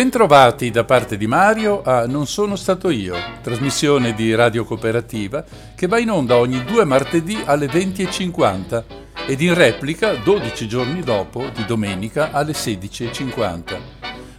Bentrovati 0.00 0.70
da 0.70 0.84
parte 0.84 1.18
di 1.18 1.26
Mario 1.26 1.82
a 1.82 2.06
Non 2.06 2.26
sono 2.26 2.56
stato 2.56 2.88
io, 2.88 3.14
trasmissione 3.42 4.14
di 4.14 4.34
Radio 4.34 4.64
Cooperativa 4.64 5.44
che 5.74 5.88
va 5.88 5.98
in 5.98 6.10
onda 6.10 6.38
ogni 6.38 6.64
due 6.64 6.86
martedì 6.86 7.38
alle 7.44 7.66
20.50 7.66 8.84
ed 9.26 9.42
in 9.42 9.52
replica 9.52 10.14
12 10.14 10.66
giorni 10.66 11.02
dopo 11.02 11.50
di 11.54 11.66
domenica 11.66 12.30
alle 12.30 12.52
16.50. 12.52 13.78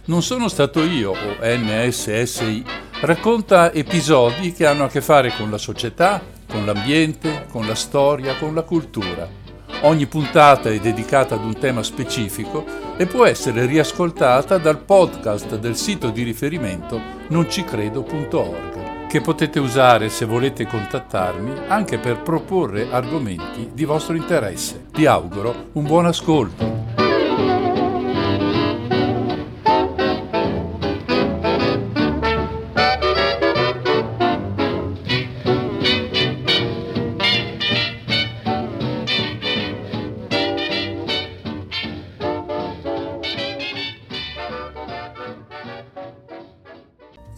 Non 0.06 0.24
sono 0.24 0.48
stato 0.48 0.82
io 0.82 1.12
o 1.12 1.36
NSSI 1.40 2.64
racconta 3.02 3.72
episodi 3.72 4.52
che 4.52 4.66
hanno 4.66 4.82
a 4.82 4.88
che 4.88 5.00
fare 5.00 5.32
con 5.36 5.48
la 5.48 5.58
società, 5.58 6.20
con 6.48 6.66
l'ambiente, 6.66 7.46
con 7.48 7.68
la 7.68 7.76
storia, 7.76 8.34
con 8.34 8.52
la 8.52 8.62
cultura 8.62 9.41
Ogni 9.84 10.06
puntata 10.06 10.70
è 10.70 10.78
dedicata 10.78 11.34
ad 11.34 11.44
un 11.44 11.58
tema 11.58 11.82
specifico 11.82 12.64
e 12.96 13.06
può 13.06 13.26
essere 13.26 13.66
riascoltata 13.66 14.56
dal 14.58 14.78
podcast 14.78 15.58
del 15.58 15.74
sito 15.74 16.10
di 16.10 16.22
riferimento 16.22 17.00
noncicredo.org, 17.26 19.08
che 19.08 19.20
potete 19.20 19.58
usare 19.58 20.08
se 20.08 20.24
volete 20.24 20.68
contattarmi 20.68 21.62
anche 21.66 21.98
per 21.98 22.22
proporre 22.22 22.92
argomenti 22.92 23.70
di 23.72 23.84
vostro 23.84 24.14
interesse. 24.14 24.84
Vi 24.92 25.04
auguro 25.04 25.70
un 25.72 25.82
buon 25.82 26.06
ascolto. 26.06 26.81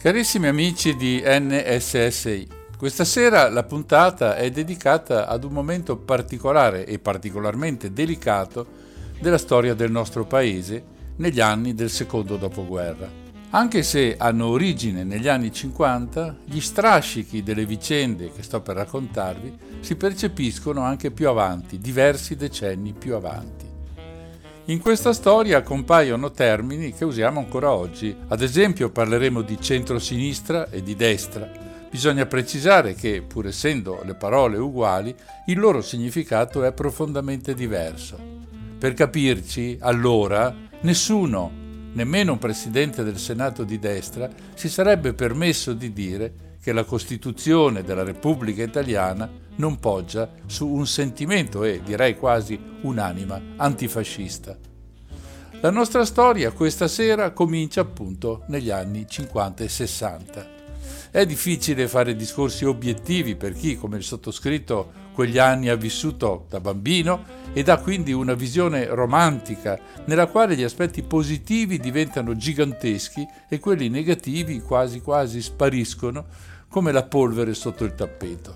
Carissimi 0.05 0.45
amici 0.45 0.95
di 0.95 1.23
NSSI, 1.25 2.47
questa 2.77 3.03
sera 3.03 3.49
la 3.49 3.63
puntata 3.63 4.35
è 4.35 4.51
dedicata 4.51 5.27
ad 5.27 5.43
un 5.43 5.51
momento 5.51 5.97
particolare 5.97 6.85
e 6.85 6.99
particolarmente 6.99 7.91
delicato 7.91 8.67
della 9.19 9.39
storia 9.39 9.73
del 9.73 9.89
nostro 9.89 10.23
paese 10.25 10.83
negli 11.15 11.39
anni 11.39 11.73
del 11.73 11.89
secondo 11.89 12.37
dopoguerra. 12.37 13.09
Anche 13.49 13.81
se 13.81 14.15
hanno 14.15 14.45
origine 14.45 15.03
negli 15.03 15.27
anni 15.27 15.51
50, 15.51 16.37
gli 16.45 16.59
strascichi 16.59 17.41
delle 17.41 17.65
vicende 17.65 18.31
che 18.31 18.43
sto 18.43 18.61
per 18.61 18.75
raccontarvi 18.75 19.57
si 19.79 19.95
percepiscono 19.95 20.81
anche 20.81 21.09
più 21.09 21.29
avanti, 21.29 21.79
diversi 21.79 22.35
decenni 22.35 22.93
più 22.93 23.15
avanti. 23.15 23.64
In 24.67 24.79
questa 24.79 25.13
storia 25.13 25.61
compaiono 25.61 26.31
termini 26.31 26.91
che 26.91 27.05
usiamo 27.05 27.39
ancora 27.39 27.71
oggi. 27.71 28.15
Ad 28.29 28.41
esempio 28.41 28.89
parleremo 28.89 29.41
di 29.41 29.61
centro-sinistra 29.61 30.71
e 30.71 30.81
di 30.81 30.95
destra. 30.95 31.47
Bisogna 31.87 32.25
precisare 32.25 32.95
che, 32.95 33.21
pur 33.21 33.45
essendo 33.45 34.01
le 34.03 34.15
parole 34.15 34.57
uguali, 34.57 35.15
il 35.45 35.59
loro 35.59 35.81
significato 35.81 36.63
è 36.63 36.73
profondamente 36.73 37.53
diverso. 37.53 38.17
Per 38.79 38.93
capirci, 38.93 39.77
allora, 39.81 40.51
nessuno, 40.81 41.51
nemmeno 41.93 42.31
un 42.31 42.39
presidente 42.39 43.03
del 43.03 43.19
Senato 43.19 43.63
di 43.63 43.77
destra, 43.77 44.27
si 44.55 44.67
sarebbe 44.67 45.13
permesso 45.13 45.73
di 45.73 45.93
dire 45.93 46.33
che 46.65 46.73
la 46.73 46.83
Costituzione 46.83 47.83
della 47.83 48.01
Repubblica 48.01 48.63
Italiana 48.63 49.29
non 49.57 49.77
poggia 49.79 50.31
su 50.47 50.67
un 50.67 50.87
sentimento 50.87 51.63
e 51.63 51.81
direi 51.83 52.17
quasi 52.17 52.59
un'anima 52.81 53.39
antifascista. 53.57 54.57
La 55.61 55.69
nostra 55.69 56.03
storia 56.05 56.49
questa 56.49 56.87
sera 56.87 57.33
comincia 57.33 57.81
appunto 57.81 58.45
negli 58.47 58.71
anni 58.71 59.05
50 59.07 59.63
e 59.63 59.69
60. 59.69 60.47
È 61.11 61.23
difficile 61.27 61.87
fare 61.87 62.15
discorsi 62.15 62.65
obiettivi 62.65 63.35
per 63.35 63.53
chi, 63.53 63.77
come 63.77 63.97
il 63.97 64.03
sottoscritto, 64.03 65.03
quegli 65.13 65.37
anni 65.37 65.69
ha 65.69 65.75
vissuto 65.75 66.47
da 66.49 66.59
bambino 66.59 67.43
ed 67.53 67.69
ha 67.69 67.77
quindi 67.77 68.11
una 68.11 68.33
visione 68.33 68.87
romantica 68.87 69.79
nella 70.05 70.25
quale 70.25 70.55
gli 70.55 70.63
aspetti 70.63 71.03
positivi 71.03 71.79
diventano 71.79 72.35
giganteschi 72.35 73.25
e 73.47 73.59
quelli 73.59 73.87
negativi 73.87 74.59
quasi 74.61 74.99
quasi 74.99 75.43
spariscono 75.43 76.53
come 76.75 76.91
la 76.91 77.03
polvere 77.03 77.53
sotto 77.53 77.85
il 77.85 77.95
tappeto. 77.95 78.53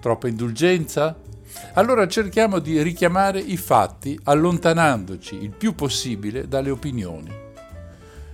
Troppa 0.00 0.26
indulgenza? 0.26 1.14
Allora 1.74 2.08
cerchiamo 2.08 2.60
di 2.60 2.80
richiamare 2.80 3.40
i 3.40 3.58
fatti 3.58 4.18
allontanandoci 4.22 5.34
il 5.34 5.50
più 5.50 5.74
possibile 5.74 6.48
dalle 6.48 6.70
opinioni. 6.70 7.30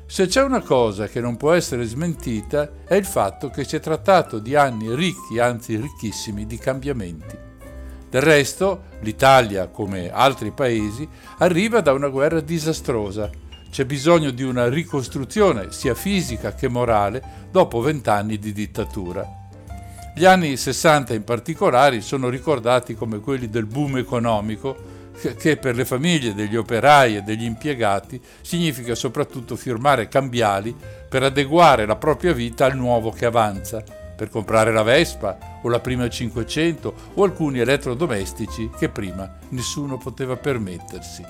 Se 0.06 0.28
c'è 0.28 0.40
una 0.40 0.60
cosa 0.60 1.08
che 1.08 1.20
non 1.20 1.36
può 1.36 1.50
essere 1.50 1.82
smentita 1.82 2.70
è 2.84 2.94
il 2.94 3.04
fatto 3.04 3.50
che 3.50 3.64
si 3.64 3.74
è 3.74 3.80
trattato 3.80 4.38
di 4.38 4.54
anni 4.54 4.94
ricchi, 4.94 5.40
anzi 5.40 5.74
ricchissimi, 5.74 6.46
di 6.46 6.56
cambiamenti. 6.56 7.36
Del 8.08 8.22
resto, 8.22 8.82
l'Italia, 9.00 9.66
come 9.66 10.12
altri 10.12 10.52
paesi, 10.52 11.08
arriva 11.38 11.80
da 11.80 11.92
una 11.92 12.06
guerra 12.06 12.38
disastrosa. 12.38 13.28
C'è 13.70 13.84
bisogno 13.84 14.30
di 14.30 14.42
una 14.42 14.68
ricostruzione, 14.68 15.70
sia 15.70 15.94
fisica 15.94 16.54
che 16.54 16.68
morale, 16.68 17.46
dopo 17.50 17.80
vent'anni 17.80 18.38
di 18.38 18.52
dittatura. 18.52 19.46
Gli 20.14 20.24
anni 20.24 20.56
60 20.56 21.14
in 21.14 21.22
particolare 21.22 22.00
sono 22.00 22.28
ricordati 22.28 22.94
come 22.94 23.20
quelli 23.20 23.48
del 23.48 23.66
boom 23.66 23.98
economico 23.98 24.96
che 25.36 25.56
per 25.56 25.74
le 25.74 25.84
famiglie 25.84 26.34
degli 26.34 26.56
operai 26.56 27.16
e 27.16 27.22
degli 27.22 27.44
impiegati 27.44 28.20
significa 28.40 28.94
soprattutto 28.94 29.56
firmare 29.56 30.08
cambiali 30.08 30.74
per 31.08 31.22
adeguare 31.22 31.86
la 31.86 31.96
propria 31.96 32.32
vita 32.32 32.64
al 32.64 32.76
nuovo 32.76 33.10
che 33.10 33.26
avanza, 33.26 33.82
per 34.16 34.28
comprare 34.30 34.72
la 34.72 34.82
Vespa 34.82 35.60
o 35.62 35.68
la 35.68 35.80
prima 35.80 36.08
500 36.08 36.94
o 37.14 37.22
alcuni 37.22 37.60
elettrodomestici 37.60 38.70
che 38.76 38.88
prima 38.88 39.38
nessuno 39.50 39.98
poteva 39.98 40.36
permettersi. 40.36 41.24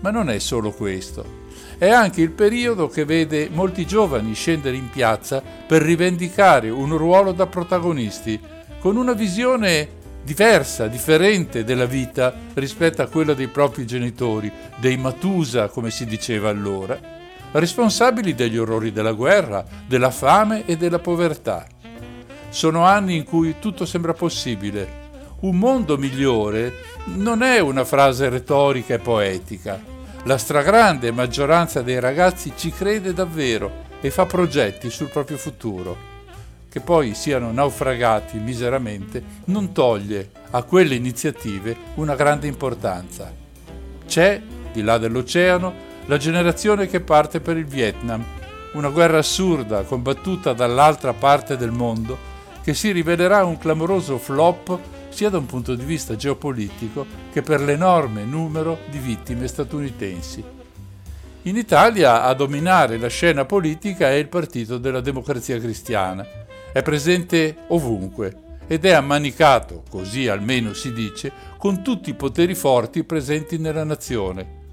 Ma 0.00 0.10
non 0.10 0.30
è 0.30 0.38
solo 0.38 0.72
questo. 0.72 1.46
È 1.78 1.88
anche 1.88 2.22
il 2.22 2.32
periodo 2.32 2.88
che 2.88 3.04
vede 3.04 3.48
molti 3.52 3.86
giovani 3.86 4.34
scendere 4.34 4.74
in 4.74 4.90
piazza 4.90 5.40
per 5.40 5.80
rivendicare 5.80 6.70
un 6.70 6.96
ruolo 6.96 7.30
da 7.30 7.46
protagonisti, 7.46 8.40
con 8.80 8.96
una 8.96 9.12
visione 9.12 9.88
diversa, 10.24 10.88
differente 10.88 11.62
della 11.62 11.84
vita 11.84 12.34
rispetto 12.54 13.00
a 13.00 13.06
quella 13.06 13.32
dei 13.32 13.46
propri 13.46 13.86
genitori, 13.86 14.50
dei 14.78 14.96
Matusa, 14.96 15.68
come 15.68 15.92
si 15.92 16.04
diceva 16.04 16.48
allora, 16.48 16.98
responsabili 17.52 18.34
degli 18.34 18.58
orrori 18.58 18.90
della 18.90 19.12
guerra, 19.12 19.64
della 19.86 20.10
fame 20.10 20.66
e 20.66 20.76
della 20.76 20.98
povertà. 20.98 21.64
Sono 22.48 22.82
anni 22.86 23.14
in 23.14 23.22
cui 23.22 23.54
tutto 23.60 23.86
sembra 23.86 24.14
possibile. 24.14 25.06
Un 25.42 25.56
mondo 25.56 25.96
migliore 25.96 26.74
non 27.04 27.44
è 27.44 27.60
una 27.60 27.84
frase 27.84 28.28
retorica 28.28 28.94
e 28.94 28.98
poetica, 28.98 29.96
la 30.28 30.36
stragrande 30.36 31.10
maggioranza 31.10 31.80
dei 31.80 31.98
ragazzi 31.98 32.52
ci 32.54 32.70
crede 32.70 33.14
davvero 33.14 33.86
e 34.02 34.10
fa 34.10 34.26
progetti 34.26 34.90
sul 34.90 35.08
proprio 35.08 35.38
futuro. 35.38 35.96
Che 36.68 36.80
poi 36.80 37.14
siano 37.14 37.50
naufragati 37.50 38.36
miseramente 38.36 39.22
non 39.44 39.72
toglie 39.72 40.30
a 40.50 40.62
quelle 40.64 40.94
iniziative 40.94 41.74
una 41.94 42.14
grande 42.14 42.46
importanza. 42.46 43.32
C'è, 44.06 44.42
di 44.70 44.82
là 44.82 44.98
dell'oceano, 44.98 45.72
la 46.04 46.18
generazione 46.18 46.88
che 46.88 47.00
parte 47.00 47.40
per 47.40 47.56
il 47.56 47.64
Vietnam, 47.64 48.22
una 48.74 48.90
guerra 48.90 49.16
assurda 49.16 49.80
combattuta 49.84 50.52
dall'altra 50.52 51.14
parte 51.14 51.56
del 51.56 51.70
mondo 51.70 52.18
che 52.62 52.74
si 52.74 52.92
rivelerà 52.92 53.46
un 53.46 53.56
clamoroso 53.56 54.18
flop 54.18 54.78
sia 55.18 55.30
da 55.30 55.38
un 55.38 55.46
punto 55.46 55.74
di 55.74 55.82
vista 55.82 56.14
geopolitico 56.14 57.04
che 57.32 57.42
per 57.42 57.60
l'enorme 57.60 58.22
numero 58.22 58.78
di 58.88 58.98
vittime 58.98 59.48
statunitensi. 59.48 60.44
In 61.42 61.56
Italia 61.56 62.22
a 62.22 62.32
dominare 62.34 62.98
la 62.98 63.08
scena 63.08 63.44
politica 63.44 64.10
è 64.10 64.12
il 64.12 64.28
Partito 64.28 64.78
della 64.78 65.00
Democrazia 65.00 65.58
Cristiana. 65.58 66.24
È 66.72 66.82
presente 66.82 67.64
ovunque 67.66 68.60
ed 68.68 68.84
è 68.84 68.92
ammanicato, 68.92 69.82
così 69.90 70.28
almeno 70.28 70.72
si 70.72 70.92
dice, 70.92 71.32
con 71.56 71.82
tutti 71.82 72.10
i 72.10 72.14
poteri 72.14 72.54
forti 72.54 73.02
presenti 73.02 73.58
nella 73.58 73.82
nazione. 73.82 74.66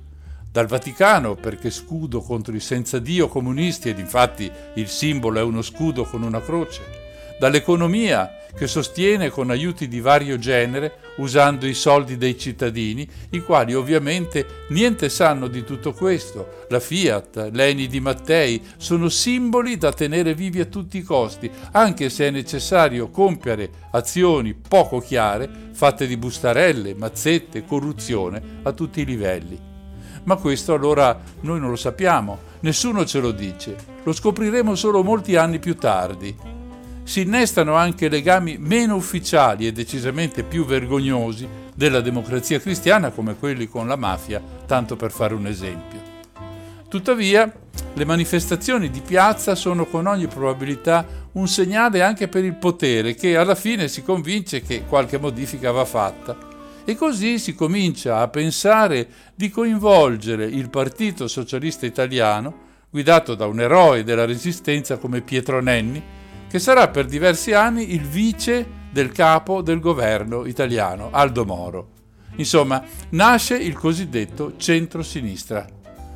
Dal 0.51 0.67
Vaticano, 0.67 1.33
perché 1.33 1.71
scudo 1.71 2.21
contro 2.21 2.55
i 2.55 2.59
senza 2.59 2.99
Dio 2.99 3.29
comunisti 3.29 3.89
ed 3.89 3.97
infatti 3.97 4.51
il 4.75 4.89
simbolo 4.89 5.39
è 5.39 5.41
uno 5.41 5.63
scudo 5.63 6.03
con 6.03 6.21
una 6.21 6.39
croce, 6.39 7.04
dall'economia 7.39 8.39
che 8.55 8.67
sostiene 8.67 9.29
con 9.29 9.49
aiuti 9.49 9.87
di 9.87 9.99
vario 9.99 10.39
genere 10.39 10.99
usando 11.17 11.67
i 11.67 11.73
soldi 11.73 12.17
dei 12.17 12.37
cittadini, 12.37 13.07
i 13.31 13.41
quali 13.41 13.73
ovviamente 13.73 14.63
niente 14.69 15.09
sanno 15.09 15.47
di 15.47 15.63
tutto 15.63 15.91
questo. 15.91 16.63
La 16.69 16.79
Fiat, 16.79 17.49
l'Eni 17.51 17.87
di 17.87 17.99
Mattei 17.99 18.61
sono 18.77 19.09
simboli 19.09 19.77
da 19.77 19.91
tenere 19.91 20.33
vivi 20.33 20.61
a 20.61 20.65
tutti 20.65 20.97
i 20.97 21.03
costi, 21.03 21.51
anche 21.71 22.09
se 22.09 22.27
è 22.27 22.31
necessario 22.31 23.09
compiere 23.09 23.69
azioni 23.91 24.53
poco 24.53 24.99
chiare, 24.99 25.49
fatte 25.73 26.07
di 26.07 26.15
bustarelle, 26.15 26.95
mazzette, 26.95 27.65
corruzione 27.65 28.41
a 28.63 28.71
tutti 28.71 29.01
i 29.01 29.05
livelli. 29.05 29.59
Ma 30.23 30.37
questo 30.37 30.73
allora 30.73 31.21
noi 31.41 31.59
non 31.59 31.69
lo 31.69 31.75
sappiamo, 31.75 32.39
nessuno 32.61 33.05
ce 33.05 33.19
lo 33.19 33.31
dice, 33.31 33.75
lo 34.03 34.13
scopriremo 34.13 34.75
solo 34.75 35.03
molti 35.03 35.35
anni 35.35 35.59
più 35.59 35.75
tardi. 35.75 36.54
Si 37.05 37.21
innestano 37.21 37.75
anche 37.75 38.09
legami 38.09 38.57
meno 38.59 38.95
ufficiali 38.95 39.67
e 39.67 39.71
decisamente 39.71 40.43
più 40.43 40.65
vergognosi 40.65 41.47
della 41.75 42.01
democrazia 42.01 42.59
cristiana 42.59 43.11
come 43.11 43.35
quelli 43.35 43.69
con 43.69 43.87
la 43.87 43.95
mafia, 43.95 44.41
tanto 44.65 44.95
per 44.95 45.11
fare 45.11 45.35
un 45.35 45.45
esempio. 45.45 46.01
Tuttavia, 46.89 47.51
le 47.93 48.05
manifestazioni 48.05 48.89
di 48.89 49.01
piazza 49.01 49.53
sono 49.53 49.85
con 49.85 50.07
ogni 50.07 50.27
probabilità 50.27 51.05
un 51.33 51.47
segnale 51.47 52.01
anche 52.01 52.27
per 52.27 52.43
il 52.43 52.55
potere 52.55 53.13
che 53.13 53.37
alla 53.37 53.55
fine 53.55 53.87
si 53.87 54.01
convince 54.01 54.61
che 54.61 54.85
qualche 54.87 55.19
modifica 55.19 55.71
va 55.71 55.85
fatta 55.85 56.35
e 56.85 56.95
così 56.95 57.37
si 57.37 57.53
comincia 57.53 58.19
a 58.19 58.27
pensare 58.29 59.07
di 59.35 59.49
coinvolgere 59.49 60.45
il 60.45 60.69
Partito 60.69 61.27
Socialista 61.27 61.85
Italiano, 61.85 62.63
guidato 62.89 63.35
da 63.35 63.45
un 63.45 63.59
eroe 63.59 64.03
della 64.03 64.25
resistenza 64.25 64.97
come 64.97 65.21
Pietro 65.21 65.61
Nenni, 65.61 66.01
che 66.55 66.61
sarà 66.61 66.87
per 66.87 67.03
diversi 67.03 67.51
anni 67.51 67.93
il 67.95 68.03
vice 68.03 68.65
del 68.89 69.11
capo 69.11 69.61
del 69.61 69.81
governo 69.81 70.45
italiano, 70.45 71.09
Aldo 71.11 71.43
Moro. 71.43 71.87
Insomma, 72.37 72.81
nasce 73.09 73.57
il 73.57 73.73
cosiddetto 73.73 74.53
centro-sinistra. 74.55 75.67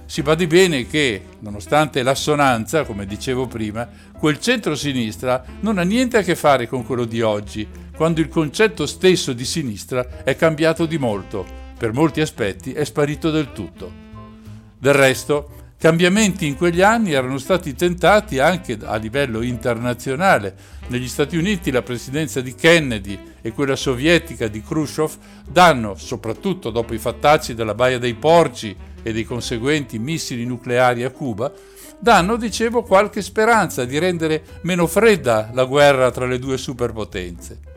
Si 0.06 0.22
badi 0.22 0.48
bene 0.48 0.88
che, 0.88 1.24
nonostante 1.40 2.04
l'assonanza, 2.04 2.86
come 2.86 3.06
dicevo 3.06 3.48
prima, 3.48 3.86
quel 4.18 4.40
centro-sinistra 4.40 5.44
non 5.60 5.78
ha 5.78 5.84
niente 5.84 6.16
a 6.16 6.22
che 6.22 6.38
fare 6.38 6.70
con 6.70 6.86
quello 6.86 7.04
di 7.04 7.22
oggi, 7.22 7.68
quando 7.94 8.22
il 8.22 8.30
concetto 8.30 8.86
stesso 8.86 9.34
di 9.34 9.44
sinistra 9.44 10.24
è 10.24 10.38
cambiato 10.38 10.86
di 10.86 10.98
molto, 10.98 11.46
per 11.78 11.92
molti 11.92 12.22
aspetti 12.22 12.72
è 12.72 12.86
sparito 12.86 13.30
del 13.30 13.52
tutto. 13.52 13.92
Del 14.78 14.94
resto, 14.94 15.59
cambiamenti 15.80 16.46
in 16.46 16.58
quegli 16.58 16.82
anni 16.82 17.14
erano 17.14 17.38
stati 17.38 17.74
tentati 17.74 18.38
anche 18.38 18.78
a 18.84 18.98
livello 18.98 19.42
internazionale. 19.42 20.54
Negli 20.88 21.08
Stati 21.08 21.38
Uniti 21.38 21.72
la 21.72 21.82
presidenza 21.82 22.42
di 22.42 22.54
Kennedy 22.54 23.18
e 23.42 23.54
quella 23.54 23.78
sovietica 23.78 24.50
di 24.50 24.62
Khrushchev 24.62 25.12
danno, 25.50 25.96
soprattutto 25.96 26.70
dopo 26.70 26.94
i 26.94 26.98
fattacci 26.98 27.54
della 27.54 27.76
Baia 27.76 27.98
dei 27.98 28.14
Porci 28.14 28.76
e 29.02 29.14
dei 29.14 29.24
conseguenti 29.24 29.98
missili 30.00 30.44
nucleari 30.44 31.06
a 31.06 31.12
Cuba, 31.12 31.50
danno, 31.98 32.36
dicevo, 32.36 32.84
qualche 32.84 33.22
speranza 33.22 33.86
di 33.86 33.98
rendere 33.98 34.44
meno 34.64 34.86
fredda 34.86 35.50
la 35.54 35.64
guerra 35.64 36.12
tra 36.12 36.26
le 36.26 36.40
due 36.40 36.58
superpotenze 36.58 37.68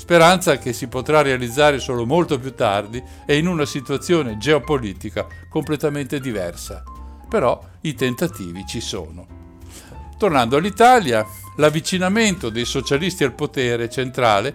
speranza 0.00 0.56
che 0.56 0.72
si 0.72 0.86
potrà 0.86 1.20
realizzare 1.20 1.78
solo 1.78 2.06
molto 2.06 2.38
più 2.38 2.54
tardi 2.54 3.02
e 3.26 3.36
in 3.36 3.46
una 3.46 3.66
situazione 3.66 4.38
geopolitica 4.38 5.26
completamente 5.50 6.18
diversa. 6.20 6.82
Però 7.30 7.64
i 7.82 7.94
tentativi 7.94 8.64
ci 8.66 8.80
sono. 8.80 9.38
Tornando 10.18 10.56
all'Italia, 10.56 11.24
l'avvicinamento 11.56 12.50
dei 12.50 12.64
socialisti 12.64 13.24
al 13.24 13.32
potere 13.32 13.88
centrale, 13.88 14.52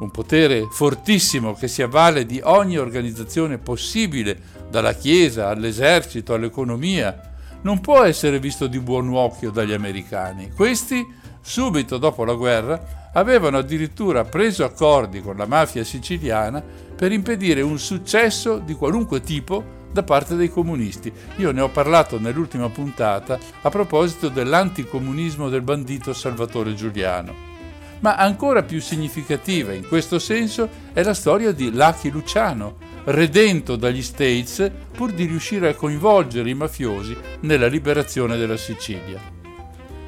un 0.00 0.10
potere 0.10 0.66
fortissimo 0.70 1.54
che 1.54 1.68
si 1.68 1.82
avvale 1.82 2.24
di 2.24 2.40
ogni 2.42 2.78
organizzazione 2.78 3.58
possibile, 3.58 4.62
dalla 4.70 4.94
Chiesa 4.94 5.50
all'esercito 5.50 6.34
all'economia, 6.34 7.32
non 7.62 7.80
può 7.80 8.02
essere 8.02 8.40
visto 8.40 8.66
di 8.66 8.80
buon 8.80 9.14
occhio 9.14 9.50
dagli 9.50 9.72
americani. 9.72 10.50
Questi, 10.50 11.06
subito 11.40 11.98
dopo 11.98 12.24
la 12.24 12.34
guerra, 12.34 13.10
avevano 13.12 13.58
addirittura 13.58 14.24
preso 14.24 14.64
accordi 14.64 15.20
con 15.20 15.36
la 15.36 15.46
mafia 15.46 15.84
siciliana 15.84 16.62
per 16.96 17.12
impedire 17.12 17.60
un 17.60 17.78
successo 17.78 18.58
di 18.58 18.74
qualunque 18.74 19.20
tipo 19.20 19.82
da 19.94 20.02
parte 20.02 20.34
dei 20.34 20.50
comunisti. 20.50 21.12
Io 21.36 21.52
ne 21.52 21.60
ho 21.60 21.68
parlato 21.68 22.18
nell'ultima 22.18 22.68
puntata 22.68 23.38
a 23.62 23.70
proposito 23.70 24.28
dell'anticomunismo 24.28 25.48
del 25.48 25.62
bandito 25.62 26.12
Salvatore 26.12 26.74
Giuliano. 26.74 27.52
Ma 28.00 28.16
ancora 28.16 28.64
più 28.64 28.80
significativa 28.80 29.72
in 29.72 29.86
questo 29.86 30.18
senso 30.18 30.68
è 30.92 31.02
la 31.02 31.14
storia 31.14 31.52
di 31.52 31.70
Lucky 31.70 32.10
Luciano, 32.10 32.76
redento 33.04 33.76
dagli 33.76 34.02
States 34.02 34.68
pur 34.92 35.12
di 35.12 35.26
riuscire 35.26 35.68
a 35.68 35.74
coinvolgere 35.74 36.50
i 36.50 36.54
mafiosi 36.54 37.16
nella 37.40 37.68
liberazione 37.68 38.36
della 38.36 38.56
Sicilia. 38.56 39.20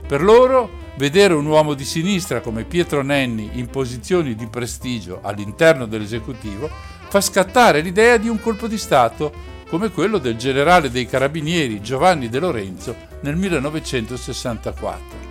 Per 0.06 0.20
loro 0.20 0.84
Vedere 0.96 1.34
un 1.34 1.44
uomo 1.44 1.74
di 1.74 1.84
sinistra 1.84 2.40
come 2.40 2.64
Pietro 2.64 3.02
Nenni 3.02 3.50
in 3.58 3.66
posizioni 3.66 4.34
di 4.34 4.46
prestigio 4.46 5.18
all'interno 5.22 5.84
dell'esecutivo 5.84 6.70
fa 7.08 7.20
scattare 7.20 7.82
l'idea 7.82 8.16
di 8.16 8.30
un 8.30 8.40
colpo 8.40 8.66
di 8.66 8.78
Stato 8.78 9.55
come 9.68 9.90
quello 9.90 10.18
del 10.18 10.36
generale 10.36 10.90
dei 10.90 11.06
carabinieri 11.06 11.80
Giovanni 11.80 12.28
De 12.28 12.38
Lorenzo 12.38 12.94
nel 13.20 13.36
1964. 13.36 15.24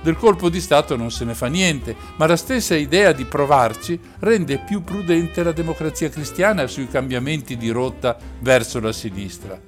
Del 0.00 0.16
colpo 0.16 0.48
di 0.48 0.60
Stato 0.60 0.96
non 0.96 1.10
se 1.10 1.24
ne 1.24 1.34
fa 1.34 1.48
niente, 1.48 1.94
ma 2.16 2.26
la 2.26 2.36
stessa 2.36 2.74
idea 2.76 3.12
di 3.12 3.24
provarci 3.24 3.98
rende 4.20 4.58
più 4.58 4.82
prudente 4.82 5.42
la 5.42 5.52
democrazia 5.52 6.08
cristiana 6.08 6.66
sui 6.66 6.88
cambiamenti 6.88 7.56
di 7.56 7.68
rotta 7.70 8.16
verso 8.40 8.80
la 8.80 8.92
sinistra. 8.92 9.60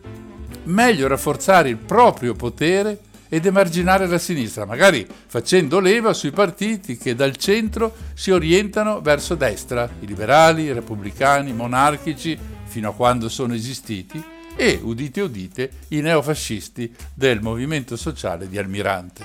Meglio 0.65 1.09
rafforzare 1.09 1.69
il 1.69 1.77
proprio 1.77 2.35
potere 2.35 2.99
ed 3.31 3.47
emarginare 3.47 4.07
la 4.07 4.19
sinistra, 4.19 4.67
magari 4.67 5.07
facendo 5.27 5.79
leva 5.79 6.13
sui 6.13 6.33
partiti 6.33 6.99
che 6.99 7.15
dal 7.15 7.37
centro 7.37 7.95
si 8.13 8.33
orientano 8.33 9.01
verso 9.01 9.37
destra, 9.37 9.89
i 10.01 10.07
liberali, 10.07 10.65
i 10.65 10.73
repubblicani, 10.73 11.51
i 11.51 11.55
monarchici, 11.55 12.37
fino 12.65 12.91
a 12.91 12.95
quando 12.95 13.29
sono 13.29 13.55
esistiti, 13.55 14.23
e, 14.57 14.81
udite 14.83 15.21
udite, 15.21 15.71
i 15.89 16.01
neofascisti 16.01 16.93
del 17.15 17.41
movimento 17.41 17.97
sociale 17.97 18.49
di 18.49 18.59
Almirante. 18.59 19.25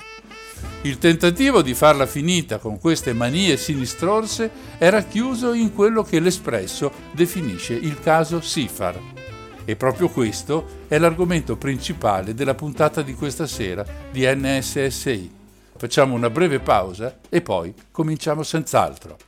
Il 0.82 0.98
tentativo 0.98 1.60
di 1.60 1.74
farla 1.74 2.06
finita 2.06 2.58
con 2.58 2.78
queste 2.78 3.12
manie 3.12 3.56
sinistrorse 3.56 4.50
era 4.78 5.02
chiuso 5.02 5.52
in 5.52 5.74
quello 5.74 6.02
che 6.04 6.20
l'Espresso 6.20 6.92
definisce 7.12 7.74
il 7.74 7.98
caso 8.00 8.40
Sifar 8.40 9.25
e 9.66 9.76
proprio 9.76 10.08
questo 10.08 10.84
è 10.88 10.96
l'argomento 10.96 11.56
principale 11.56 12.32
della 12.32 12.54
puntata 12.54 13.02
di 13.02 13.12
questa 13.14 13.46
sera 13.46 13.84
di 14.10 14.24
NSSI. 14.24 15.34
Facciamo 15.76 16.14
una 16.14 16.30
breve 16.30 16.60
pausa 16.60 17.18
e 17.28 17.42
poi 17.42 17.74
cominciamo 17.90 18.42
senz'altro. 18.42 19.18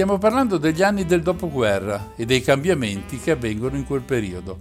Stiamo 0.00 0.16
parlando 0.16 0.56
degli 0.56 0.82
anni 0.82 1.04
del 1.04 1.20
dopoguerra 1.20 2.12
e 2.16 2.24
dei 2.24 2.40
cambiamenti 2.40 3.18
che 3.18 3.32
avvengono 3.32 3.76
in 3.76 3.84
quel 3.84 4.00
periodo. 4.00 4.58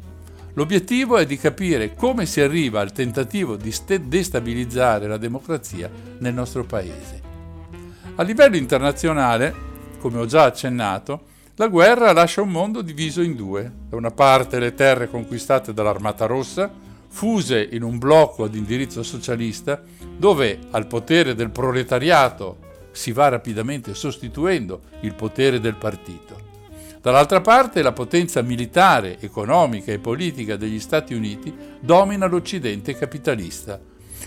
L'obiettivo 0.56 1.16
è 1.16 1.26
di 1.26 1.38
capire 1.38 1.96
come 1.96 2.26
si 2.26 2.42
arriva 2.42 2.82
al 2.82 2.92
tentativo 2.92 3.56
di 3.56 3.74
destabilizzare 4.06 5.08
la 5.08 5.16
democrazia 5.16 5.90
nel 6.18 6.34
nostro 6.34 6.66
paese. 6.66 7.22
A 8.16 8.24
livello 8.24 8.58
internazionale, 8.58 9.56
come 10.00 10.20
ho 10.20 10.26
già 10.26 10.44
accennato, 10.44 11.22
la 11.56 11.70
guerra 11.70 12.12
lascia 12.12 12.42
un 12.42 12.50
mondo 12.50 12.82
diviso 12.82 13.22
in 13.22 13.38
due. 13.38 13.72
Da 13.88 13.96
una 13.96 14.12
parte 14.12 14.60
le 14.60 14.74
terre 14.74 15.10
conquistate 15.10 15.74
dall'Armata 15.74 16.26
Rossa, 16.26 16.70
fuse 17.08 17.66
in 17.72 17.84
un 17.84 17.98
blocco 17.98 18.44
ad 18.44 18.56
indirizzo 18.56 19.04
socialista, 19.04 19.82
dove 20.18 20.60
al 20.72 20.86
potere 20.86 21.34
del 21.34 21.50
proletariato 21.50 22.68
si 22.92 23.12
va 23.12 23.28
rapidamente 23.30 23.94
sostituendo 23.94 24.82
il 25.02 25.14
potere 25.14 25.60
del 25.60 25.76
partito. 25.76 26.48
Dall'altra 27.02 27.40
parte 27.40 27.82
la 27.82 27.94
potenza 27.94 28.42
militare, 28.42 29.20
economica 29.22 29.92
e 29.92 30.00
politica 30.00 30.58
degli 30.58 30.80
Stati 30.80 31.14
Uniti 31.14 31.54
domina 31.80 32.26
l'Occidente 32.26 32.96
capitalista. 32.96 33.80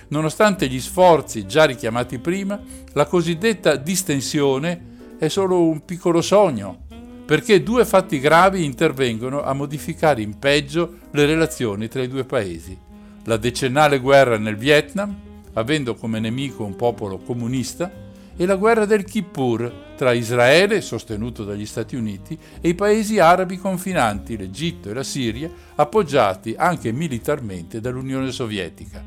Nonostante 0.09 0.69
gli 0.69 0.81
sforzi 0.81 1.47
già 1.47 1.65
richiamati 1.65 2.19
prima, 2.19 2.59
la 2.95 3.05
cosiddetta 3.05 3.77
distensione 3.77 4.91
è 5.19 5.29
solo 5.29 5.63
un 5.63 5.85
piccolo 5.85 6.23
sogno, 6.23 6.87
perché 7.27 7.63
due 7.63 7.85
fatti 7.85 8.19
gravi 8.19 8.65
intervengono 8.65 9.43
a 9.43 9.53
modificare 9.53 10.23
in 10.23 10.39
peggio 10.39 10.99
le 11.11 11.27
relazioni 11.27 11.89
tra 11.89 12.03
i 12.03 12.09
due 12.09 12.25
paesi. 12.25 12.77
La 13.25 13.37
decennale 13.37 13.99
guerra 13.99 14.39
nel 14.39 14.57
Vietnam, 14.57 15.15
avendo 15.53 15.95
come 15.95 16.21
nemico 16.21 16.65
un 16.65 16.75
popolo 16.75 17.19
comunista, 17.19 17.91
e 18.37 18.47
la 18.47 18.57
guerra 18.57 18.87
del 18.87 19.05
Kippur 19.05 19.91
tra 19.97 20.13
Israele, 20.13 20.81
sostenuto 20.81 21.45
dagli 21.45 21.67
Stati 21.67 21.97
Uniti, 21.97 22.39
e 22.61 22.69
i 22.69 22.75
paesi 22.75 23.19
arabi 23.19 23.59
confinanti, 23.59 24.37
l'Egitto 24.37 24.91
e 24.91 24.95
la 24.95 25.03
Siria, 25.03 25.51
appoggiati 25.75 26.55
anche 26.57 26.93
militarmente 26.93 27.81
dall'Unione 27.81 28.31
Sovietica. 28.31 29.03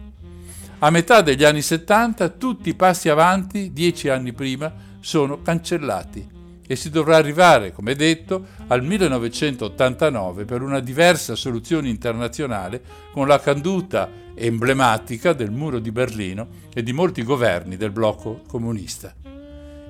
A 0.80 0.90
metà 0.90 1.22
degli 1.22 1.44
anni 1.44 1.62
70 1.62 2.30
tutti 2.30 2.70
i 2.70 2.76
passi 2.76 3.10
avanti, 3.10 3.74
dieci 3.74 4.10
anni 4.10 4.34
prima, 4.34 4.74
sono 5.00 5.42
cancellati 5.42 6.35
e 6.68 6.76
si 6.76 6.90
dovrà 6.90 7.18
arrivare, 7.18 7.72
come 7.72 7.96
detto, 7.96 8.46
al 8.68 8.84
1989 8.84 10.46
per 10.46 10.62
una 10.62 10.80
diversa 10.80 11.36
soluzione 11.36 11.90
internazionale 11.90 12.82
con 13.12 13.28
la 13.28 13.40
caduta 13.40 14.10
emblematica 14.36 15.34
del 15.34 15.52
muro 15.52 15.80
di 15.80 15.92
Berlino 15.92 16.48
e 16.74 16.84
di 16.84 16.92
molti 16.92 17.24
governi 17.24 17.78
del 17.78 17.92
blocco 17.92 18.42
comunista. 18.48 19.14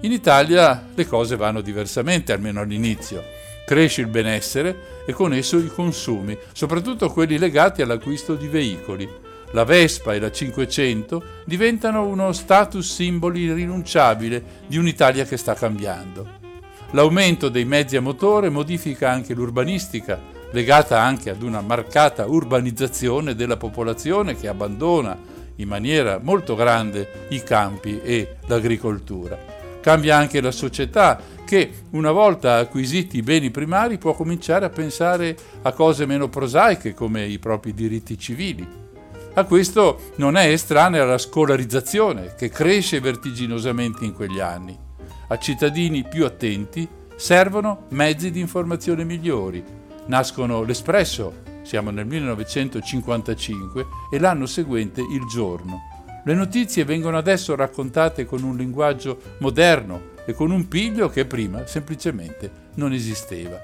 In 0.02 0.12
Italia 0.12 0.90
le 0.94 1.08
cose 1.08 1.36
vanno 1.36 1.62
diversamente, 1.62 2.32
almeno 2.32 2.62
all'inizio. 2.62 3.24
Cresce 3.66 4.02
il 4.02 4.08
benessere 4.08 5.04
e 5.08 5.14
con 5.14 5.34
esso 5.34 5.58
i 5.58 5.68
consumi, 5.68 6.38
soprattutto 6.54 7.10
quelli 7.10 7.40
legati 7.40 7.82
all'acquisto 7.82 8.36
di 8.36 8.48
veicoli. 8.48 9.10
La 9.52 9.64
Vespa 9.64 10.14
e 10.14 10.20
la 10.20 10.32
500 10.32 11.24
diventano 11.46 12.06
uno 12.06 12.32
status 12.34 12.94
simbolo 12.94 13.38
irrinunciabile 13.38 14.44
di 14.68 14.78
un'Italia 14.78 15.26
che 15.26 15.38
sta 15.38 15.56
cambiando. 15.56 16.45
L'aumento 16.96 17.50
dei 17.50 17.66
mezzi 17.66 17.98
a 17.98 18.02
motore 18.02 18.50
modifica 18.50 19.12
anche 19.12 19.34
l'urbanistica, 19.34 20.18
legata 20.52 21.02
anche 21.02 21.30
ad 21.30 21.42
una 21.42 21.60
marcata 21.60 22.26
urbanizzazione 22.26 23.36
della 23.36 23.58
popolazione 23.58 24.38
che 24.38 24.48
abbandona 24.48 25.18
in 25.58 25.68
maniera 25.68 26.22
molto 26.24 26.56
grande 26.56 27.26
i 27.32 27.44
campi 27.44 28.00
e 28.02 28.38
l'agricoltura. 28.48 29.38
Cambia 29.82 30.16
anche 30.16 30.40
la 30.40 30.52
società 30.52 31.20
che, 31.44 31.70
una 31.90 32.14
volta 32.14 32.60
acquisiti 32.60 33.18
i 33.18 33.24
beni 33.24 33.52
primari, 33.52 33.98
può 33.98 34.14
cominciare 34.14 34.64
a 34.64 34.70
pensare 34.70 35.36
a 35.64 35.74
cose 35.74 36.06
meno 36.06 36.30
prosaiche 36.30 36.94
come 36.94 37.26
i 37.26 37.40
propri 37.40 37.74
diritti 37.74 38.18
civili. 38.18 38.66
A 39.34 39.44
questo 39.44 40.12
non 40.16 40.38
è 40.38 40.48
estranea 40.48 41.04
la 41.04 41.18
scolarizzazione 41.18 42.36
che 42.38 42.48
cresce 42.48 43.02
vertiginosamente 43.02 44.06
in 44.06 44.14
quegli 44.14 44.40
anni 44.40 44.85
a 45.28 45.38
cittadini 45.38 46.04
più 46.08 46.26
attenti 46.26 46.88
servono 47.16 47.86
mezzi 47.90 48.32
di 48.32 48.40
informazione 48.40 49.04
migliori. 49.04 49.64
Nascono 50.08 50.64
l'Espresso, 50.64 51.42
siamo 51.64 51.90
nel 51.90 52.06
1955, 52.06 53.86
e 54.12 54.20
l'anno 54.20 54.46
seguente 54.46 55.02
il 55.02 55.26
Giorno. 55.26 55.94
Le 56.24 56.34
notizie 56.34 56.86
vengono 56.86 57.18
adesso 57.18 57.56
raccontate 57.56 58.26
con 58.26 58.44
un 58.44 58.56
linguaggio 58.56 59.20
moderno 59.40 60.14
e 60.26 60.34
con 60.34 60.52
un 60.52 60.68
piglio 60.68 61.10
che 61.10 61.26
prima 61.26 61.66
semplicemente 61.66 62.52
non 62.76 62.94
esisteva. 62.94 63.60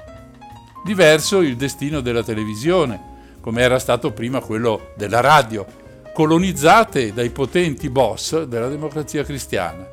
Diverso 0.84 1.42
il 1.42 1.56
destino 1.56 2.02
della 2.02 2.24
televisione, 2.24 3.10
come 3.40 3.62
era 3.62 3.80
stato 3.80 4.12
prima 4.12 4.40
quello 4.40 4.94
della 4.96 5.22
radio, 5.22 5.66
colonizzate 6.14 7.14
dai 7.14 7.30
potenti 7.30 7.90
boss 7.90 8.44
della 8.44 8.68
democrazia 8.68 9.24
cristiana. 9.24 9.91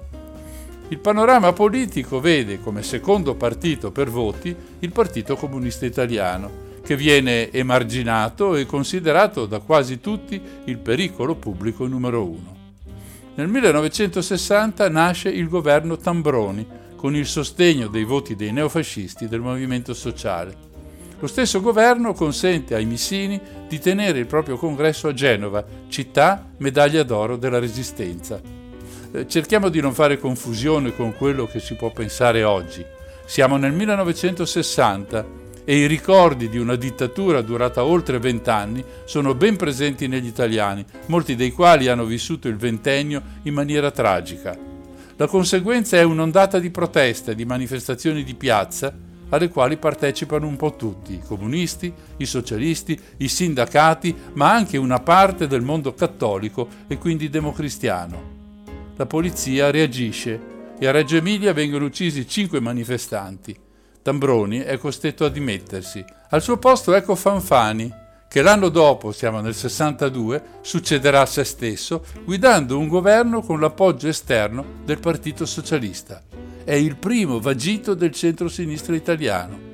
Il 0.90 1.00
panorama 1.00 1.52
politico 1.52 2.18
vede 2.18 2.60
come 2.60 2.82
secondo 2.82 3.34
partito 3.34 3.90
per 3.90 4.08
voti 4.08 4.56
il 4.78 4.90
Partito 4.90 5.36
Comunista 5.36 5.84
Italiano, 5.84 6.66
che 6.82 6.96
viene 6.96 7.50
emarginato 7.52 8.56
e 8.56 8.64
considerato 8.64 9.44
da 9.44 9.58
quasi 9.58 10.00
tutti 10.00 10.40
il 10.64 10.78
pericolo 10.78 11.34
pubblico 11.34 11.86
numero 11.86 12.24
uno. 12.24 12.56
Nel 13.34 13.48
1960 13.48 14.88
nasce 14.88 15.28
il 15.28 15.48
governo 15.50 15.98
Tambroni, 15.98 16.66
con 16.96 17.14
il 17.14 17.26
sostegno 17.26 17.88
dei 17.88 18.04
voti 18.04 18.34
dei 18.34 18.50
neofascisti 18.50 19.28
del 19.28 19.40
movimento 19.40 19.92
sociale. 19.92 20.56
Lo 21.18 21.26
stesso 21.26 21.60
governo 21.60 22.14
consente 22.14 22.74
ai 22.74 22.86
Missini 22.86 23.38
di 23.68 23.78
tenere 23.78 24.20
il 24.20 24.26
proprio 24.26 24.56
congresso 24.56 25.08
a 25.08 25.12
Genova, 25.12 25.62
città 25.88 26.48
medaglia 26.56 27.02
d'oro 27.02 27.36
della 27.36 27.58
Resistenza, 27.58 28.40
cerchiamo 29.26 29.68
di 29.68 29.80
non 29.80 29.94
fare 29.94 30.18
confusione 30.18 30.94
con 30.94 31.14
quello 31.14 31.46
che 31.46 31.60
si 31.60 31.74
può 31.74 31.90
pensare 31.90 32.44
oggi. 32.44 32.84
Siamo 33.24 33.56
nel 33.56 33.72
1960 33.72 35.36
e 35.64 35.76
i 35.76 35.86
ricordi 35.86 36.48
di 36.48 36.58
una 36.58 36.76
dittatura 36.76 37.42
durata 37.42 37.84
oltre 37.84 38.18
vent'anni 38.18 38.82
sono 39.04 39.34
ben 39.34 39.56
presenti 39.56 40.08
negli 40.08 40.26
italiani, 40.26 40.84
molti 41.06 41.36
dei 41.36 41.52
quali 41.52 41.88
hanno 41.88 42.04
vissuto 42.04 42.48
il 42.48 42.56
ventennio 42.56 43.22
in 43.42 43.54
maniera 43.54 43.90
tragica. 43.90 44.56
La 45.16 45.26
conseguenza 45.26 45.96
è 45.96 46.02
un'ondata 46.04 46.58
di 46.58 46.70
proteste, 46.70 47.34
di 47.34 47.44
manifestazioni 47.44 48.24
di 48.24 48.34
piazza, 48.34 48.96
alle 49.30 49.50
quali 49.50 49.76
partecipano 49.76 50.46
un 50.46 50.56
po' 50.56 50.74
tutti, 50.74 51.14
i 51.14 51.22
comunisti, 51.26 51.92
i 52.16 52.24
socialisti, 52.24 52.98
i 53.18 53.28
sindacati, 53.28 54.16
ma 54.34 54.50
anche 54.50 54.78
una 54.78 55.00
parte 55.00 55.46
del 55.46 55.60
mondo 55.60 55.92
cattolico 55.92 56.66
e 56.86 56.96
quindi 56.96 57.28
democristiano 57.28 58.37
la 58.98 59.06
polizia 59.06 59.70
reagisce 59.70 60.56
e 60.76 60.86
a 60.88 60.90
Reggio 60.90 61.14
Emilia 61.14 61.52
vengono 61.52 61.84
uccisi 61.84 62.26
cinque 62.26 62.58
manifestanti. 62.58 63.56
Tambroni 64.02 64.58
è 64.58 64.76
costretto 64.76 65.24
a 65.24 65.28
dimettersi. 65.28 66.04
Al 66.30 66.42
suo 66.42 66.56
posto 66.56 66.92
ecco 66.94 67.14
Fanfani, 67.14 67.94
che 68.28 68.42
l'anno 68.42 68.68
dopo, 68.68 69.12
siamo 69.12 69.40
nel 69.40 69.54
62, 69.54 70.42
succederà 70.62 71.20
a 71.20 71.26
se 71.26 71.44
stesso, 71.44 72.04
guidando 72.24 72.76
un 72.76 72.88
governo 72.88 73.40
con 73.40 73.60
l'appoggio 73.60 74.08
esterno 74.08 74.64
del 74.84 74.98
Partito 74.98 75.46
Socialista. 75.46 76.20
È 76.64 76.74
il 76.74 76.96
primo 76.96 77.38
vagito 77.38 77.94
del 77.94 78.10
centro-sinistra 78.10 78.96
italiano 78.96 79.67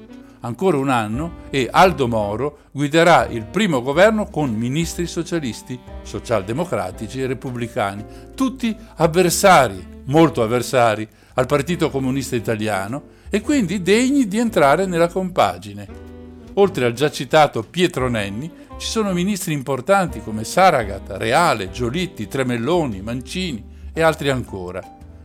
ancora 0.45 0.77
un 0.77 0.91
anno 0.91 1.43
e 1.51 1.69
Aldo 1.71 2.07
Moro 2.07 2.59
guiderà 2.71 3.27
il 3.27 3.47
primo 3.47 3.83
governo 3.83 4.27
con 4.27 4.55
ministri 4.55 5.07
socialisti, 5.07 5.79
socialdemocratici 6.03 7.21
e 7.21 7.27
repubblicani, 7.27 8.05
tutti 8.35 8.77
avversari, 8.97 10.03
molto 10.05 10.43
avversari 10.43 11.09
al 11.35 11.47
Partito 11.47 11.91
Comunista 11.91 12.37
Italiano 12.37 13.13
e 13.31 13.41
quindi 13.41 13.83
degni 13.83 14.29
di 14.29 14.39
entrare 14.39 14.87
nella 14.87 15.09
compagine. 15.09 16.13
Oltre 16.55 16.85
al 16.85 16.93
già 16.93 17.11
citato 17.11 17.63
Pietro 17.63 18.09
Nenni, 18.09 18.51
ci 18.77 18.87
sono 18.87 19.13
ministri 19.13 19.53
importanti 19.53 20.21
come 20.21 20.45
Saragat, 20.45 21.15
Reale, 21.17 21.71
Giolitti, 21.71 22.29
Tremelloni, 22.29 23.01
Mancini 23.01 23.65
e 23.93 24.03
altri 24.03 24.29
ancora. 24.29 24.81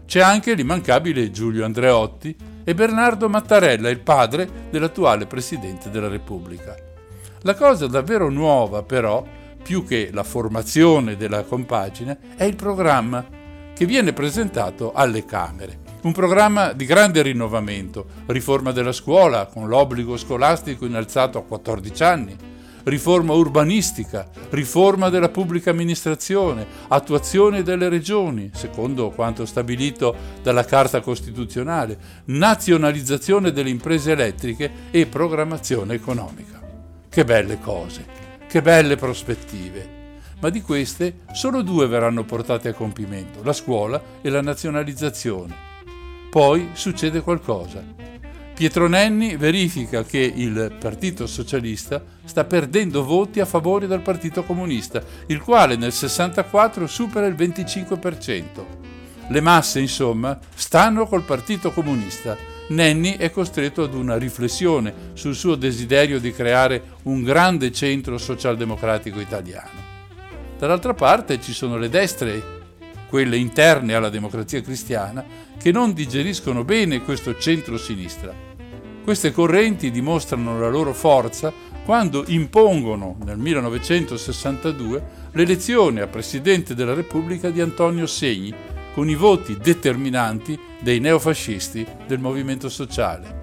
C'è 0.06 0.22
anche 0.22 0.54
l'immancabile 0.54 1.30
Giulio 1.30 1.66
Andreotti, 1.66 2.36
e 2.70 2.76
Bernardo 2.76 3.28
Mattarella, 3.30 3.90
il 3.90 4.00
padre 4.00 4.48
dell'attuale 4.70 5.26
Presidente 5.26 5.90
della 5.90 6.08
Repubblica. 6.08 6.76
La 7.42 7.56
cosa 7.56 7.88
davvero 7.88 8.30
nuova, 8.30 8.84
però, 8.84 9.26
più 9.64 9.84
che 9.84 10.12
la 10.14 10.22
formazione 10.22 11.18
della 11.18 11.42
compagine, 11.42 12.20
è 12.36 12.44
il 12.44 12.56
programma 12.56 13.26
che 13.74 13.86
viene 13.88 14.14
presentato 14.14 14.94
alle 14.94 15.26
Camere. 15.26 15.80
Un 16.04 16.12
programma 16.12 16.72
di 16.74 16.86
grande 16.86 17.24
rinnovamento, 17.24 18.06
riforma 18.28 18.72
della 18.72 18.92
scuola 18.92 19.48
con 19.48 19.68
l'obbligo 19.68 20.16
scolastico 20.16 20.86
innalzato 20.86 21.40
a 21.40 21.44
14 21.44 22.04
anni, 22.04 22.38
riforma 22.90 23.34
urbanistica, 23.34 24.28
riforma 24.50 25.10
della 25.10 25.30
pubblica 25.30 25.70
amministrazione, 25.70 26.66
attuazione 26.88 27.64
delle 27.64 27.88
regioni, 27.88 28.52
secondo 28.54 29.12
quanto 29.12 29.46
stabilito 29.46 30.16
dalla 30.42 30.66
Carta 30.66 31.00
Costituzionale, 31.00 31.98
nazionalizzazione 32.26 33.52
delle 33.52 33.70
imprese 33.70 34.12
elettriche 34.12 34.72
e 34.92 35.06
programmazione 35.06 35.94
economica. 35.94 36.60
Che 37.08 37.24
belle 37.24 37.60
cose, 37.60 38.06
che 38.48 38.62
belle 38.62 38.96
prospettive. 38.96 39.98
Ma 40.42 40.50
di 40.50 40.62
queste 40.62 41.20
solo 41.34 41.62
due 41.62 41.88
verranno 41.88 42.24
portate 42.24 42.70
a 42.70 42.74
compimento, 42.74 43.44
la 43.44 43.54
scuola 43.54 44.02
e 44.22 44.30
la 44.30 44.42
nazionalizzazione. 44.42 45.68
Poi 46.30 46.70
succede 46.74 47.22
qualcosa 47.22 47.99
Pietro 48.60 48.90
Nenni 48.90 49.38
verifica 49.38 50.04
che 50.04 50.20
il 50.20 50.76
Partito 50.78 51.28
Socialista 51.28 52.04
sta 52.26 52.44
perdendo 52.44 53.06
voti 53.06 53.40
a 53.40 53.46
favore 53.46 53.88
del 53.88 54.02
Partito 54.02 54.44
Comunista, 54.44 55.02
il 55.28 55.40
quale 55.40 55.78
nel 55.78 55.94
64 55.94 56.86
supera 56.86 57.26
il 57.26 57.36
25%. 57.36 58.66
Le 59.30 59.40
masse, 59.40 59.80
insomma, 59.80 60.38
stanno 60.54 61.08
col 61.08 61.24
Partito 61.24 61.72
Comunista. 61.72 62.36
Nenni 62.72 63.16
è 63.16 63.32
costretto 63.32 63.84
ad 63.84 63.94
una 63.94 64.18
riflessione 64.18 64.94
sul 65.14 65.36
suo 65.36 65.56
desiderio 65.56 66.20
di 66.20 66.34
creare 66.34 66.98
un 67.04 67.24
grande 67.24 67.72
centro 67.72 68.18
socialdemocratico 68.18 69.22
italiano. 69.22 69.80
Dall'altra 70.58 70.94
parte 70.94 71.40
ci 71.40 71.54
sono 71.54 71.78
le 71.78 71.88
destre, 71.88 72.44
quelle 73.08 73.38
interne 73.38 73.94
alla 73.94 74.10
democrazia 74.10 74.62
cristiana, 74.62 75.24
che 75.58 75.72
non 75.72 75.94
digeriscono 75.94 76.66
bene 76.66 77.02
questo 77.02 77.38
centro-sinistra 77.38 78.48
queste 79.10 79.32
correnti 79.32 79.90
dimostrano 79.90 80.60
la 80.60 80.70
loro 80.70 80.94
forza 80.94 81.52
quando 81.84 82.26
impongono 82.28 83.18
nel 83.26 83.40
1962 83.40 85.04
l'elezione 85.32 86.02
a 86.02 86.08
Presidente 86.08 86.76
della 86.76 86.94
Repubblica 86.94 87.50
di 87.50 87.60
Antonio 87.60 88.06
Segni, 88.06 88.54
con 88.94 89.10
i 89.10 89.16
voti 89.16 89.58
determinanti 89.58 90.60
dei 90.80 91.00
neofascisti 91.00 91.84
del 92.06 92.20
movimento 92.20 92.70
sociale. 92.70 93.42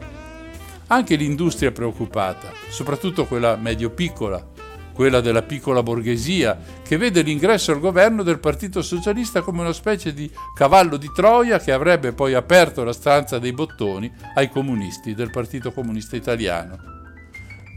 Anche 0.86 1.16
l'industria 1.16 1.72
preoccupata, 1.72 2.52
soprattutto 2.68 3.26
quella 3.26 3.56
medio-piccola, 3.56 4.50
quella 4.96 5.20
della 5.20 5.42
piccola 5.42 5.82
borghesia, 5.82 6.58
che 6.82 6.96
vede 6.96 7.20
l'ingresso 7.20 7.70
al 7.70 7.80
governo 7.80 8.22
del 8.22 8.38
Partito 8.38 8.80
Socialista 8.80 9.42
come 9.42 9.60
una 9.60 9.74
specie 9.74 10.14
di 10.14 10.28
cavallo 10.54 10.96
di 10.96 11.10
Troia 11.14 11.58
che 11.58 11.70
avrebbe 11.70 12.12
poi 12.12 12.32
aperto 12.32 12.82
la 12.82 12.94
stanza 12.94 13.38
dei 13.38 13.52
bottoni 13.52 14.10
ai 14.34 14.48
comunisti 14.48 15.14
del 15.14 15.30
Partito 15.30 15.70
Comunista 15.70 16.16
Italiano. 16.16 16.78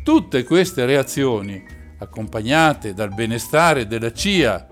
Tutte 0.02 0.46
queste 0.46 0.86
reazioni, 0.86 1.62
accompagnate 1.98 2.94
dal 2.94 3.14
benestare 3.14 3.86
della 3.86 4.14
CIA, 4.14 4.68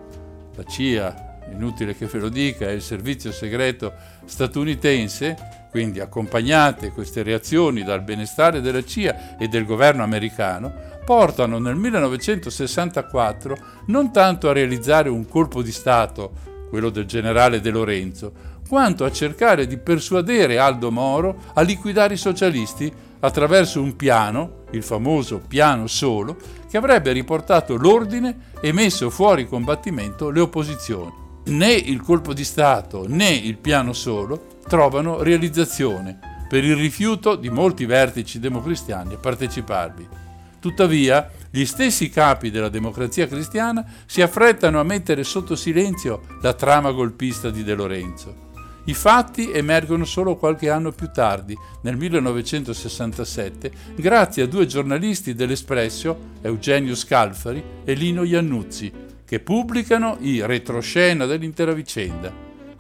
la 0.56 0.64
CIA, 0.64 1.40
inutile 1.52 1.98
che 1.98 2.06
ve 2.06 2.20
lo 2.20 2.30
dica, 2.30 2.66
è 2.66 2.72
il 2.72 2.82
servizio 2.82 3.34
segreto 3.34 3.92
statunitense, 4.24 5.68
quindi 5.70 6.00
accompagnate 6.00 6.92
queste 6.92 7.24
reazioni 7.24 7.84
dal 7.84 8.04
benestare 8.04 8.62
della 8.62 8.84
CIA 8.84 9.38
e 9.38 9.50
del 9.50 9.66
governo 9.66 10.02
americano, 10.02 10.96
portano 11.08 11.58
nel 11.58 11.78
1964 11.78 13.58
non 13.86 14.12
tanto 14.12 14.50
a 14.50 14.52
realizzare 14.52 15.08
un 15.08 15.26
colpo 15.26 15.62
di 15.62 15.72
Stato, 15.72 16.32
quello 16.70 16.90
del 16.90 17.06
generale 17.06 17.62
De 17.62 17.70
Lorenzo, 17.70 18.34
quanto 18.68 19.06
a 19.06 19.12
cercare 19.12 19.68
di 19.68 19.78
persuadere 19.78 20.58
Aldo 20.58 20.92
Moro 20.92 21.44
a 21.54 21.62
liquidare 21.62 22.16
i 22.16 22.18
socialisti 22.18 22.92
attraverso 23.22 23.82
un 23.82 23.96
piano, 23.96 24.64
il 24.72 24.84
famoso 24.84 25.40
piano 25.48 25.88
solo, 25.88 26.36
che 26.70 26.76
avrebbe 26.76 27.14
riportato 27.14 27.78
l'ordine 27.78 28.50
e 28.60 28.74
messo 28.74 29.10
fuori 29.10 29.48
combattimento 29.48 30.30
le 30.30 30.42
opposizioni. 30.42 31.14
Né 31.46 31.72
il 31.72 32.02
colpo 32.02 32.34
di 32.34 32.44
Stato 32.44 33.06
né 33.08 33.30
il 33.30 33.56
piano 33.56 33.94
solo 33.94 34.58
trovano 34.68 35.24
realizzazione 35.24 36.20
per 36.50 36.66
il 36.66 36.76
rifiuto 36.76 37.38
di 37.38 37.50
molti 37.50 37.86
vertici 37.86 38.42
democristiani 38.42 39.14
a 39.14 39.18
parteciparvi. 39.18 40.26
Tuttavia, 40.68 41.32
gli 41.50 41.64
stessi 41.64 42.10
capi 42.10 42.52
della 42.52 42.68
democrazia 42.68 43.26
cristiana 43.26 43.86
si 44.06 44.22
affrettano 44.22 44.82
a 44.82 44.84
mettere 44.84 45.24
sotto 45.24 45.56
silenzio 45.56 46.24
la 46.42 46.52
trama 46.52 46.92
golpista 46.92 47.50
di 47.50 47.64
De 47.64 47.74
Lorenzo. 47.74 48.50
I 48.84 48.94
fatti 48.94 49.50
emergono 49.50 50.04
solo 50.04 50.36
qualche 50.36 50.70
anno 50.70 50.92
più 50.92 51.10
tardi, 51.10 51.58
nel 51.84 51.96
1967, 51.96 53.72
grazie 53.96 54.44
a 54.44 54.48
due 54.48 54.66
giornalisti 54.66 55.34
dell'Espresso, 55.34 56.32
Eugenio 56.42 56.96
Scalfari 56.96 57.64
e 57.86 57.94
Lino 57.94 58.24
Iannuzzi, 58.24 58.92
che 59.24 59.40
pubblicano 59.40 60.18
i 60.20 60.46
retroscena 60.46 61.26
dell'intera 61.26 61.72
vicenda. 61.72 62.30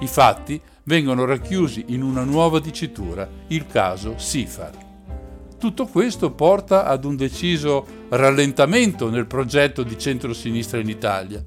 I 0.01 0.07
fatti 0.07 0.59
vengono 0.83 1.23
racchiusi 1.23 1.85
in 1.87 2.03
una 2.03 2.25
nuova 2.25 2.59
dicitura, 2.59 3.29
il 3.47 3.65
caso 3.65 4.15
Sifar. 4.17 4.86
Tutto 5.59 5.87
questo 5.87 6.31
porta 6.31 6.85
ad 6.85 7.03
un 7.03 7.15
deciso 7.15 7.85
rallentamento 8.09 9.09
nel 9.09 9.25
progetto 9.25 9.81
di 9.81 9.97
centrosinistra 9.97 10.79
in 10.79 10.87
Italia, 10.87 11.43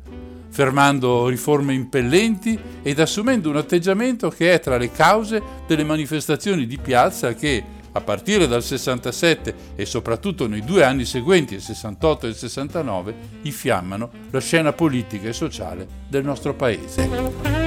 fermando 0.48 1.28
riforme 1.28 1.74
impellenti 1.74 2.58
ed 2.82 2.98
assumendo 2.98 3.48
un 3.48 3.56
atteggiamento 3.56 4.28
che 4.28 4.52
è 4.52 4.58
tra 4.58 4.76
le 4.78 4.90
cause 4.90 5.40
delle 5.66 5.84
manifestazioni 5.84 6.66
di 6.66 6.78
piazza 6.78 7.34
che, 7.34 7.62
a 7.92 8.00
partire 8.00 8.48
dal 8.48 8.64
67 8.64 9.54
e 9.76 9.86
soprattutto 9.86 10.48
nei 10.48 10.64
due 10.64 10.82
anni 10.82 11.04
seguenti, 11.04 11.54
il 11.54 11.62
68 11.62 12.26
e 12.26 12.28
il 12.30 12.34
69, 12.34 13.14
infiammano 13.42 14.10
la 14.30 14.40
scena 14.40 14.72
politica 14.72 15.28
e 15.28 15.32
sociale 15.32 15.86
del 16.08 16.24
nostro 16.24 16.54
Paese. 16.54 17.59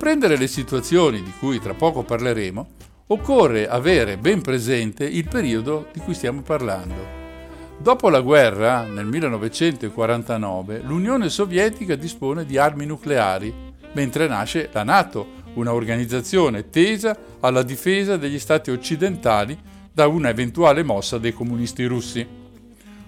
Comprendere 0.00 0.38
le 0.38 0.46
situazioni 0.46 1.22
di 1.22 1.30
cui 1.38 1.60
tra 1.60 1.74
poco 1.74 2.02
parleremo, 2.02 2.68
occorre 3.08 3.68
avere 3.68 4.16
ben 4.16 4.40
presente 4.40 5.04
il 5.04 5.28
periodo 5.28 5.88
di 5.92 6.00
cui 6.00 6.14
stiamo 6.14 6.40
parlando. 6.40 7.06
Dopo 7.76 8.08
la 8.08 8.22
guerra, 8.22 8.84
nel 8.84 9.04
1949, 9.04 10.80
l'Unione 10.84 11.28
Sovietica 11.28 11.96
dispone 11.96 12.46
di 12.46 12.56
armi 12.56 12.86
nucleari, 12.86 13.52
mentre 13.92 14.26
nasce 14.26 14.70
la 14.72 14.84
Nato, 14.84 15.32
una 15.56 15.74
organizzazione 15.74 16.70
tesa 16.70 17.14
alla 17.40 17.62
difesa 17.62 18.16
degli 18.16 18.38
stati 18.38 18.70
occidentali 18.70 19.54
da 19.92 20.06
una 20.06 20.30
eventuale 20.30 20.82
mossa 20.82 21.18
dei 21.18 21.34
comunisti 21.34 21.84
russi. 21.84 22.26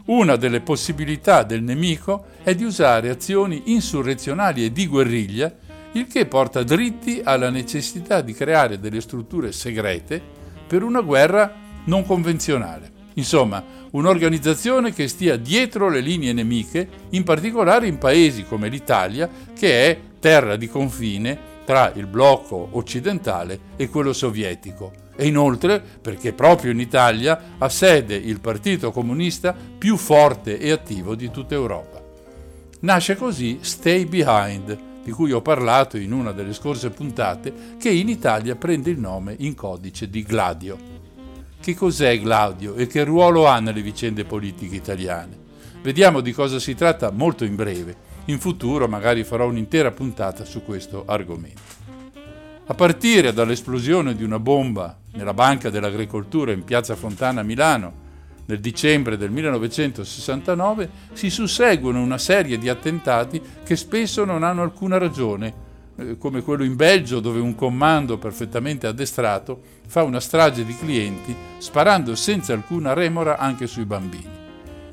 Una 0.05 0.37
delle 0.37 0.61
possibilità 0.61 1.43
del 1.43 1.63
nemico 1.63 2.27
è 2.43 2.55
di 2.55 2.65
usare 2.65 3.09
azioni 3.09 3.63
insurrezionali 3.73 4.67
e 4.67 4.73
di 4.73 4.87
guerriglia 4.87 5.62
il 5.93 6.07
che 6.07 6.27
porta 6.27 6.63
dritti 6.63 7.21
alla 7.23 7.51
necessità 7.51 8.23
di 8.23 8.33
creare 8.33 8.79
delle 8.79 9.01
strutture 9.01 9.53
segrete 9.53 10.21
per 10.67 10.83
una 10.83 11.03
guerra 11.03 11.55
non 11.85 12.05
convenzionale. 12.07 12.91
Insomma, 13.15 13.63
un'organizzazione 13.91 14.93
che 14.95 15.07
stia 15.07 15.37
dietro 15.37 15.91
le 15.91 16.01
linee 16.01 16.33
nemiche, 16.33 16.89
in 17.11 17.25
particolare 17.25 17.87
in 17.87 17.99
paesi 17.99 18.45
come 18.45 18.69
l'Italia, 18.69 19.29
che 19.55 19.91
è 19.91 19.99
terra 20.19 20.57
di 20.57 20.69
confine 20.69 21.51
tra 21.67 21.93
il 21.95 22.07
blocco 22.07 22.69
occidentale 22.73 23.59
e 23.77 23.89
quello 23.89 24.15
sovietico. 24.15 24.93
E 25.15 25.27
inoltre 25.27 25.83
perché 26.01 26.33
proprio 26.33 26.71
in 26.71 26.81
Italia 26.81 27.57
ha 27.59 27.69
sede 27.69 28.15
il 28.15 28.41
Partito 28.41 28.91
Comunista 28.93 29.55
più 29.79 29.99
forte 29.99 30.59
e 30.59 30.71
attivo 30.71 31.15
di 31.15 31.31
tutta 31.31 31.55
Europa. 31.55 32.03
Nasce 32.81 33.15
così 33.15 33.59
Stay 33.61 34.07
Behind, 34.07 34.91
di 35.03 35.11
cui 35.11 35.33
ho 35.33 35.43
parlato 35.43 35.97
in 35.97 36.13
una 36.13 36.33
delle 36.33 36.53
scorse 36.53 36.91
puntate, 36.91 37.77
che 37.79 37.91
in 37.91 38.09
Italia 38.09 38.57
prende 38.57 38.91
il 38.91 38.99
nome 38.99 39.35
in 39.39 39.55
codice 39.55 40.09
di 40.09 40.23
Gladio. 40.23 40.79
Che 41.61 41.75
cos'è 41.75 42.21
Gladio 42.21 42.75
e 42.75 42.87
che 42.87 43.05
ruolo 43.05 43.47
ha 43.47 43.61
nelle 43.61 43.83
vicende 43.83 44.25
politiche 44.25 44.77
italiane? 44.77 45.39
Vediamo 45.83 46.21
di 46.21 46.33
cosa 46.33 46.59
si 46.59 46.75
tratta 46.75 47.11
molto 47.11 47.45
in 47.45 47.57
breve. 47.57 48.11
In 48.27 48.39
futuro 48.39 48.87
magari 48.87 49.25
farò 49.25 49.47
un'intera 49.47 49.91
puntata 49.91 50.45
su 50.45 50.63
questo 50.65 51.05
argomento. 51.07 51.81
A 52.67 52.75
partire 52.75 53.33
dall'esplosione 53.33 54.15
di 54.15 54.23
una 54.23 54.39
bomba 54.39 54.97
nella 55.13 55.35
Banca 55.35 55.71
dell'Agricoltura 55.71 56.53
in 56.53 56.63
Piazza 56.63 56.95
Fontana 56.95 57.41
a 57.41 57.45
Milano 57.45 58.02
nel 58.47 58.61
dicembre 58.61 59.17
del 59.17 59.31
1969 59.31 60.91
si 61.13 61.31
susseguono 61.31 62.03
una 62.03 62.19
serie 62.19 62.59
di 62.59 62.69
attentati 62.69 63.41
che 63.65 63.77
spesso 63.77 64.25
non 64.25 64.43
hanno 64.43 64.63
alcuna 64.63 64.99
ragione, 64.99 65.71
eh, 65.97 66.19
come 66.19 66.43
quello 66.43 66.65
in 66.65 66.77
Belgio 66.77 67.21
dove 67.21 67.41
un 67.41 67.55
comando 67.55 68.19
perfettamente 68.19 68.87
addestrato 68.87 69.61
fa 69.87 70.03
una 70.03 70.21
strage 70.21 70.65
di 70.65 70.77
clienti 70.77 71.35
sparando 71.59 72.15
senza 72.15 72.53
alcuna 72.53 72.93
remora 72.93 73.39
anche 73.39 73.67
sui 73.67 73.85
bambini. 73.85 74.41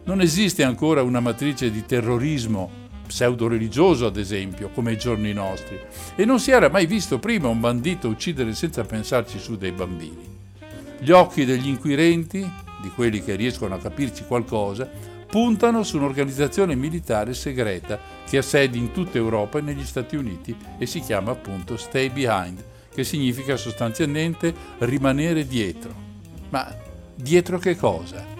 Non 0.04 0.22
esiste 0.22 0.64
ancora 0.64 1.04
una 1.04 1.20
matrice 1.20 1.72
di 1.72 1.86
terrorismo 1.86 2.88
pseudo-religioso 3.10 4.06
ad 4.06 4.18
esempio, 4.18 4.70
come 4.70 4.92
ai 4.92 4.98
giorni 4.98 5.34
nostri, 5.34 5.80
e 6.16 6.26
non 6.26 6.40
si 6.40 6.52
era 6.52 6.70
mai 6.70 6.86
visto 6.86 7.18
prima 7.18 7.48
un 7.48 7.60
bandito 7.60 8.08
uccidere 8.08 8.54
senza 8.54 8.84
pensarci 8.84 9.40
su 9.40 9.58
dei 9.58 9.72
bambini. 9.72 10.38
Gli 11.00 11.12
occhi 11.12 11.46
degli 11.46 11.68
inquirenti, 11.68 12.48
di 12.82 12.89
quelli 12.89 13.24
che 13.24 13.36
riescono 13.36 13.76
a 13.76 13.80
capirci 13.80 14.26
qualcosa, 14.26 14.89
puntano 15.30 15.84
su 15.84 15.98
un'organizzazione 15.98 16.76
militare 16.76 17.34
segreta 17.34 18.00
che 18.28 18.38
ha 18.38 18.42
sedi 18.42 18.78
in 18.80 18.92
tutta 18.92 19.18
Europa 19.18 19.60
e 19.60 19.62
negli 19.62 19.86
Stati 19.86 20.15
Uniti 20.15 20.56
e 20.78 20.86
si 20.86 21.00
chiama 21.02 21.32
appunto 21.32 21.78
Stay 21.78 22.10
Behind, 22.10 22.63
che 22.94 23.04
significa 23.04 23.56
sostanzialmente 23.56 24.54
rimanere 24.80 25.46
dietro. 25.46 25.94
Ma 26.50 26.76
dietro 27.15 27.60
che 27.60 27.76
cosa? 27.76 28.38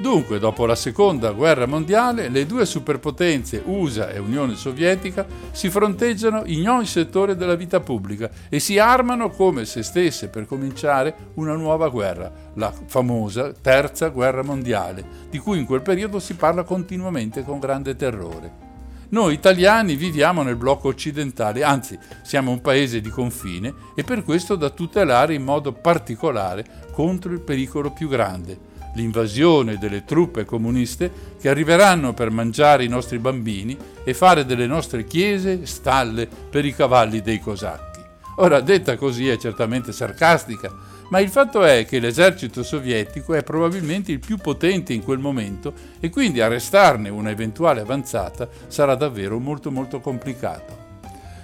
Dunque, 0.00 0.38
dopo 0.38 0.64
la 0.64 0.76
seconda 0.76 1.32
guerra 1.32 1.66
mondiale, 1.66 2.28
le 2.28 2.46
due 2.46 2.64
superpotenze 2.64 3.64
USA 3.66 4.10
e 4.10 4.20
Unione 4.20 4.54
Sovietica 4.54 5.26
si 5.50 5.70
fronteggiano 5.70 6.42
in 6.46 6.68
ogni 6.68 6.86
settore 6.86 7.34
della 7.34 7.56
vita 7.56 7.80
pubblica 7.80 8.30
e 8.48 8.60
si 8.60 8.78
armano 8.78 9.28
come 9.30 9.64
se 9.64 9.82
stesse 9.82 10.28
per 10.28 10.46
cominciare 10.46 11.32
una 11.34 11.56
nuova 11.56 11.88
guerra, 11.88 12.32
la 12.54 12.72
famosa 12.86 13.52
Terza 13.52 14.10
Guerra 14.10 14.44
Mondiale, 14.44 15.04
di 15.30 15.38
cui 15.38 15.58
in 15.58 15.66
quel 15.66 15.82
periodo 15.82 16.20
si 16.20 16.34
parla 16.34 16.62
continuamente 16.62 17.42
con 17.42 17.58
grande 17.58 17.96
terrore. 17.96 18.66
Noi 19.10 19.34
italiani 19.34 19.96
viviamo 19.96 20.42
nel 20.42 20.54
blocco 20.54 20.86
occidentale, 20.86 21.64
anzi 21.64 21.98
siamo 22.22 22.52
un 22.52 22.60
paese 22.60 23.00
di 23.00 23.08
confine 23.08 23.74
e 23.96 24.04
per 24.04 24.22
questo 24.22 24.54
da 24.54 24.70
tutelare 24.70 25.34
in 25.34 25.42
modo 25.42 25.72
particolare 25.72 26.86
contro 26.92 27.32
il 27.32 27.40
pericolo 27.40 27.90
più 27.90 28.06
grande, 28.06 28.67
l'invasione 28.98 29.78
delle 29.78 30.04
truppe 30.04 30.44
comuniste 30.44 31.10
che 31.40 31.48
arriveranno 31.48 32.12
per 32.12 32.30
mangiare 32.30 32.82
i 32.82 32.88
nostri 32.88 33.18
bambini 33.18 33.76
e 34.02 34.12
fare 34.12 34.44
delle 34.44 34.66
nostre 34.66 35.04
chiese 35.04 35.64
stalle 35.66 36.26
per 36.26 36.64
i 36.64 36.74
cavalli 36.74 37.22
dei 37.22 37.40
cosacchi. 37.40 38.00
Ora, 38.36 38.60
detta 38.60 38.96
così 38.96 39.28
è 39.28 39.36
certamente 39.36 39.92
sarcastica, 39.92 40.72
ma 41.10 41.20
il 41.20 41.28
fatto 41.28 41.64
è 41.64 41.86
che 41.86 42.00
l'esercito 42.00 42.62
sovietico 42.62 43.34
è 43.34 43.42
probabilmente 43.42 44.12
il 44.12 44.18
più 44.18 44.36
potente 44.36 44.92
in 44.92 45.02
quel 45.02 45.18
momento 45.18 45.72
e 46.00 46.10
quindi 46.10 46.40
arrestarne 46.40 47.08
una 47.08 47.30
eventuale 47.30 47.80
avanzata 47.80 48.48
sarà 48.66 48.94
davvero 48.94 49.38
molto 49.38 49.70
molto 49.70 50.00
complicato. 50.00 50.86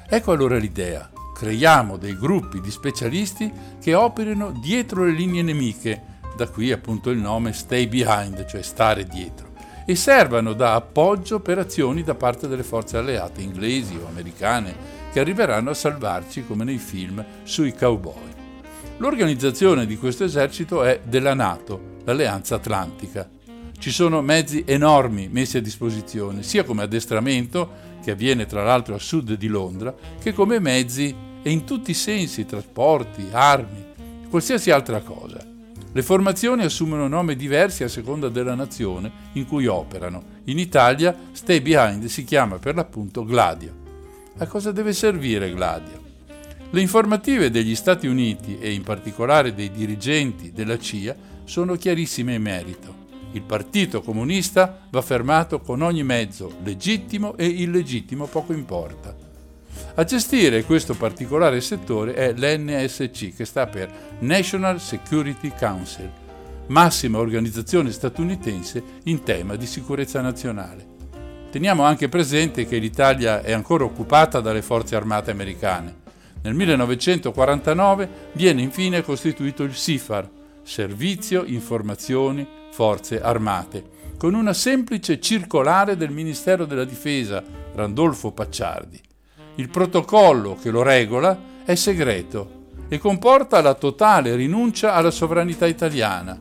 Ecco 0.09 0.33
allora 0.33 0.59
l'idea. 0.59 1.09
Creiamo 1.35 1.97
dei 1.97 2.17
gruppi 2.17 2.61
di 2.61 2.71
specialisti 2.71 3.51
che 3.81 3.95
operino 3.95 4.53
dietro 4.62 5.05
le 5.05 5.11
linee 5.11 5.43
nemiche, 5.43 6.13
da 6.37 6.49
qui 6.49 6.73
appunto 6.73 7.11
il 7.11 7.18
nome 7.18 7.53
Stay 7.53 7.87
Behind, 7.87 8.44
cioè 8.47 8.62
stare 8.62 9.05
dietro, 9.05 9.53
e 9.87 9.94
servano 9.94 10.53
da 10.53 10.75
appoggio 10.75 11.40
per 11.40 11.59
azioni 11.59 12.03
da 12.03 12.14
parte 12.14 12.49
delle 12.49 12.62
forze 12.62 12.97
alleate 12.97 13.42
inglesi 13.42 13.97
o 13.97 14.07
americane 14.07 15.03
che 15.12 15.20
arriveranno 15.20 15.70
a 15.70 15.75
salvarci 15.75 16.44
come 16.44 16.64
nei 16.64 16.79
film 16.79 17.25
sui 17.44 17.75
cowboy. 17.75 18.33
L'organizzazione 18.97 19.87
di 19.87 19.97
questo 19.97 20.25
esercito 20.25 20.83
è 20.83 21.01
della 21.05 21.35
Nato, 21.35 21.99
l'Alleanza 22.05 22.57
Atlantica. 22.57 23.29
Ci 23.79 23.90
sono 23.90 24.23
mezzi 24.23 24.64
enormi 24.66 25.29
messi 25.29 25.59
a 25.59 25.62
disposizione, 25.62 26.42
sia 26.42 26.64
come 26.64 26.83
addestramento, 26.83 27.92
che 28.03 28.12
avviene 28.12 28.47
tra 28.47 28.62
l'altro 28.62 28.94
a 28.94 28.99
sud 28.99 29.35
di 29.35 29.47
Londra, 29.49 29.94
che 30.20 30.33
come 30.33 30.59
mezzi 30.59 31.14
e 31.42 31.51
in 31.51 31.64
tutti 31.64 31.90
i 31.90 31.94
sensi, 31.94 32.47
trasporti, 32.47 33.29
armi, 33.31 33.85
qualsiasi 34.29 34.70
altra 34.70 35.01
cosa. 35.01 35.54
Le 35.96 36.02
formazioni 36.02 36.64
assumono 36.64 37.07
nomi 37.07 37.37
diversi 37.37 37.85
a 37.85 37.88
seconda 37.88 38.28
della 38.28 38.57
nazione 38.57 39.12
in 39.35 39.46
cui 39.46 39.66
operano. 39.66 40.24
In 40.46 40.59
Italia 40.59 41.16
Stay 41.30 41.61
Behind 41.61 42.07
si 42.07 42.24
chiama 42.24 42.59
per 42.59 42.74
l'appunto 42.74 43.24
Gladio. 43.24 43.72
A 44.38 44.46
cosa 44.48 44.72
deve 44.72 44.92
servire 44.92 45.54
Gladio? 45.54 46.02
Le 46.68 46.80
informative 46.80 47.48
degli 47.48 47.76
Stati 47.76 48.09
Uniti 48.09 48.59
e 48.59 48.72
in 48.72 48.83
particolare 48.83 49.54
dei 49.54 49.70
dirigenti 49.70 50.50
della 50.50 50.80
CIA 50.80 51.14
sono 51.44 51.76
chiarissime 51.76 52.35
in 52.35 52.42
merito. 52.42 52.92
Il 53.30 53.42
Partito 53.42 54.02
Comunista 54.02 54.88
va 54.90 55.00
fermato 55.00 55.61
con 55.61 55.80
ogni 55.80 56.02
mezzo, 56.02 56.57
legittimo 56.64 57.37
e 57.37 57.46
illegittimo, 57.46 58.26
poco 58.26 58.52
importa. 58.52 59.24
A 59.97 60.05
gestire 60.05 60.65
questo 60.65 60.95
particolare 60.95 61.61
settore 61.61 62.15
è 62.15 62.33
l'NSC, 62.33 63.35
che 63.35 63.45
sta 63.45 63.67
per 63.67 64.17
National 64.21 64.81
Security 64.81 65.53
Council, 65.57 66.11
massima 66.67 67.19
organizzazione 67.19 67.93
statunitense 67.93 68.83
in 69.05 69.23
tema 69.23 69.57
di 69.57 69.67
sicurezza 69.67 70.21
nazionale. 70.21 70.93
Teniamo 71.51 71.85
anche 71.85 72.09
presente 72.09 72.67
che 72.67 72.79
l'Italia 72.79 73.41
è 73.43 73.53
ancora 73.53 73.85
occupata 73.85 74.41
dalle 74.41 74.63
forze 74.63 74.97
armate 74.97 75.31
americane. 75.31 76.03
Nel 76.43 76.55
1949 76.55 78.09
viene 78.33 78.61
infine 78.61 79.03
costituito 79.03 79.63
il 79.63 79.75
SIFAR, 79.75 80.29
Servizio 80.65 81.45
Informazioni 81.45 82.47
Forze 82.73 83.21
Armate, 83.23 83.85
con 84.19 84.35
una 84.35 84.53
semplice 84.53 85.21
circolare 85.21 85.97
del 85.97 86.11
Ministero 86.11 86.65
della 86.65 86.85
Difesa, 86.85 87.41
Randolfo 87.75 88.33
Pacciardi. 88.33 89.01
Il 89.57 89.69
protocollo 89.69 90.57
che 90.61 90.71
lo 90.71 90.83
regola 90.83 91.62
è 91.64 91.77
segreto 91.77 92.62
e 92.88 92.99
comporta 92.99 93.61
la 93.61 93.75
totale 93.75 94.35
rinuncia 94.35 94.95
alla 94.95 95.12
sovranità 95.12 95.67
italiana. 95.67 96.40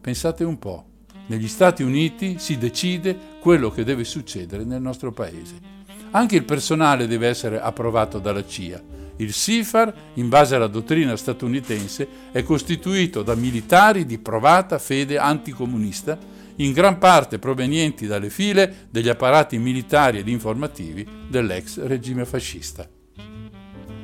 Pensate 0.00 0.42
un 0.42 0.58
po', 0.58 0.84
negli 1.26 1.46
Stati 1.46 1.84
Uniti 1.84 2.38
si 2.38 2.58
decide 2.58 3.16
quello 3.40 3.70
che 3.70 3.84
deve 3.84 4.02
succedere 4.02 4.64
nel 4.64 4.82
nostro 4.82 5.12
paese. 5.12 5.76
Anche 6.10 6.34
il 6.36 6.44
personale 6.44 7.06
deve 7.06 7.28
essere 7.28 7.60
approvato 7.60 8.18
dalla 8.18 8.44
CIA. 8.44 8.82
Il 9.18 9.32
SIFAR, 9.32 9.94
in 10.14 10.28
base 10.28 10.54
alla 10.54 10.68
dottrina 10.68 11.16
statunitense, 11.16 12.08
è 12.32 12.42
costituito 12.42 13.22
da 13.22 13.34
militari 13.34 14.04
di 14.04 14.18
provata 14.18 14.78
fede 14.78 15.18
anticomunista 15.18 16.18
in 16.58 16.72
gran 16.72 16.98
parte 16.98 17.38
provenienti 17.38 18.06
dalle 18.06 18.30
file 18.30 18.88
degli 18.90 19.08
apparati 19.08 19.58
militari 19.58 20.18
ed 20.18 20.28
informativi 20.28 21.06
dell'ex 21.28 21.80
regime 21.84 22.24
fascista. 22.24 22.88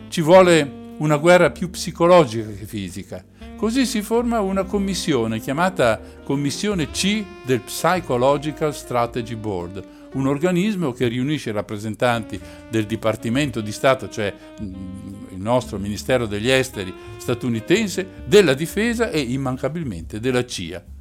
Ci 0.09 0.21
vuole 0.21 0.83
una 0.99 1.17
guerra 1.17 1.51
più 1.51 1.71
psicologica 1.71 2.49
che 2.51 2.67
fisica. 2.67 3.25
Così 3.57 3.87
si 3.87 4.03
forma 4.03 4.41
una 4.41 4.65
commissione 4.65 5.41
chiamata 5.41 6.01
Commissione 6.23 6.91
C 6.91 7.25
del 7.45 7.61
Psychological 7.61 8.75
Strategy 8.75 9.35
Board, 9.35 9.83
un 10.13 10.27
organismo 10.27 10.93
che 10.93 11.09
riunisce 11.09 11.51
rappresentanti 11.51 12.39
del 12.69 12.87
Dipartimento 12.87 13.61
di 13.61 13.73
Stato, 13.73 14.09
cioè 14.09 14.33
mm, 14.61 15.33
il 15.33 15.41
nostro 15.41 15.79
Ministero 15.79 16.27
degli 16.27 16.51
Esteri 16.51 16.93
statunitense, 17.17 18.07
della 18.27 18.55
Difesa 18.55 19.11
e 19.11 19.21
immancabilmente 19.21 20.21
della 20.21 20.45
CIA. 20.45 20.94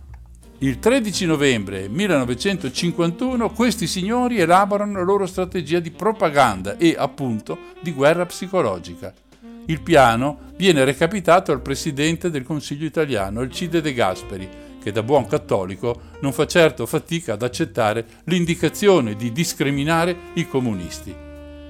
Il 0.60 0.80
13 0.80 1.26
novembre 1.26 1.90
1951 1.90 3.50
questi 3.52 3.86
signori 3.86 4.40
elaborano 4.40 4.94
la 4.94 5.04
loro 5.04 5.26
strategia 5.26 5.80
di 5.80 5.92
propaganda 5.92 6.78
e 6.78 6.96
appunto 6.98 7.58
di 7.82 7.92
guerra 7.92 8.26
psicologica. 8.26 9.14
Il 9.66 9.82
piano 9.82 10.52
viene 10.56 10.86
recapitato 10.86 11.52
al 11.52 11.62
presidente 11.62 12.30
del 12.30 12.44
Consiglio 12.44 12.86
italiano, 12.86 13.42
Alcide 13.42 13.82
De 13.82 13.94
Gasperi, 13.94 14.50
che 14.82 14.92
da 14.92 15.04
buon 15.04 15.26
cattolico 15.26 16.02
non 16.22 16.32
fa 16.32 16.46
certo 16.46 16.86
fatica 16.86 17.34
ad 17.34 17.42
accettare 17.42 18.06
l'indicazione 18.26 19.16
di 19.16 19.32
discriminare 19.32 20.16
i 20.34 20.48
comunisti. 20.48 21.14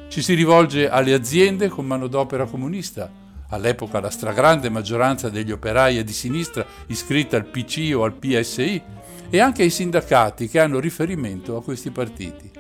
Ci 0.08 0.22
si 0.22 0.34
rivolge 0.36 0.90
alle 0.90 1.14
aziende 1.14 1.70
con 1.70 1.86
manodopera 1.86 2.46
comunista, 2.46 3.12
all'epoca 3.54 4.00
la 4.00 4.10
stragrande 4.10 4.70
maggioranza 4.70 5.30
degli 5.30 5.52
operai 5.52 5.98
è 5.98 6.04
di 6.04 6.12
sinistra 6.12 6.66
iscritta 6.88 7.38
al 7.38 7.46
PC 7.46 7.94
o 7.96 8.04
al 8.04 8.14
PSI, 8.14 8.82
e 9.30 9.40
anche 9.40 9.64
ai 9.64 9.70
sindacati 9.70 10.48
che 10.48 10.60
hanno 10.60 10.80
riferimento 10.80 11.56
a 11.56 11.64
questi 11.64 11.90
partiti. 11.90 12.52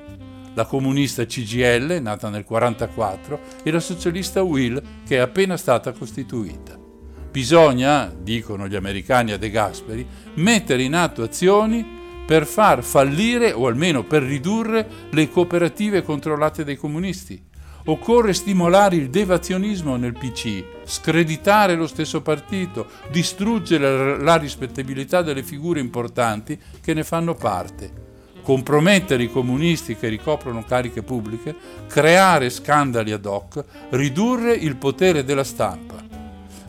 La 0.56 0.66
comunista 0.66 1.26
CGL, 1.26 2.00
nata 2.02 2.30
nel 2.30 2.46
1944, 2.48 3.40
e 3.64 3.72
la 3.72 3.80
socialista 3.80 4.42
Will, 4.42 4.82
che 5.06 5.18
è 5.18 5.20
appena 5.20 5.58
stata 5.58 5.92
costituita. 5.92 6.80
Bisogna, 7.30 8.14
dicono 8.16 8.68
gli 8.68 8.76
americani 8.76 9.32
a 9.32 9.38
De 9.38 9.50
Gasperi, 9.50 10.06
mettere 10.36 10.84
in 10.84 10.96
atto 10.96 11.24
azioni 11.24 11.86
per 12.26 12.46
far 12.46 12.84
fallire 12.84 13.52
o 13.52 13.68
almeno 13.68 14.04
per 14.04 14.24
ridurre 14.24 14.88
le 15.10 15.30
cooperative 15.30 16.04
controllate 16.04 16.64
dai 16.64 16.76
comunisti 16.76 17.52
Occorre 17.86 18.34
stimolare 18.34 18.96
il 18.96 19.10
devazionismo 19.10 19.98
nel 19.98 20.13
PC, 20.13 20.63
screditare 20.86 21.76
lo 21.76 21.86
stesso 21.86 22.22
partito, 22.22 22.88
distruggere 23.12 24.22
la 24.22 24.38
rispettabilità 24.38 25.22
delle 25.22 25.43
figure 25.43 25.82
importanti 25.82 26.58
che 26.82 26.93
ne 26.93 27.04
fanno 27.04 27.36
parte, 27.36 27.91
compromettere 28.41 29.24
i 29.24 29.30
comunisti 29.30 29.98
che 29.98 30.08
ricoprono 30.08 30.63
cariche 30.63 31.04
pubbliche, 31.04 31.54
creare 31.88 32.50
scandali 32.50 33.12
ad 33.12 33.26
hoc, 33.26 33.62
ridurre 33.89 34.54
il 34.54 34.78
potere 34.78 35.26
della 35.26 35.43
stampa. 35.43 36.02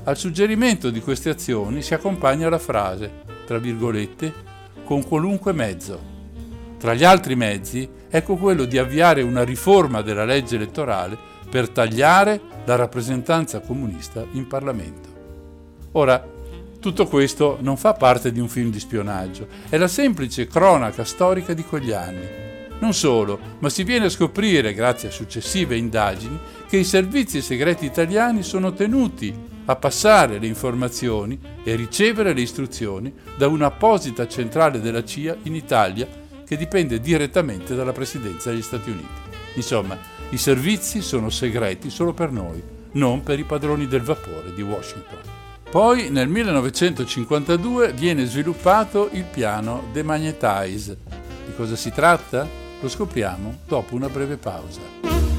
Al 0.02 0.18
suggerimento 0.18 0.90
di 0.90 1.00
queste 1.00 1.30
azioni 1.30 1.80
si 1.80 1.94
accompagna 1.94 2.48
la 2.48 2.58
frase, 2.58 3.22
tra 3.46 3.58
virgolette, 3.58 4.32
con 4.84 5.06
qualunque 5.06 5.52
mezzo. 5.52 6.13
Tra 6.84 6.92
gli 6.92 7.02
altri 7.02 7.34
mezzi, 7.34 7.88
ecco 8.10 8.36
quello 8.36 8.66
di 8.66 8.76
avviare 8.76 9.22
una 9.22 9.42
riforma 9.42 10.02
della 10.02 10.26
legge 10.26 10.56
elettorale 10.56 11.16
per 11.48 11.70
tagliare 11.70 12.38
la 12.66 12.76
rappresentanza 12.76 13.60
comunista 13.60 14.22
in 14.32 14.46
Parlamento. 14.46 15.08
Ora, 15.92 16.22
tutto 16.78 17.06
questo 17.06 17.56
non 17.62 17.78
fa 17.78 17.94
parte 17.94 18.32
di 18.32 18.38
un 18.38 18.48
film 18.48 18.70
di 18.70 18.80
spionaggio, 18.80 19.46
è 19.70 19.78
la 19.78 19.88
semplice 19.88 20.46
cronaca 20.46 21.04
storica 21.04 21.54
di 21.54 21.64
quegli 21.64 21.92
anni. 21.92 22.28
Non 22.80 22.92
solo, 22.92 23.38
ma 23.60 23.70
si 23.70 23.82
viene 23.82 24.04
a 24.04 24.10
scoprire, 24.10 24.74
grazie 24.74 25.08
a 25.08 25.12
successive 25.12 25.76
indagini, 25.76 26.38
che 26.68 26.76
i 26.76 26.84
servizi 26.84 27.40
segreti 27.40 27.86
italiani 27.86 28.42
sono 28.42 28.74
tenuti 28.74 29.34
a 29.64 29.76
passare 29.76 30.38
le 30.38 30.48
informazioni 30.48 31.40
e 31.64 31.76
ricevere 31.76 32.34
le 32.34 32.42
istruzioni 32.42 33.10
da 33.38 33.46
un'apposita 33.46 34.28
centrale 34.28 34.82
della 34.82 35.02
CIA 35.02 35.34
in 35.44 35.54
Italia 35.54 36.22
che 36.54 36.56
dipende 36.56 37.00
direttamente 37.00 37.74
dalla 37.74 37.92
Presidenza 37.92 38.50
degli 38.50 38.62
Stati 38.62 38.90
Uniti. 38.90 39.32
Insomma, 39.54 39.98
i 40.30 40.38
servizi 40.38 41.02
sono 41.02 41.30
segreti 41.30 41.90
solo 41.90 42.12
per 42.12 42.30
noi, 42.30 42.62
non 42.92 43.22
per 43.22 43.38
i 43.38 43.44
padroni 43.44 43.86
del 43.86 44.02
vapore 44.02 44.54
di 44.54 44.62
Washington. 44.62 45.18
Poi 45.68 46.10
nel 46.10 46.28
1952 46.28 47.92
viene 47.92 48.24
sviluppato 48.26 49.08
il 49.12 49.24
piano 49.24 49.88
Demagnetize. 49.92 50.98
Di 51.46 51.54
cosa 51.56 51.74
si 51.74 51.90
tratta? 51.90 52.46
Lo 52.80 52.88
scopriamo 52.88 53.58
dopo 53.66 53.94
una 53.96 54.08
breve 54.08 54.36
pausa. 54.36 55.33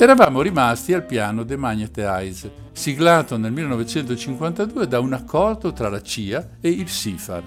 Eravamo 0.00 0.42
rimasti 0.42 0.92
al 0.92 1.04
piano 1.04 1.44
The 1.44 1.56
Magnetize, 1.56 2.52
siglato 2.70 3.36
nel 3.36 3.50
1952 3.50 4.86
da 4.86 5.00
un 5.00 5.12
accordo 5.12 5.72
tra 5.72 5.88
la 5.88 6.00
CIA 6.00 6.50
e 6.60 6.68
il 6.68 6.88
SIFAR. 6.88 7.42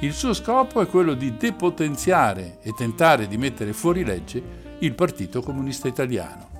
Il 0.00 0.12
suo 0.12 0.34
scopo 0.34 0.82
è 0.82 0.86
quello 0.88 1.14
di 1.14 1.38
depotenziare 1.38 2.58
e 2.62 2.74
tentare 2.74 3.26
di 3.26 3.38
mettere 3.38 3.72
fuori 3.72 4.04
legge 4.04 4.42
il 4.80 4.92
Partito 4.92 5.40
Comunista 5.40 5.88
Italiano. 5.88 6.50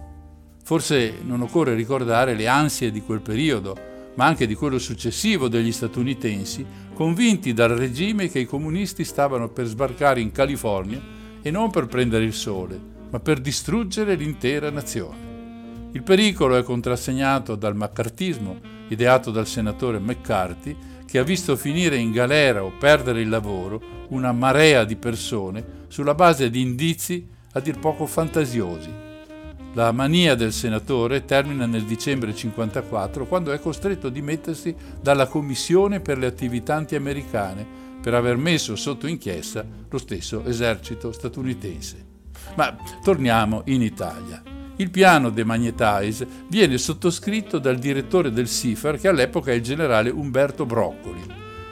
Forse 0.64 1.18
non 1.22 1.42
occorre 1.42 1.75
ricordare 1.75 2.35
le 2.35 2.49
ansie 2.49 2.90
di 2.90 3.03
quel 3.03 3.20
periodo, 3.20 3.77
ma 4.14 4.25
anche 4.25 4.46
di 4.46 4.55
quello 4.55 4.79
successivo 4.79 5.49
degli 5.49 5.70
statunitensi, 5.70 6.64
convinti 6.94 7.53
dal 7.53 7.72
regime 7.72 8.31
che 8.31 8.38
i 8.38 8.46
comunisti 8.46 9.05
stavano 9.05 9.51
per 9.51 9.66
sbarcare 9.66 10.22
in 10.22 10.33
California 10.33 10.99
e 11.42 11.51
non 11.51 11.70
per 11.70 11.88
prendere 11.88 12.25
il 12.25 12.33
sole, 12.33 12.81
ma 13.11 13.20
per 13.20 13.38
distruggere 13.38 14.14
l'intera 14.14 14.70
nazione. 14.70 15.26
Il 15.97 16.03
pericolo 16.03 16.57
è 16.57 16.63
contrassegnato 16.63 17.57
dal 17.57 17.75
maccartismo 17.75 18.61
ideato 18.89 19.31
dal 19.31 19.47
senatore 19.47 19.99
McCarthy, 19.99 20.77
che 21.07 21.19
ha 21.19 21.23
visto 21.23 21.57
finire 21.57 21.97
in 21.97 22.11
galera 22.11 22.63
o 22.63 22.71
perdere 22.79 23.23
il 23.23 23.31
lavoro 23.31 23.81
una 24.09 24.31
marea 24.31 24.85
di 24.85 24.97
persone 24.97 25.87
sulla 25.89 26.15
base 26.15 26.51
di 26.51 26.61
indizi 26.61 27.27
a 27.53 27.61
dir 27.61 27.79
poco 27.79 28.05
fantasiosi. 28.05 28.91
La 29.73 29.91
mania 29.91 30.35
del 30.35 30.53
senatore 30.53 31.25
termina 31.25 31.65
nel 31.65 31.85
dicembre 31.85 32.33
1954 32.33 33.25
quando 33.25 33.53
è 33.53 33.59
costretto 33.59 34.09
a 34.09 34.11
dimettersi 34.11 34.77
dalla 35.01 35.29
Commissione 35.29 36.01
per 36.01 36.19
le 36.19 36.27
attività 36.27 36.75
anti-americane 36.75 37.67
per 38.03 38.13
aver 38.13 38.37
messo 38.37 38.77
sotto 38.77 39.07
inchiesta 39.07 39.65
lo 39.89 39.97
stesso 39.97 40.45
esercito 40.45 41.11
statunitense. 41.11 42.05
Ma 42.55 42.77
torniamo 43.03 43.63
in 43.65 43.81
Italia. 43.81 44.56
Il 44.79 44.91
piano 44.91 45.31
de 45.31 45.43
Magnetize 45.43 46.27
viene 46.49 46.77
sottoscritto 46.77 47.59
dal 47.59 47.79
direttore 47.79 48.31
del 48.31 48.47
SIFAR 48.47 48.99
che 48.99 49.09
all'epoca 49.09 49.51
è 49.51 49.55
il 49.55 49.62
generale 49.62 50.11
Umberto 50.11 50.67
Broccoli. 50.67 51.23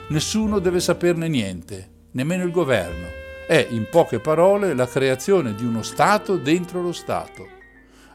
Nessuno 0.07 0.57
deve 0.57 0.79
saperne 0.79 1.27
niente, 1.27 1.89
nemmeno 2.11 2.43
il 2.43 2.51
governo. 2.51 3.07
È, 3.47 3.67
in 3.69 3.87
poche 3.91 4.19
parole, 4.19 4.73
la 4.73 4.87
creazione 4.87 5.53
di 5.53 5.63
uno 5.63 5.83
Stato 5.83 6.37
dentro 6.37 6.81
lo 6.81 6.93
Stato. 6.93 7.47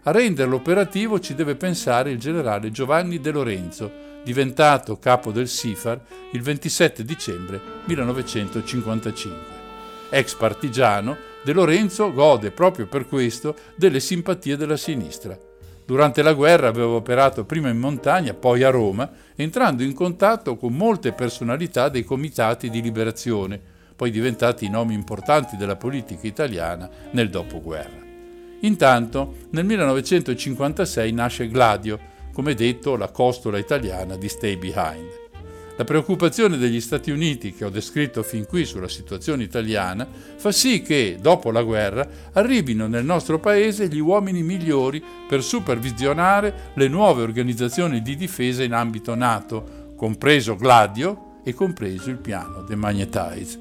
A 0.02 0.10
renderlo 0.10 0.56
operativo 0.56 1.20
ci 1.20 1.34
deve 1.34 1.54
pensare 1.54 2.10
il 2.10 2.18
generale 2.18 2.72
Giovanni 2.72 3.20
De 3.20 3.30
Lorenzo, 3.30 3.92
diventato 4.24 4.98
capo 4.98 5.30
del 5.30 5.46
SIFAR 5.46 6.00
il 6.32 6.42
27 6.42 7.04
dicembre 7.04 7.60
1955 7.84 9.58
ex 10.10 10.34
partigiano, 10.34 11.16
De 11.42 11.52
Lorenzo 11.52 12.12
gode 12.12 12.50
proprio 12.50 12.86
per 12.86 13.06
questo 13.06 13.54
delle 13.74 14.00
simpatie 14.00 14.56
della 14.56 14.76
sinistra. 14.76 15.38
Durante 15.86 16.22
la 16.22 16.34
guerra 16.34 16.68
aveva 16.68 16.90
operato 16.90 17.44
prima 17.44 17.68
in 17.68 17.78
montagna, 17.78 18.34
poi 18.34 18.62
a 18.62 18.70
Roma, 18.70 19.10
entrando 19.34 19.82
in 19.82 19.94
contatto 19.94 20.56
con 20.56 20.74
molte 20.74 21.12
personalità 21.12 21.88
dei 21.88 22.04
comitati 22.04 22.70
di 22.70 22.80
liberazione, 22.80 23.60
poi 23.96 24.10
diventati 24.10 24.68
nomi 24.68 24.94
importanti 24.94 25.56
della 25.56 25.76
politica 25.76 26.26
italiana 26.26 26.88
nel 27.12 27.28
dopoguerra. 27.28 27.98
Intanto, 28.60 29.34
nel 29.50 29.64
1956 29.64 31.12
nasce 31.12 31.48
Gladio, 31.48 31.98
come 32.32 32.54
detto 32.54 32.96
la 32.96 33.08
costola 33.08 33.58
italiana 33.58 34.16
di 34.16 34.28
Stay 34.28 34.56
Behind. 34.56 35.19
La 35.80 35.86
preoccupazione 35.86 36.58
degli 36.58 36.78
Stati 36.78 37.10
Uniti, 37.10 37.54
che 37.54 37.64
ho 37.64 37.70
descritto 37.70 38.22
fin 38.22 38.44
qui 38.44 38.66
sulla 38.66 38.86
situazione 38.86 39.44
italiana, 39.44 40.06
fa 40.36 40.52
sì 40.52 40.82
che, 40.82 41.16
dopo 41.18 41.50
la 41.50 41.62
guerra, 41.62 42.06
arrivino 42.34 42.86
nel 42.86 43.02
nostro 43.02 43.38
paese 43.38 43.88
gli 43.88 43.98
uomini 43.98 44.42
migliori 44.42 45.02
per 45.26 45.42
supervisionare 45.42 46.72
le 46.74 46.86
nuove 46.86 47.22
organizzazioni 47.22 48.02
di 48.02 48.14
difesa 48.14 48.62
in 48.62 48.74
ambito 48.74 49.14
NATO, 49.14 49.94
compreso 49.96 50.54
Gladio 50.54 51.38
e 51.44 51.54
compreso 51.54 52.10
il 52.10 52.18
piano 52.18 52.62
The 52.62 52.76
Magnetize. 52.76 53.58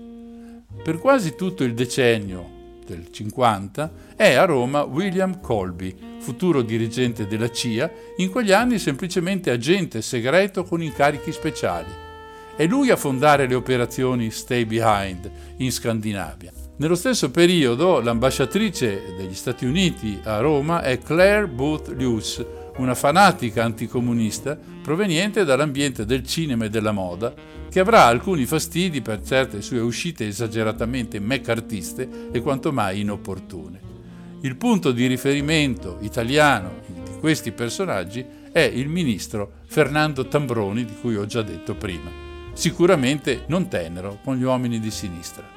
Per 0.84 0.98
quasi 0.98 1.36
tutto 1.36 1.64
il 1.64 1.74
decennio 1.74 2.82
del 2.86 3.08
50 3.10 3.92
è 4.18 4.34
a 4.34 4.44
Roma 4.44 4.82
William 4.84 5.40
Colby, 5.40 5.96
futuro 6.20 6.64
dirigente 6.64 7.28
della 7.28 7.50
CIA, 7.50 7.90
in 8.18 8.30
quegli 8.30 8.52
anni 8.52 8.78
semplicemente 8.78 9.52
agente 9.52 10.02
segreto 10.02 10.66
con 10.66 10.84
incarichi 10.84 11.32
speciali. 11.32 12.08
È 12.60 12.68
lui 12.68 12.90
a 12.90 12.98
fondare 12.98 13.48
le 13.48 13.56
operazioni 13.56 14.32
Stay 14.32 14.66
Behind 14.66 15.32
in 15.60 15.72
Scandinavia. 15.72 16.52
Nello 16.76 16.96
stesso 16.96 17.32
periodo 17.32 18.02
l'ambasciatrice 18.02 19.14
degli 19.16 19.34
Stati 19.34 19.66
Uniti 19.66 20.20
a 20.26 20.42
Roma 20.42 20.82
è 20.82 21.00
Claire 21.00 21.48
Booth 21.48 21.88
Luce, 21.98 22.72
una 22.76 22.96
fanatica 22.96 23.64
anticomunista 23.64 24.60
proveniente 24.84 25.46
dall'ambiente 25.46 26.04
del 26.04 26.28
cinema 26.28 26.66
e 26.66 26.70
della 26.70 26.92
moda, 26.92 27.34
che 27.70 27.80
avrà 27.80 28.04
alcuni 28.08 28.46
fastidi 28.46 29.02
per 29.02 29.22
certe 29.22 29.62
sue 29.62 29.80
uscite 29.80 30.28
esageratamente 30.28 31.18
meccartiste 31.22 32.30
e 32.30 32.42
quanto 32.42 32.74
mai 32.74 33.00
inopportune. 33.00 33.80
Il 34.42 34.58
punto 34.58 34.92
di 34.92 35.08
riferimento 35.08 35.98
italiano 36.02 36.82
di 36.88 37.20
questi 37.22 37.54
personaggi 37.54 38.26
è 38.52 38.60
il 38.60 38.90
ministro 38.90 39.50
Fernando 39.66 40.28
Tambroni, 40.28 40.84
di 40.84 40.96
cui 41.00 41.16
ho 41.16 41.26
già 41.26 41.42
detto 41.42 41.74
prima 41.74 42.28
sicuramente 42.60 43.46
non 43.48 43.70
tenero 43.70 44.20
con 44.22 44.36
gli 44.36 44.44
uomini 44.44 44.82
di 44.82 44.92
sinistra. 44.92 45.48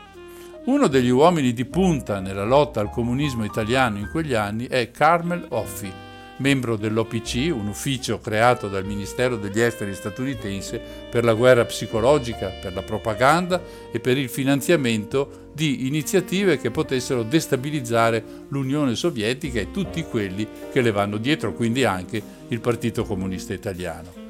Uno 0.66 0.86
degli 0.86 1.08
uomini 1.08 1.52
di 1.52 1.64
punta 1.64 2.20
nella 2.20 2.44
lotta 2.44 2.78
al 2.78 2.90
comunismo 2.90 3.44
italiano 3.44 3.98
in 3.98 4.08
quegli 4.08 4.34
anni 4.34 4.68
è 4.68 4.92
Carmel 4.92 5.46
Offi, 5.48 5.92
membro 6.36 6.76
dell'OPC, 6.76 7.50
un 7.52 7.66
ufficio 7.66 8.20
creato 8.20 8.68
dal 8.68 8.86
Ministero 8.86 9.36
degli 9.36 9.60
Esteri 9.60 9.94
statunitense 9.94 10.80
per 11.10 11.24
la 11.24 11.34
guerra 11.34 11.64
psicologica, 11.64 12.50
per 12.62 12.72
la 12.72 12.82
propaganda 12.82 13.60
e 13.90 13.98
per 13.98 14.16
il 14.16 14.28
finanziamento 14.28 15.50
di 15.52 15.88
iniziative 15.88 16.58
che 16.58 16.70
potessero 16.70 17.24
destabilizzare 17.24 18.22
l'Unione 18.50 18.94
Sovietica 18.94 19.58
e 19.58 19.72
tutti 19.72 20.04
quelli 20.04 20.46
che 20.70 20.80
le 20.80 20.92
vanno 20.92 21.16
dietro, 21.16 21.52
quindi 21.52 21.82
anche 21.82 22.22
il 22.46 22.60
Partito 22.60 23.02
Comunista 23.02 23.52
Italiano. 23.52 24.21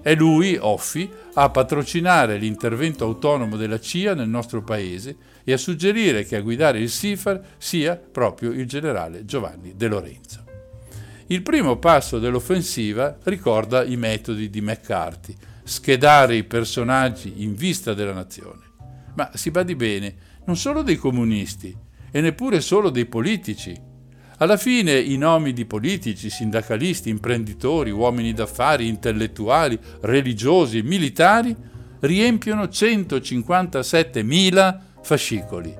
È 0.00 0.14
lui, 0.14 0.56
Offi, 0.58 1.10
a 1.34 1.50
patrocinare 1.50 2.38
l'intervento 2.38 3.04
autonomo 3.04 3.56
della 3.56 3.80
CIA 3.80 4.14
nel 4.14 4.28
nostro 4.28 4.62
paese 4.62 5.16
e 5.44 5.52
a 5.52 5.56
suggerire 5.56 6.24
che 6.24 6.36
a 6.36 6.40
guidare 6.40 6.78
il 6.78 6.90
SIFAR 6.90 7.40
sia 7.58 7.96
proprio 7.96 8.50
il 8.50 8.66
generale 8.66 9.24
Giovanni 9.24 9.74
De 9.76 9.88
Lorenzo. 9.88 10.44
Il 11.26 11.42
primo 11.42 11.76
passo 11.76 12.18
dell'offensiva 12.18 13.18
ricorda 13.24 13.84
i 13.84 13.96
metodi 13.96 14.48
di 14.48 14.60
McCarthy, 14.60 15.34
schedare 15.62 16.36
i 16.36 16.44
personaggi 16.44 17.42
in 17.42 17.54
vista 17.54 17.92
della 17.92 18.14
nazione. 18.14 18.62
Ma 19.14 19.30
si 19.34 19.50
badi 19.50 19.74
bene, 19.74 20.14
non 20.46 20.56
solo 20.56 20.82
dei 20.82 20.96
comunisti 20.96 21.76
e 22.10 22.20
neppure 22.20 22.60
solo 22.60 22.88
dei 22.88 23.04
politici, 23.04 23.78
alla 24.38 24.56
fine 24.56 24.98
i 24.98 25.16
nomi 25.16 25.52
di 25.52 25.64
politici, 25.64 26.30
sindacalisti, 26.30 27.10
imprenditori, 27.10 27.90
uomini 27.90 28.32
d'affari, 28.32 28.86
intellettuali, 28.86 29.76
religiosi, 30.00 30.82
militari 30.82 31.54
riempiono 32.00 32.64
157.000 32.64 34.78
fascicoli. 35.02 35.76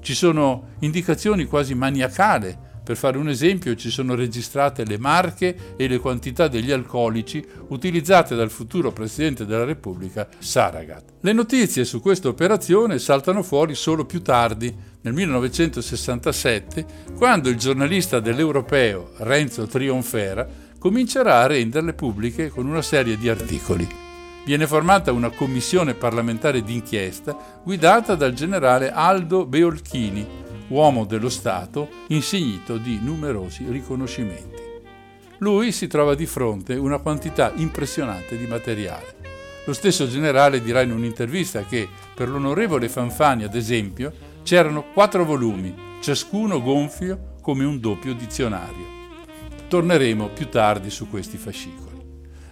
Ci 0.00 0.14
sono 0.14 0.68
indicazioni 0.80 1.44
quasi 1.44 1.74
maniacali. 1.74 2.56
Per 2.84 2.96
fare 2.96 3.16
un 3.16 3.28
esempio 3.28 3.76
ci 3.76 3.90
sono 3.90 4.16
registrate 4.16 4.84
le 4.84 4.98
marche 4.98 5.74
e 5.76 5.86
le 5.86 5.98
quantità 5.98 6.48
degli 6.48 6.72
alcolici 6.72 7.44
utilizzate 7.68 8.34
dal 8.34 8.50
futuro 8.50 8.90
Presidente 8.90 9.46
della 9.46 9.64
Repubblica 9.64 10.28
Saragat. 10.38 11.04
Le 11.20 11.32
notizie 11.32 11.84
su 11.84 12.00
questa 12.00 12.28
operazione 12.28 12.98
saltano 12.98 13.44
fuori 13.44 13.76
solo 13.76 14.04
più 14.04 14.20
tardi, 14.20 14.74
nel 15.02 15.12
1967, 15.12 16.86
quando 17.16 17.48
il 17.48 17.56
giornalista 17.56 18.18
dell'Europeo 18.18 19.12
Renzo 19.18 19.66
Trionfera 19.66 20.46
comincerà 20.78 21.42
a 21.42 21.46
renderle 21.46 21.92
pubbliche 21.92 22.48
con 22.48 22.66
una 22.66 22.82
serie 22.82 23.16
di 23.16 23.28
articoli. 23.28 23.86
Viene 24.44 24.66
formata 24.66 25.12
una 25.12 25.30
commissione 25.30 25.94
parlamentare 25.94 26.62
d'inchiesta 26.62 27.60
guidata 27.62 28.16
dal 28.16 28.32
generale 28.32 28.90
Aldo 28.90 29.46
Beolchini, 29.46 30.26
uomo 30.72 31.04
dello 31.04 31.28
Stato 31.28 31.88
insignito 32.08 32.78
di 32.78 32.98
numerosi 33.00 33.66
riconoscimenti. 33.68 34.60
Lui 35.38 35.70
si 35.70 35.86
trova 35.86 36.14
di 36.14 36.24
fronte 36.24 36.74
una 36.76 36.98
quantità 36.98 37.52
impressionante 37.56 38.38
di 38.38 38.46
materiale. 38.46 39.20
Lo 39.66 39.74
stesso 39.74 40.08
generale 40.08 40.62
dirà 40.62 40.80
in 40.80 40.92
un'intervista 40.92 41.64
che 41.64 41.86
per 42.14 42.28
l'onorevole 42.28 42.88
Fanfani, 42.88 43.44
ad 43.44 43.54
esempio, 43.54 44.12
c'erano 44.42 44.84
quattro 44.92 45.24
volumi, 45.24 45.74
ciascuno 46.00 46.60
gonfio 46.62 47.34
come 47.42 47.64
un 47.64 47.78
doppio 47.78 48.14
dizionario. 48.14 49.00
Torneremo 49.68 50.28
più 50.28 50.48
tardi 50.48 50.90
su 50.90 51.08
questi 51.08 51.36
fascicoli. 51.36 51.90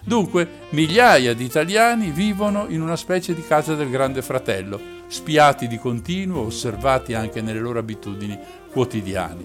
Dunque, 0.04 0.48
migliaia 0.70 1.34
di 1.34 1.44
italiani 1.44 2.10
vivono 2.10 2.66
in 2.68 2.80
una 2.82 2.96
specie 2.96 3.34
di 3.34 3.42
casa 3.42 3.74
del 3.74 3.90
grande 3.90 4.22
fratello, 4.22 4.99
spiati 5.10 5.66
di 5.66 5.76
continuo, 5.76 6.46
osservati 6.46 7.14
anche 7.14 7.42
nelle 7.42 7.58
loro 7.58 7.80
abitudini 7.80 8.38
quotidiane. 8.70 9.44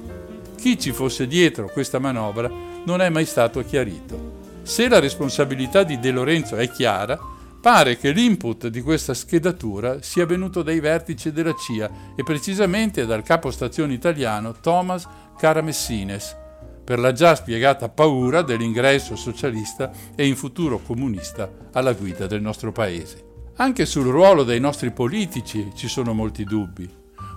Chi 0.56 0.80
ci 0.80 0.92
fosse 0.92 1.26
dietro 1.26 1.70
questa 1.70 1.98
manovra 1.98 2.50
non 2.86 3.02
è 3.02 3.10
mai 3.10 3.26
stato 3.26 3.64
chiarito. 3.64 4.44
Se 4.62 4.88
la 4.88 5.00
responsabilità 5.00 5.84
di 5.84 6.00
De 6.00 6.12
Lorenzo 6.12 6.56
è 6.56 6.70
chiara, 6.70 7.20
pare 7.60 7.98
che 7.98 8.12
l'input 8.12 8.68
di 8.68 8.82
questa 8.82 9.16
schedatura 9.16 10.02
sia 10.04 10.28
venuto 10.28 10.62
dai 10.62 10.80
vertici 10.80 11.32
della 11.32 11.56
CIA 11.56 12.14
e 12.16 12.24
precisamente 12.24 13.08
dal 13.08 13.24
capo 13.24 13.50
stazione 13.50 13.94
italiano 13.94 14.54
Thomas 14.54 15.08
Caramessines, 15.36 16.38
per 16.84 17.00
la 17.00 17.12
già 17.12 17.34
spiegata 17.34 17.90
paura 17.90 18.44
dell'ingresso 18.44 19.16
socialista 19.16 19.92
e 20.16 20.28
in 20.28 20.36
futuro 20.36 20.80
comunista 20.80 21.50
alla 21.72 21.94
guida 21.94 22.28
del 22.28 22.42
nostro 22.42 22.72
paese. 22.72 23.25
Anche 23.58 23.86
sul 23.86 24.08
ruolo 24.08 24.44
dei 24.44 24.60
nostri 24.60 24.92
politici 24.92 25.72
ci 25.76 25.88
sono 25.88 26.14
molti 26.14 26.44
dubbi. 26.44 26.90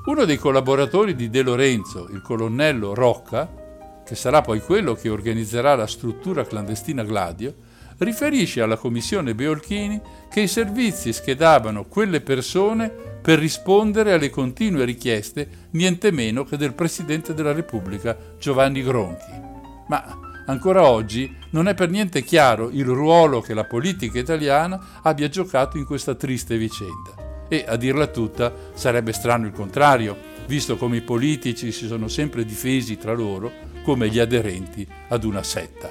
Uno 0.06 0.24
dei 0.24 0.36
collaboratori 0.36 1.14
di 1.14 1.30
De 1.30 1.42
Lorenzo, 1.42 2.08
il 2.10 2.22
colonnello 2.22 2.92
Rocca, 2.92 4.02
che 4.04 4.16
sarà 4.16 4.40
poi 4.40 4.60
quello 4.60 4.94
che 4.94 5.10
organizzerà 5.10 5.76
la 5.76 5.86
struttura 5.86 6.44
clandestina 6.44 7.04
Gladio, 7.04 7.54
riferisce 7.98 8.60
alla 8.60 8.76
commissione 8.76 9.36
Beolchini 9.36 10.00
che 10.28 10.40
i 10.40 10.48
servizi 10.48 11.12
schedavano 11.12 11.84
quelle 11.84 12.20
persone 12.20 12.88
per 13.22 13.38
rispondere 13.38 14.12
alle 14.12 14.30
continue 14.30 14.84
richieste 14.84 15.68
niente 15.70 16.10
meno 16.10 16.42
che 16.42 16.56
del 16.56 16.74
Presidente 16.74 17.32
della 17.32 17.52
Repubblica 17.52 18.16
Giovanni 18.40 18.82
Gronchi. 18.82 19.40
Ma 19.86 20.18
ancora 20.46 20.88
oggi 20.88 21.37
non 21.50 21.68
è 21.68 21.74
per 21.74 21.90
niente 21.90 22.22
chiaro 22.22 22.70
il 22.70 22.84
ruolo 22.84 23.40
che 23.40 23.54
la 23.54 23.64
politica 23.64 24.18
italiana 24.18 25.00
abbia 25.02 25.28
giocato 25.28 25.76
in 25.76 25.84
questa 25.84 26.14
triste 26.14 26.56
vicenda. 26.56 27.46
E 27.48 27.64
a 27.66 27.76
dirla 27.76 28.06
tutta 28.08 28.52
sarebbe 28.74 29.12
strano 29.12 29.46
il 29.46 29.52
contrario, 29.52 30.16
visto 30.46 30.76
come 30.76 30.96
i 30.96 31.02
politici 31.02 31.72
si 31.72 31.86
sono 31.86 32.08
sempre 32.08 32.44
difesi 32.44 32.98
tra 32.98 33.14
loro 33.14 33.50
come 33.82 34.08
gli 34.08 34.18
aderenti 34.18 34.86
ad 35.08 35.24
una 35.24 35.42
setta. 35.42 35.90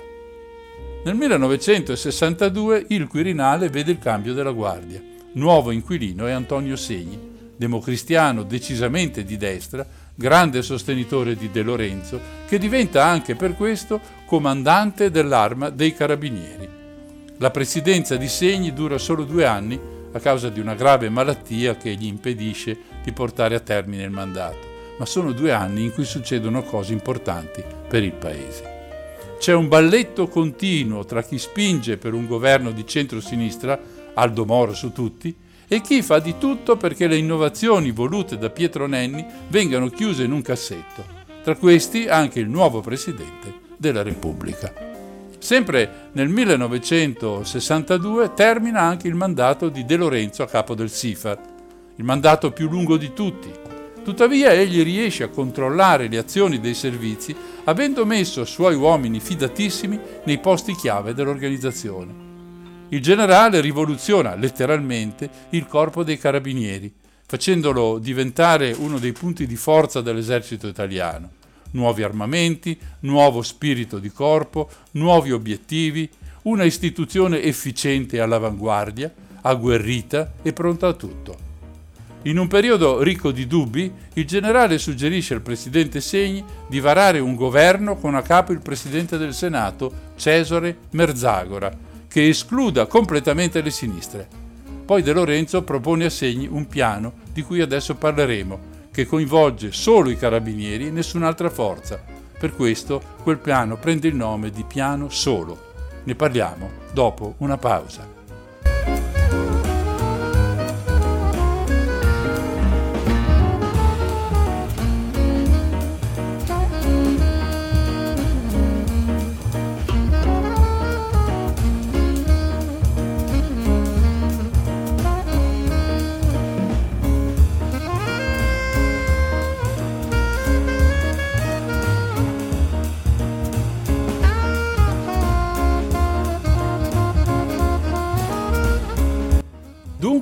Nel 1.03 1.15
1962 1.15 2.85
il 2.89 3.07
Quirinale 3.07 3.69
vede 3.69 3.91
il 3.91 3.99
cambio 3.99 4.33
della 4.33 4.51
guardia. 4.51 5.01
Nuovo 5.33 5.71
inquilino 5.71 6.27
è 6.27 6.31
Antonio 6.31 6.75
Segni, 6.75 7.17
democristiano 7.55 8.43
decisamente 8.43 9.23
di 9.23 9.37
destra, 9.37 9.85
grande 10.19 10.63
sostenitore 10.63 11.35
di 11.35 11.51
De 11.51 11.61
Lorenzo, 11.61 12.19
che 12.47 12.57
diventa 12.57 13.05
anche 13.05 13.35
per 13.35 13.55
questo 13.55 14.01
comandante 14.25 15.11
dell'arma 15.11 15.69
dei 15.69 15.93
carabinieri. 15.93 16.67
La 17.37 17.51
presidenza 17.51 18.15
di 18.15 18.27
Segni 18.27 18.73
dura 18.73 18.97
solo 18.97 19.23
due 19.23 19.45
anni 19.45 19.79
a 20.11 20.19
causa 20.19 20.49
di 20.49 20.59
una 20.59 20.73
grave 20.73 21.07
malattia 21.09 21.77
che 21.77 21.93
gli 21.93 22.07
impedisce 22.07 22.75
di 23.03 23.11
portare 23.11 23.53
a 23.53 23.59
termine 23.59 24.03
il 24.03 24.09
mandato, 24.09 24.95
ma 24.97 25.05
sono 25.05 25.33
due 25.33 25.51
anni 25.51 25.83
in 25.83 25.93
cui 25.93 26.05
succedono 26.05 26.63
cose 26.63 26.93
importanti 26.93 27.63
per 27.87 28.03
il 28.03 28.13
Paese. 28.13 28.75
C'è 29.37 29.53
un 29.53 29.67
balletto 29.67 30.27
continuo 30.27 31.05
tra 31.05 31.21
chi 31.21 31.37
spinge 31.37 31.97
per 31.97 32.15
un 32.15 32.25
governo 32.25 32.71
di 32.71 32.87
centro-sinistra, 32.87 33.79
Aldo 34.15 34.45
Moro 34.45 34.73
su 34.73 34.91
tutti, 34.91 35.35
e 35.67 35.81
chi 35.81 36.01
fa 36.01 36.19
di 36.19 36.37
tutto 36.37 36.77
perché 36.77 37.07
le 37.07 37.17
innovazioni 37.17 37.91
volute 37.91 38.37
da 38.37 38.49
Pietro 38.49 38.87
Nenni 38.87 39.25
vengano 39.49 39.89
chiuse 39.89 40.23
in 40.23 40.31
un 40.31 40.41
cassetto. 40.41 41.03
Tra 41.43 41.55
questi 41.55 42.07
anche 42.07 42.39
il 42.39 42.49
nuovo 42.49 42.79
Presidente 42.81 43.65
della 43.77 44.03
Repubblica. 44.03 44.73
Sempre 45.39 46.09
nel 46.13 46.29
1962 46.29 48.33
termina 48.33 48.81
anche 48.81 49.07
il 49.07 49.15
mandato 49.15 49.69
di 49.69 49.85
De 49.85 49.95
Lorenzo 49.95 50.43
a 50.43 50.47
capo 50.47 50.75
del 50.75 50.89
SIFAR, 50.89 51.39
il 51.95 52.03
mandato 52.03 52.51
più 52.51 52.69
lungo 52.69 52.97
di 52.97 53.13
tutti, 53.13 53.49
Tuttavia 54.07 54.53
egli 54.53 54.83
riesce 54.83 55.23
a 55.23 55.27
controllare 55.27 56.07
le 56.07 56.17
azioni 56.17 56.61
dei 56.61 56.75
servizi 56.75 57.35
avendo 57.65 58.05
messo 58.05 58.45
suoi 58.45 58.73
uomini 58.73 59.19
fidatissimi 59.19 59.99
nei 60.23 60.37
posti 60.37 60.73
chiave 60.75 61.13
dell'organizzazione. 61.13 62.26
Il 62.89 63.01
generale 63.01 63.59
rivoluziona 63.59 64.35
letteralmente 64.35 65.29
il 65.49 65.67
corpo 65.67 66.05
dei 66.05 66.17
carabinieri, 66.17 66.93
facendolo 67.25 67.97
diventare 67.97 68.71
uno 68.71 68.97
dei 68.97 69.11
punti 69.11 69.45
di 69.45 69.57
forza 69.57 69.99
dell'esercito 69.99 70.67
italiano. 70.67 71.31
Nuovi 71.71 72.03
armamenti, 72.03 72.79
nuovo 73.01 73.41
spirito 73.41 73.99
di 73.99 74.09
corpo, 74.09 74.69
nuovi 74.91 75.33
obiettivi, 75.33 76.09
una 76.43 76.63
istituzione 76.63 77.43
efficiente 77.43 78.15
e 78.15 78.19
all'avanguardia, 78.21 79.13
agguerrita 79.41 80.35
e 80.41 80.53
pronta 80.53 80.87
a 80.87 80.93
tutto. 80.93 81.45
In 82.23 82.37
un 82.37 82.47
periodo 82.47 83.01
ricco 83.01 83.31
di 83.31 83.47
dubbi, 83.47 83.91
il 84.13 84.25
generale 84.25 84.77
suggerisce 84.77 85.33
al 85.33 85.41
presidente 85.41 85.99
Segni 85.99 86.43
di 86.69 86.79
varare 86.79 87.19
un 87.19 87.35
governo 87.35 87.97
con 87.97 88.15
a 88.15 88.21
capo 88.21 88.53
il 88.53 88.61
presidente 88.61 89.17
del 89.17 89.33
Senato, 89.33 90.13
Cesare 90.15 90.77
Merzagora, 90.91 91.86
che 92.07 92.27
escluda 92.27 92.85
completamente 92.85 93.61
le 93.61 93.71
sinistre. 93.71 94.27
Poi 94.85 95.01
De 95.01 95.11
Lorenzo 95.13 95.63
propone 95.63 96.05
a 96.05 96.09
Segni 96.09 96.47
un 96.47 96.67
piano 96.67 97.13
di 97.33 97.41
cui 97.41 97.61
adesso 97.61 97.95
parleremo, 97.95 98.75
che 98.91 99.05
coinvolge 99.05 99.71
solo 99.71 100.09
i 100.09 100.17
carabinieri 100.17 100.87
e 100.87 100.91
nessun'altra 100.91 101.49
forza. 101.49 102.01
Per 102.39 102.55
questo 102.55 103.01
quel 103.21 103.37
piano 103.37 103.77
prende 103.77 104.07
il 104.07 104.15
nome 104.15 104.49
di 104.49 104.63
piano 104.63 105.09
solo. 105.09 105.73
Ne 106.03 106.15
parliamo 106.15 106.69
dopo 106.93 107.35
una 107.39 107.57
pausa. 107.57 108.16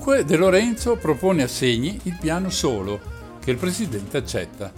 Dunque 0.05 0.23
De 0.23 0.35
Lorenzo 0.37 0.97
propone 0.97 1.41
a 1.41 1.47
Segni 1.47 1.99
il 2.03 2.15
piano 2.21 2.51
solo, 2.51 3.01
che 3.43 3.49
il 3.49 3.57
Presidente 3.57 4.17
accetta. 4.17 4.71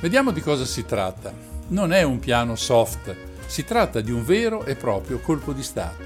Vediamo 0.00 0.32
di 0.32 0.42
cosa 0.42 0.66
si 0.66 0.84
tratta. 0.84 1.32
Non 1.68 1.94
è 1.94 2.02
un 2.02 2.18
piano 2.18 2.56
soft, 2.56 3.16
si 3.46 3.64
tratta 3.64 4.02
di 4.02 4.10
un 4.10 4.22
vero 4.22 4.66
e 4.66 4.76
proprio 4.76 5.20
colpo 5.20 5.54
di 5.54 5.62
Stato. 5.62 6.04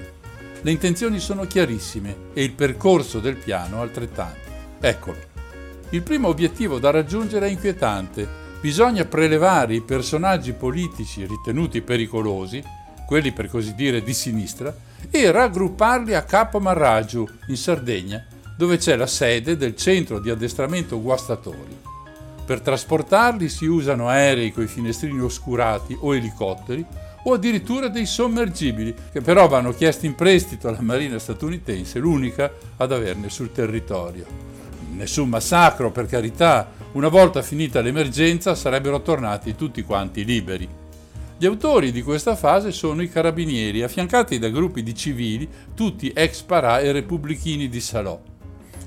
Le 0.60 0.70
intenzioni 0.70 1.18
sono 1.18 1.48
chiarissime 1.48 2.14
e 2.32 2.44
il 2.44 2.52
percorso 2.52 3.18
del 3.18 3.34
piano 3.34 3.80
altrettanto. 3.80 4.48
Eccolo. 4.78 5.18
Il 5.88 6.02
primo 6.02 6.28
obiettivo 6.28 6.78
da 6.78 6.90
raggiungere 6.90 7.48
è 7.48 7.50
inquietante. 7.50 8.24
Bisogna 8.60 9.04
prelevare 9.04 9.74
i 9.74 9.82
personaggi 9.82 10.52
politici 10.52 11.26
ritenuti 11.26 11.82
pericolosi, 11.82 12.62
quelli 13.04 13.32
per 13.32 13.48
così 13.48 13.74
dire 13.74 14.00
di 14.04 14.14
sinistra, 14.14 14.72
e 15.10 15.28
raggrupparli 15.32 16.14
a 16.14 16.22
Capo 16.22 16.60
Marraggio, 16.60 17.28
in 17.48 17.56
Sardegna, 17.56 18.24
dove 18.60 18.76
c'è 18.76 18.94
la 18.94 19.06
sede 19.06 19.56
del 19.56 19.74
centro 19.74 20.18
di 20.18 20.28
addestramento 20.28 21.00
guastatori. 21.00 21.78
Per 22.44 22.60
trasportarli 22.60 23.48
si 23.48 23.64
usano 23.64 24.08
aerei 24.08 24.52
con 24.52 24.64
i 24.64 24.66
finestrini 24.66 25.18
oscurati 25.18 25.96
o 25.98 26.14
elicotteri 26.14 26.84
o 27.22 27.32
addirittura 27.32 27.88
dei 27.88 28.04
sommergibili, 28.04 28.94
che 29.10 29.22
però 29.22 29.48
vanno 29.48 29.72
chiesti 29.72 30.04
in 30.04 30.14
prestito 30.14 30.68
alla 30.68 30.82
Marina 30.82 31.18
statunitense, 31.18 32.00
l'unica 32.00 32.52
ad 32.76 32.92
averne 32.92 33.30
sul 33.30 33.50
territorio. 33.50 34.26
Nessun 34.92 35.30
massacro, 35.30 35.90
per 35.90 36.04
carità, 36.04 36.70
una 36.92 37.08
volta 37.08 37.40
finita 37.40 37.80
l'emergenza 37.80 38.54
sarebbero 38.54 39.00
tornati 39.00 39.56
tutti 39.56 39.82
quanti 39.84 40.22
liberi. 40.22 40.68
Gli 41.38 41.46
autori 41.46 41.92
di 41.92 42.02
questa 42.02 42.36
fase 42.36 42.72
sono 42.72 43.00
i 43.00 43.08
carabinieri, 43.08 43.82
affiancati 43.82 44.38
da 44.38 44.50
gruppi 44.50 44.82
di 44.82 44.94
civili, 44.94 45.48
tutti 45.74 46.12
ex 46.14 46.42
parà 46.42 46.80
e 46.80 46.92
repubblichini 46.92 47.70
di 47.70 47.80
Salò. 47.80 48.29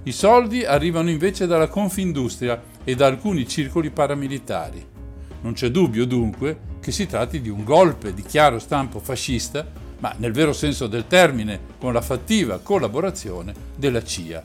I 0.06 0.12
soldi 0.12 0.66
arrivano 0.66 1.10
invece 1.10 1.48
dalla 1.48 1.70
Confindustria 1.70 2.62
e 2.84 2.94
da 2.94 3.06
alcuni 3.06 3.48
circoli 3.48 3.90
paramilitari. 3.90 4.86
Non 5.42 5.54
c'è 5.54 5.70
dubbio 5.70 6.06
dunque 6.06 6.72
che 6.82 6.92
si 6.92 7.08
tratti 7.08 7.40
di 7.40 7.48
un 7.48 7.64
golpe 7.64 8.14
di 8.14 8.22
chiaro 8.22 8.60
stampo 8.60 9.00
fascista, 9.00 9.66
ma 10.00 10.14
nel 10.18 10.34
vero 10.34 10.52
senso 10.52 10.88
del 10.88 11.08
termine, 11.08 11.58
con 11.80 11.94
la 11.94 12.02
fattiva 12.02 12.60
collaborazione 12.60 13.54
della 13.78 14.04
CIA. 14.04 14.44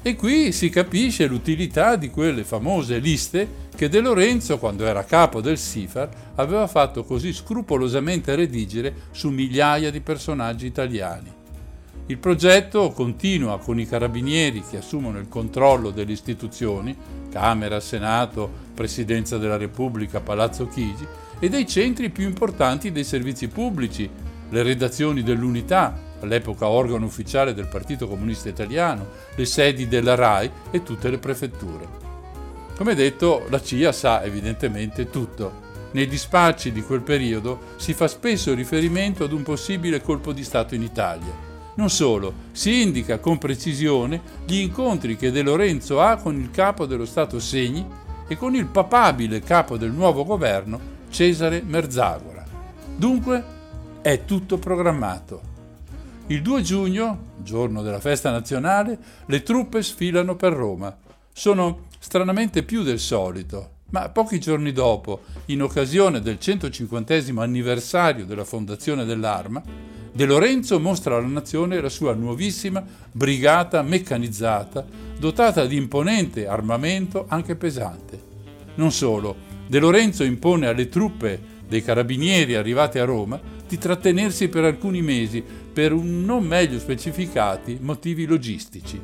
E 0.00 0.14
qui 0.14 0.52
si 0.52 0.68
capisce 0.70 1.26
l'utilità 1.26 1.96
di 1.96 2.08
quelle 2.08 2.44
famose 2.44 2.98
liste 2.98 3.66
che 3.74 3.88
De 3.88 3.98
Lorenzo, 3.98 4.58
quando 4.58 4.86
era 4.86 5.04
capo 5.04 5.40
del 5.40 5.58
SIFAR, 5.58 6.08
aveva 6.36 6.68
fatto 6.68 7.02
così 7.02 7.32
scrupolosamente 7.32 8.36
redigere 8.36 8.94
su 9.10 9.28
migliaia 9.30 9.90
di 9.90 10.00
personaggi 10.00 10.66
italiani. 10.66 11.37
Il 12.10 12.16
progetto 12.16 12.90
continua 12.92 13.58
con 13.58 13.78
i 13.78 13.86
carabinieri 13.86 14.62
che 14.62 14.78
assumono 14.78 15.18
il 15.18 15.28
controllo 15.28 15.90
delle 15.90 16.12
istituzioni, 16.12 16.96
Camera, 17.30 17.80
Senato, 17.80 18.50
Presidenza 18.72 19.36
della 19.36 19.58
Repubblica, 19.58 20.20
Palazzo 20.20 20.68
Chigi, 20.68 21.06
e 21.38 21.50
dei 21.50 21.66
centri 21.66 22.08
più 22.08 22.24
importanti 22.24 22.92
dei 22.92 23.04
servizi 23.04 23.48
pubblici, 23.48 24.08
le 24.48 24.62
redazioni 24.62 25.22
dell'Unità, 25.22 26.00
all'epoca 26.20 26.66
organo 26.66 27.04
ufficiale 27.04 27.52
del 27.52 27.68
Partito 27.68 28.08
Comunista 28.08 28.48
Italiano, 28.48 29.06
le 29.34 29.44
sedi 29.44 29.86
della 29.86 30.14
RAI 30.14 30.50
e 30.70 30.82
tutte 30.82 31.10
le 31.10 31.18
prefetture. 31.18 31.86
Come 32.74 32.94
detto, 32.94 33.44
la 33.50 33.60
CIA 33.60 33.92
sa 33.92 34.22
evidentemente 34.24 35.10
tutto. 35.10 35.66
Nei 35.90 36.06
dispacci 36.06 36.72
di 36.72 36.80
quel 36.80 37.02
periodo 37.02 37.74
si 37.76 37.92
fa 37.92 38.08
spesso 38.08 38.54
riferimento 38.54 39.24
ad 39.24 39.32
un 39.32 39.42
possibile 39.42 40.00
colpo 40.00 40.32
di 40.32 40.42
Stato 40.42 40.74
in 40.74 40.82
Italia. 40.82 41.47
Non 41.78 41.90
solo, 41.90 42.34
si 42.50 42.82
indica 42.82 43.20
con 43.20 43.38
precisione 43.38 44.20
gli 44.44 44.56
incontri 44.56 45.16
che 45.16 45.30
De 45.30 45.42
Lorenzo 45.42 46.00
ha 46.00 46.16
con 46.16 46.34
il 46.34 46.50
capo 46.50 46.86
dello 46.86 47.06
Stato 47.06 47.38
Segni 47.38 47.86
e 48.26 48.36
con 48.36 48.56
il 48.56 48.66
papabile 48.66 49.38
capo 49.38 49.76
del 49.76 49.92
nuovo 49.92 50.24
governo, 50.24 50.80
Cesare 51.08 51.62
Merzagora. 51.64 52.44
Dunque 52.96 53.44
è 54.02 54.24
tutto 54.24 54.58
programmato. 54.58 55.40
Il 56.26 56.42
2 56.42 56.62
giugno, 56.62 57.26
giorno 57.36 57.82
della 57.82 58.00
festa 58.00 58.32
nazionale, 58.32 58.98
le 59.26 59.44
truppe 59.44 59.80
sfilano 59.80 60.34
per 60.34 60.54
Roma. 60.54 60.96
Sono 61.32 61.86
stranamente 62.00 62.64
più 62.64 62.82
del 62.82 62.98
solito, 62.98 63.70
ma 63.90 64.08
pochi 64.08 64.40
giorni 64.40 64.72
dopo, 64.72 65.20
in 65.46 65.62
occasione 65.62 66.20
del 66.20 66.40
150 66.40 67.14
anniversario 67.36 68.26
della 68.26 68.44
fondazione 68.44 69.04
dell'Arma, 69.04 69.62
De 70.18 70.26
Lorenzo 70.26 70.80
mostra 70.80 71.16
alla 71.16 71.28
nazione 71.28 71.80
la 71.80 71.88
sua 71.88 72.12
nuovissima 72.12 72.84
brigata 73.12 73.82
meccanizzata, 73.82 74.84
dotata 75.16 75.64
di 75.64 75.76
imponente 75.76 76.48
armamento 76.48 77.26
anche 77.28 77.54
pesante. 77.54 78.20
Non 78.74 78.90
solo, 78.90 79.36
De 79.68 79.78
Lorenzo 79.78 80.24
impone 80.24 80.66
alle 80.66 80.88
truppe 80.88 81.40
dei 81.68 81.84
carabinieri 81.84 82.56
arrivate 82.56 82.98
a 82.98 83.04
Roma 83.04 83.40
di 83.68 83.78
trattenersi 83.78 84.48
per 84.48 84.64
alcuni 84.64 85.02
mesi 85.02 85.40
per 85.72 85.92
un 85.92 86.24
non 86.24 86.44
meglio 86.44 86.80
specificati 86.80 87.78
motivi 87.80 88.26
logistici. 88.26 89.00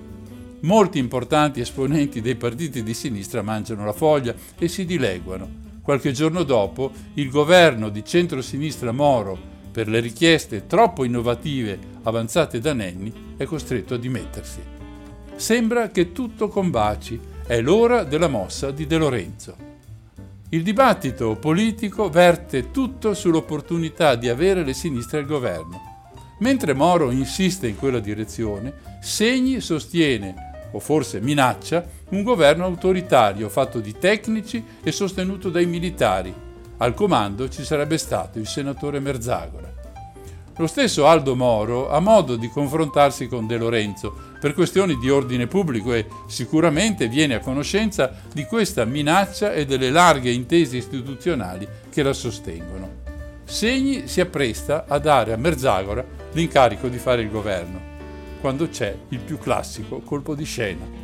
Molti 0.63 0.99
importanti 0.99 1.61
esponenti 1.61 2.23
dei 2.23 2.35
partiti 2.35 2.83
di 2.83 2.93
sinistra 2.93 3.41
mangiano 3.41 3.85
la 3.85 3.93
foglia 3.93 4.35
e 4.59 4.67
si 4.67 4.85
dileguano. 4.85 5.49
Qualche 5.81 6.11
giorno 6.11 6.43
dopo 6.43 6.91
il 7.15 7.31
governo 7.31 7.89
di 7.89 8.05
centrosinistra 8.05 8.91
Moro 8.91 9.53
per 9.75 9.89
le 9.89 9.99
richieste 9.99 10.69
troppo 10.69 11.03
innovative 11.03 11.77
avanzate 12.05 12.61
da 12.61 12.73
Nenni, 12.73 13.35
è 13.37 13.43
costretto 13.43 13.95
a 13.95 13.99
dimettersi. 13.99 14.61
Sembra 15.35 15.89
che 15.89 16.13
tutto 16.13 16.47
combaci, 16.47 17.19
è 17.45 17.61
l'ora 17.61 18.05
della 18.05 18.29
mossa 18.29 18.71
di 18.71 18.87
De 18.87 18.97
Lorenzo. 18.97 19.57
Il 20.51 20.63
dibattito 20.63 21.35
politico 21.35 22.09
verte 22.09 22.71
tutto 22.71 23.15
sull'opportunità 23.15 24.15
di 24.15 24.29
avere 24.29 24.63
le 24.63 24.75
sinistre 24.75 25.19
al 25.19 25.27
governo. 25.27 26.07
Mentre 26.39 26.73
Moro 26.73 27.11
insiste 27.11 27.67
in 27.67 27.77
quella 27.77 27.99
direzione, 27.99 28.75
Segni 29.03 29.61
sostiene, 29.61 30.69
o 30.71 30.79
forse 30.79 31.21
minaccia, 31.21 31.85
un 32.11 32.23
governo 32.23 32.65
autoritario 32.65 33.49
fatto 33.49 33.81
di 33.81 33.99
tecnici 33.99 34.65
e 34.85 34.93
sostenuto 34.93 35.51
dai 35.51 35.67
militari, 35.67 36.44
al 36.79 36.95
comando 36.95 37.49
ci 37.49 37.65
sarebbe 37.65 37.99
stato 37.99 38.39
il 38.39 38.47
senatore 38.47 39.01
Merzagora. 39.01 39.73
Lo 40.57 40.67
stesso 40.69 41.07
Aldo 41.07 41.35
Moro 41.35 41.91
ha 41.91 41.99
modo 41.99 42.37
di 42.37 42.49
confrontarsi 42.49 43.27
con 43.27 43.47
De 43.47 43.57
Lorenzo 43.57 44.15
per 44.39 44.55
questioni 44.55 44.97
di 44.99 45.11
ordine 45.11 45.49
pubblico 45.49 45.93
e 45.93 46.07
sicuramente 46.29 47.09
viene 47.09 47.35
a 47.35 47.41
conoscenza 47.41 48.13
di 48.33 48.45
questa 48.45 48.85
minaccia 48.85 49.53
e 49.53 49.65
delle 49.65 49.91
larghe 49.91 50.31
intese 50.31 50.77
istituzionali 50.77 51.67
che 51.91 52.03
la 52.05 52.13
sostengono. 52.13 53.03
Segni 53.45 54.07
si 54.07 54.21
appresta 54.21 54.85
a 54.87 54.99
dare 54.99 55.33
a 55.33 55.37
Merzagora 55.37 56.05
l'incarico 56.33 56.89
di 56.89 56.99
fare 56.99 57.23
il 57.23 57.31
governo, 57.31 57.81
quando 58.41 58.69
c'è 58.69 58.97
il 59.09 59.19
più 59.19 59.39
classico 59.39 60.01
colpo 60.01 60.35
di 60.35 60.45
scena. 60.45 61.04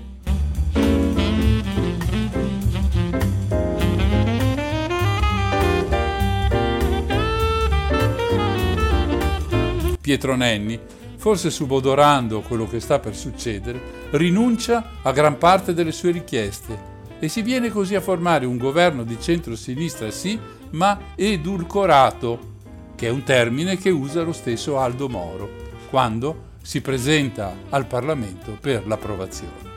Pietro 10.10 10.34
Nenni, 10.34 10.76
forse 11.18 11.50
subodorando 11.50 12.40
quello 12.40 12.66
che 12.66 12.80
sta 12.80 12.98
per 12.98 13.14
succedere, 13.14 14.08
rinuncia 14.10 14.94
a 15.02 15.12
gran 15.12 15.38
parte 15.38 15.72
delle 15.72 15.92
sue 15.92 16.10
richieste 16.10 16.76
e 17.20 17.28
si 17.28 17.42
viene 17.42 17.68
così 17.68 17.94
a 17.94 18.00
formare 18.00 18.44
un 18.44 18.56
governo 18.56 19.04
di 19.04 19.16
centro-sinistra 19.20 20.10
sì, 20.10 20.36
ma 20.70 20.98
edulcorato, 21.14 22.54
che 22.96 23.06
è 23.06 23.10
un 23.10 23.22
termine 23.22 23.76
che 23.78 23.90
usa 23.90 24.22
lo 24.22 24.32
stesso 24.32 24.80
Aldo 24.80 25.08
Moro, 25.08 25.48
quando 25.90 26.48
si 26.60 26.80
presenta 26.80 27.54
al 27.68 27.86
Parlamento 27.86 28.58
per 28.60 28.88
l'approvazione. 28.88 29.68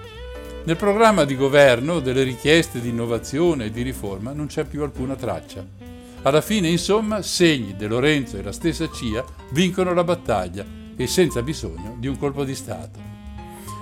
Nel 0.63 0.77
programma 0.77 1.25
di 1.25 1.36
governo 1.36 1.99
delle 1.99 2.23
richieste 2.23 2.81
di 2.81 2.89
innovazione 2.89 3.65
e 3.65 3.71
di 3.71 3.84
riforma 3.84 4.34
non 4.34 4.47
c'è 4.47 4.63
più 4.63 4.81
alcuna 4.81 5.13
traccia. 5.13 5.82
Alla 6.26 6.39
fine, 6.39 6.69
insomma, 6.69 7.21
Segni, 7.21 7.76
De 7.76 7.86
Lorenzo 7.86 8.38
e 8.38 8.43
la 8.43 8.53
stessa 8.53 8.89
CIA 8.89 9.26
vincono 9.51 9.93
la 9.93 10.05
battaglia 10.05 10.65
e 10.95 11.05
senza 11.05 11.41
bisogno 11.41 11.97
di 11.99 12.07
un 12.07 12.17
colpo 12.17 12.45
di 12.45 12.55
Stato. 12.55 13.11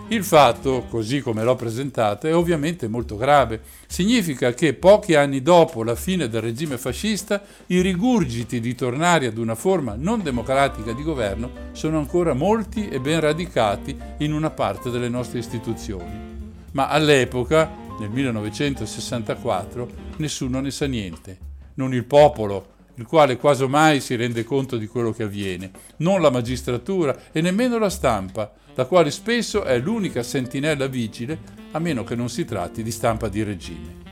Il 0.07 0.23
fatto, 0.23 0.87
così 0.89 1.21
come 1.21 1.43
l'ho 1.43 1.55
presentato, 1.55 2.25
è 2.27 2.35
ovviamente 2.35 2.87
molto 2.87 3.15
grave. 3.15 3.61
Significa 3.85 4.53
che 4.55 4.73
pochi 4.73 5.13
anni 5.13 5.43
dopo 5.43 5.83
la 5.83 5.93
fine 5.93 6.27
del 6.27 6.41
regime 6.41 6.79
fascista, 6.79 7.43
i 7.67 7.79
rigurgiti 7.79 8.59
di 8.59 8.73
tornare 8.73 9.27
ad 9.27 9.37
una 9.37 9.55
forma 9.55 9.93
non 9.95 10.23
democratica 10.23 10.93
di 10.93 11.03
governo 11.03 11.51
sono 11.73 11.99
ancora 11.99 12.33
molti 12.33 12.89
e 12.89 12.99
ben 12.99 13.19
radicati 13.19 13.95
in 14.17 14.33
una 14.33 14.49
parte 14.49 14.89
delle 14.89 15.09
nostre 15.09 15.37
istituzioni. 15.37 16.11
Ma 16.71 16.89
all'epoca, 16.89 17.71
nel 17.99 18.09
1964, 18.09 19.89
nessuno 20.17 20.59
ne 20.59 20.71
sa 20.71 20.87
niente 20.87 21.49
non 21.75 21.93
il 21.93 22.05
popolo, 22.05 22.69
il 22.95 23.05
quale 23.05 23.37
quasi 23.37 23.65
mai 23.67 23.99
si 23.99 24.15
rende 24.15 24.43
conto 24.43 24.77
di 24.77 24.87
quello 24.87 25.11
che 25.11 25.23
avviene, 25.23 25.71
non 25.97 26.21
la 26.21 26.29
magistratura 26.29 27.17
e 27.31 27.41
nemmeno 27.41 27.77
la 27.77 27.89
stampa, 27.89 28.53
la 28.75 28.85
quale 28.85 29.11
spesso 29.11 29.63
è 29.63 29.77
l'unica 29.79 30.23
sentinella 30.23 30.87
vigile, 30.87 31.39
a 31.71 31.79
meno 31.79 32.03
che 32.03 32.15
non 32.15 32.29
si 32.29 32.45
tratti 32.45 32.83
di 32.83 32.91
stampa 32.91 33.27
di 33.27 33.43
regime. 33.43 34.09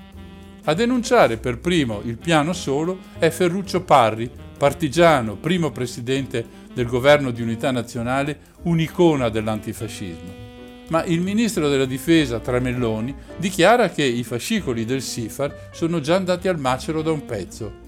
A 0.66 0.74
denunciare 0.74 1.38
per 1.38 1.60
primo 1.60 2.01
il 2.03 2.18
piano 2.18 2.53
solo 2.53 2.97
è 3.18 3.30
Ferruccio 3.30 3.84
Parri, 3.84 4.30
partigiano, 4.57 5.36
primo 5.36 5.72
presidente 5.72 6.45
del 6.74 6.86
governo 6.86 7.32
di 7.32 7.41
unità 7.41 7.72
nazionale, 7.72 8.39
un'icona 8.64 9.30
dell'antifascismo 9.30 10.48
ma 10.89 11.03
il 11.05 11.21
ministro 11.21 11.69
della 11.69 11.85
difesa 11.85 12.39
Tramelloni 12.39 13.15
dichiara 13.37 13.89
che 13.89 14.03
i 14.03 14.23
fascicoli 14.23 14.85
del 14.85 15.01
SIFAR 15.01 15.69
sono 15.71 15.99
già 15.99 16.15
andati 16.15 16.47
al 16.47 16.59
macero 16.59 17.01
da 17.01 17.11
un 17.11 17.25
pezzo. 17.25 17.87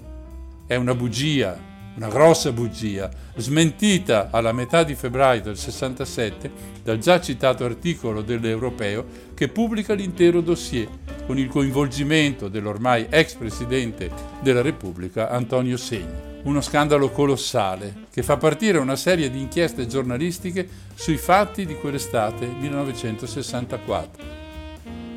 È 0.66 0.74
una 0.76 0.94
bugia, 0.94 1.58
una 1.96 2.08
grossa 2.08 2.52
bugia, 2.52 3.10
smentita 3.36 4.28
alla 4.30 4.52
metà 4.52 4.84
di 4.84 4.94
febbraio 4.94 5.42
del 5.42 5.56
67 5.56 6.50
dal 6.82 6.98
già 6.98 7.20
citato 7.20 7.64
articolo 7.64 8.22
dell'Europeo 8.22 9.04
che 9.34 9.48
pubblica 9.48 9.94
l'intero 9.94 10.40
dossier 10.40 10.88
con 11.26 11.38
il 11.38 11.48
coinvolgimento 11.48 12.48
dell'ormai 12.48 13.06
ex 13.10 13.34
presidente 13.34 14.10
della 14.40 14.62
Repubblica 14.62 15.30
Antonio 15.30 15.76
Segni 15.76 16.31
uno 16.44 16.60
scandalo 16.60 17.10
colossale 17.10 18.06
che 18.10 18.22
fa 18.22 18.36
partire 18.36 18.78
una 18.78 18.96
serie 18.96 19.30
di 19.30 19.40
inchieste 19.40 19.86
giornalistiche 19.86 20.68
sui 20.94 21.16
fatti 21.16 21.64
di 21.66 21.76
quell'estate 21.76 22.46
1964. 22.46 24.40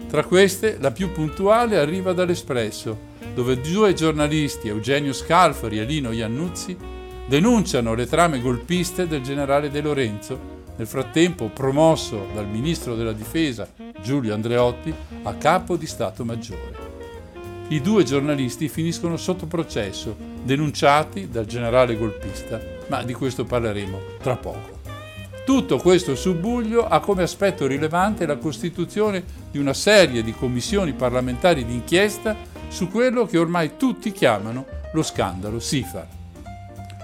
Tra 0.08 0.24
queste, 0.24 0.78
la 0.80 0.92
più 0.92 1.12
puntuale 1.12 1.78
arriva 1.78 2.14
dall'Espresso, 2.14 3.14
dove 3.34 3.60
due 3.60 3.94
giornalisti, 3.94 4.68
Eugenio 4.68 5.14
Scalfari 5.14 5.80
e 5.80 5.84
Lino 5.84 6.12
Iannuzzi, 6.12 6.78
denunciano 7.28 7.96
le 7.96 8.06
trame 8.06 8.40
golpiste 8.40 9.08
del 9.08 9.22
generale 9.22 9.70
De 9.72 9.82
Lorenzo, 9.82 10.54
nel 10.78 10.88
frattempo 10.88 11.50
promosso 11.50 12.28
dal 12.34 12.48
ministro 12.48 12.96
della 12.96 13.14
difesa 13.14 13.68
Giulio 14.02 14.34
Andreotti 14.34 14.94
a 15.24 15.34
capo 15.36 15.76
di 15.76 15.88
Stato 15.88 16.24
Maggiore. 16.24 16.84
I 17.70 17.82
due 17.82 18.04
giornalisti 18.04 18.70
finiscono 18.70 19.18
sotto 19.18 19.48
processo, 19.48 20.16
denunciati 20.46 21.28
dal 21.30 21.46
generale 21.46 21.98
golpista, 21.98 22.62
ma 22.88 23.02
di 23.02 23.14
questo 23.14 23.46
parleremo 23.46 24.00
tra 24.22 24.36
poco. 24.36 24.74
Tutto 25.44 25.78
questo 25.78 26.16
subbuglio 26.16 26.88
ha 26.88 27.00
come 27.00 27.24
aspetto 27.24 27.68
rilevante 27.68 28.26
la 28.26 28.38
costituzione 28.38 29.24
di 29.52 29.58
una 29.58 29.74
serie 29.74 30.24
di 30.24 30.34
commissioni 30.34 30.94
parlamentari 30.94 31.66
d'inchiesta 31.66 32.36
su 32.68 32.90
quello 32.90 33.26
che 33.26 33.38
ormai 33.38 33.72
tutti 33.78 34.12
chiamano 34.12 34.66
lo 34.94 35.04
scandalo 35.04 35.60
SIFAR. 35.60 36.08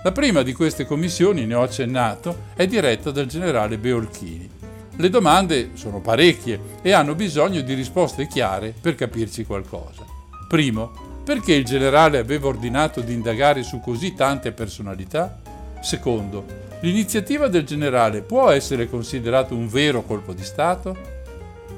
La 0.04 0.12
prima 0.12 0.42
di 0.42 0.54
queste 0.54 0.86
commissioni, 0.86 1.46
ne 1.46 1.54
ho 1.54 1.62
accennato, 1.62 2.46
è 2.56 2.66
diretta 2.66 3.12
dal 3.12 3.28
generale 3.28 3.78
Beolchini. 3.78 4.50
Le 4.96 5.10
domande 5.10 5.72
sono 5.74 6.00
parecchie 6.00 6.60
e 6.82 6.92
hanno 6.92 7.16
bisogno 7.16 7.62
di 7.62 7.74
risposte 7.74 8.28
chiare 8.28 8.74
per 8.80 8.96
capirci 8.96 9.46
qualcosa. 9.46 10.04
Primo, 10.48 11.11
perché 11.24 11.54
il 11.54 11.66
generale 11.66 12.18
aveva 12.18 12.48
ordinato 12.48 13.02
di 13.02 13.14
indagare 13.14 13.64
su 13.64 13.80
così 13.80 14.14
tante 14.14 14.52
personalità? 14.52 15.40
Secondo, 15.82 16.46
l'iniziativa 16.82 17.48
del 17.48 17.64
generale 17.64 18.22
può 18.22 18.50
essere 18.50 18.90
considerata 18.90 19.54
un 19.54 19.68
vero 19.68 20.04
colpo 20.04 20.34
di 20.34 20.44
Stato? 20.44 21.20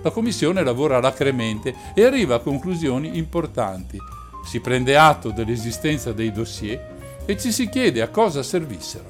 La 0.01 0.11
Commissione 0.11 0.63
lavora 0.63 0.97
alacremente 0.97 1.73
e 1.93 2.03
arriva 2.03 2.35
a 2.35 2.39
conclusioni 2.39 3.17
importanti. 3.17 3.97
Si 4.45 4.59
prende 4.59 4.97
atto 4.97 5.31
dell'esistenza 5.31 6.11
dei 6.11 6.31
dossier 6.31 6.91
e 7.25 7.37
ci 7.37 7.51
si 7.51 7.69
chiede 7.69 8.01
a 8.01 8.09
cosa 8.09 8.43
servissero. 8.43 9.09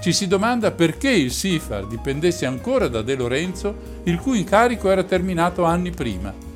Ci 0.00 0.12
si 0.12 0.26
domanda 0.26 0.72
perché 0.72 1.10
il 1.10 1.30
SIFAR 1.30 1.86
dipendesse 1.86 2.44
ancora 2.44 2.88
da 2.88 3.02
De 3.02 3.14
Lorenzo, 3.14 4.00
il 4.04 4.18
cui 4.18 4.40
incarico 4.40 4.90
era 4.90 5.04
terminato 5.04 5.62
anni 5.62 5.90
prima. 5.90 6.51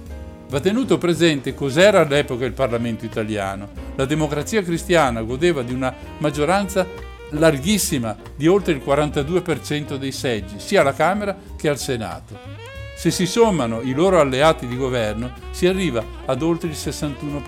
Va 0.49 0.61
tenuto 0.61 0.97
presente 0.97 1.55
cos'era 1.55 2.01
all'epoca 2.01 2.45
il 2.45 2.53
Parlamento 2.53 3.05
italiano. 3.05 3.69
La 3.97 4.05
democrazia 4.05 4.63
cristiana 4.63 5.23
godeva 5.23 5.63
di 5.63 5.73
una 5.73 5.93
maggioranza 6.19 6.87
larghissima 7.31 8.17
di 8.37 8.47
oltre 8.47 8.73
il 8.73 8.83
42% 8.85 9.97
dei 9.97 10.13
seggi, 10.13 10.61
sia 10.61 10.83
alla 10.83 10.95
Camera 10.95 11.37
che 11.57 11.69
al 11.69 11.79
Senato. 11.79 12.39
Se 12.97 13.11
si 13.11 13.27
sommano 13.27 13.83
i 13.83 13.93
loro 13.93 14.21
alleati 14.21 14.69
di 14.69 14.77
governo 14.77 15.33
si 15.51 15.67
arriva 15.67 16.03
ad 16.25 16.41
oltre 16.43 16.69
il 16.69 16.77
61%. 16.77 17.43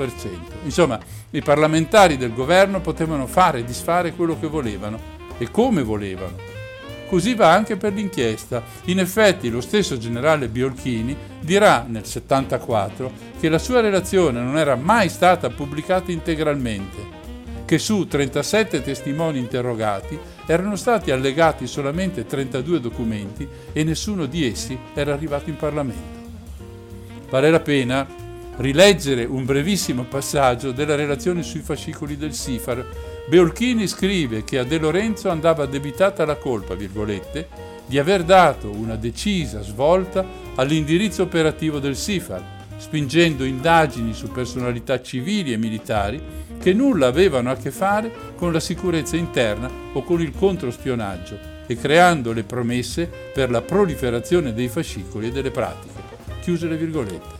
Insomma, 0.64 0.98
i 1.30 1.40
parlamentari 1.40 2.16
del 2.16 2.34
governo 2.34 2.80
potevano 2.80 3.26
fare 3.26 3.60
e 3.60 3.64
disfare 3.64 4.12
quello 4.12 4.38
che 4.38 4.48
volevano 4.48 5.00
e 5.38 5.50
come 5.52 5.82
volevano. 5.82 6.47
Così 7.08 7.34
va 7.34 7.52
anche 7.52 7.76
per 7.76 7.94
l'inchiesta. 7.94 8.62
In 8.84 8.98
effetti 8.98 9.48
lo 9.48 9.62
stesso 9.62 9.96
generale 9.96 10.48
Biolchini 10.48 11.16
dirà 11.40 11.84
nel 11.88 12.04
74 12.04 13.10
che 13.40 13.48
la 13.48 13.58
sua 13.58 13.80
relazione 13.80 14.40
non 14.40 14.58
era 14.58 14.76
mai 14.76 15.08
stata 15.08 15.48
pubblicata 15.48 16.12
integralmente 16.12 17.16
che 17.68 17.78
su 17.78 18.06
37 18.06 18.82
testimoni 18.82 19.38
interrogati 19.38 20.18
erano 20.46 20.74
stati 20.74 21.10
allegati 21.10 21.66
solamente 21.66 22.24
32 22.24 22.80
documenti 22.80 23.46
e 23.74 23.84
nessuno 23.84 24.24
di 24.24 24.46
essi 24.46 24.78
era 24.94 25.12
arrivato 25.12 25.50
in 25.50 25.56
Parlamento. 25.56 26.16
Vale 27.28 27.50
la 27.50 27.60
pena 27.60 28.06
rileggere 28.56 29.24
un 29.24 29.44
brevissimo 29.44 30.04
passaggio 30.04 30.72
della 30.72 30.94
relazione 30.94 31.42
sui 31.42 31.60
fascicoli 31.60 32.16
del 32.16 32.32
SIFAR. 32.32 32.86
Beolchini 33.28 33.86
scrive 33.86 34.42
che 34.42 34.58
a 34.58 34.64
De 34.64 34.78
Lorenzo 34.78 35.28
andava 35.28 35.64
addebitata 35.64 36.24
la 36.24 36.36
colpa, 36.36 36.74
virgolette, 36.74 37.46
di 37.84 37.98
aver 37.98 38.24
dato 38.24 38.70
una 38.70 38.96
decisa 38.96 39.60
svolta 39.60 40.24
all'indirizzo 40.54 41.24
operativo 41.24 41.78
del 41.78 41.94
SIFAR, 41.94 42.42
spingendo 42.78 43.44
indagini 43.44 44.14
su 44.14 44.32
personalità 44.32 45.02
civili 45.02 45.52
e 45.52 45.58
militari 45.58 46.18
che 46.58 46.72
nulla 46.72 47.08
avevano 47.08 47.50
a 47.50 47.56
che 47.56 47.70
fare 47.70 48.10
con 48.34 48.50
la 48.50 48.60
sicurezza 48.60 49.16
interna 49.16 49.70
o 49.92 50.02
con 50.02 50.22
il 50.22 50.32
controspionaggio 50.34 51.38
e 51.66 51.76
creando 51.76 52.32
le 52.32 52.44
promesse 52.44 53.10
per 53.34 53.50
la 53.50 53.60
proliferazione 53.60 54.54
dei 54.54 54.68
fascicoli 54.68 55.26
e 55.26 55.32
delle 55.32 55.50
pratiche. 55.50 56.00
Chiuse 56.40 56.66
le 56.66 56.78
virgolette. 56.78 57.36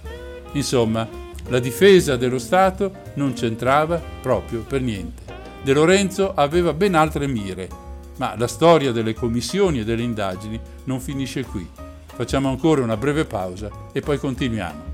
Insomma, 0.52 1.08
la 1.48 1.58
difesa 1.58 2.16
dello 2.16 2.38
Stato 2.38 2.92
non 3.14 3.32
c'entrava 3.32 3.98
proprio 4.20 4.60
per 4.60 4.82
niente. 4.82 5.27
De 5.68 5.74
Lorenzo 5.74 6.32
aveva 6.34 6.72
ben 6.72 6.94
altre 6.94 7.26
mire, 7.26 7.68
ma 8.16 8.34
la 8.38 8.46
storia 8.46 8.90
delle 8.90 9.12
commissioni 9.12 9.80
e 9.80 9.84
delle 9.84 10.00
indagini 10.00 10.58
non 10.84 10.98
finisce 10.98 11.44
qui. 11.44 11.68
Facciamo 12.06 12.48
ancora 12.48 12.82
una 12.82 12.96
breve 12.96 13.26
pausa 13.26 13.68
e 13.92 14.00
poi 14.00 14.16
continuiamo. 14.16 14.87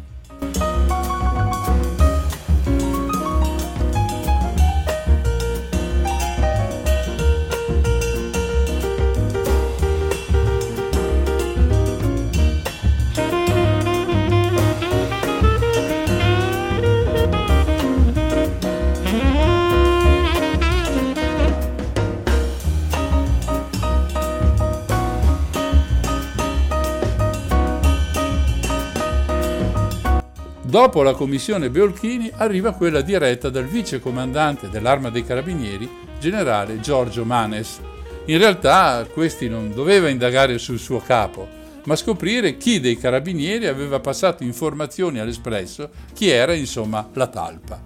Dopo 30.75 31.05
la 31.05 31.13
commissione 31.15 31.71
Beolchini 31.71 32.29
arriva 32.35 32.73
quella 32.73 33.01
diretta 33.01 33.49
dal 33.49 33.65
vice 33.65 34.01
comandante 34.01 34.69
dell'Arma 34.69 35.09
dei 35.09 35.25
Carabinieri, 35.25 35.89
generale 36.19 36.81
Giorgio 36.81 37.25
Manes. 37.25 37.79
In 38.25 38.39
realtà 38.39 39.07
questi 39.09 39.49
non 39.49 39.73
doveva 39.73 40.09
indagare 40.09 40.59
sul 40.59 40.81
suo 40.81 40.99
capo, 40.99 41.47
ma 41.85 41.95
scoprire 41.95 42.57
chi 42.57 42.81
dei 42.81 42.99
carabinieri 42.99 43.69
aveva 43.69 44.01
passato 44.01 44.43
informazioni 44.43 45.21
all'Espresso, 45.21 45.91
chi 46.13 46.31
era 46.31 46.55
insomma 46.55 47.09
la 47.13 47.29
talpa. 47.29 47.81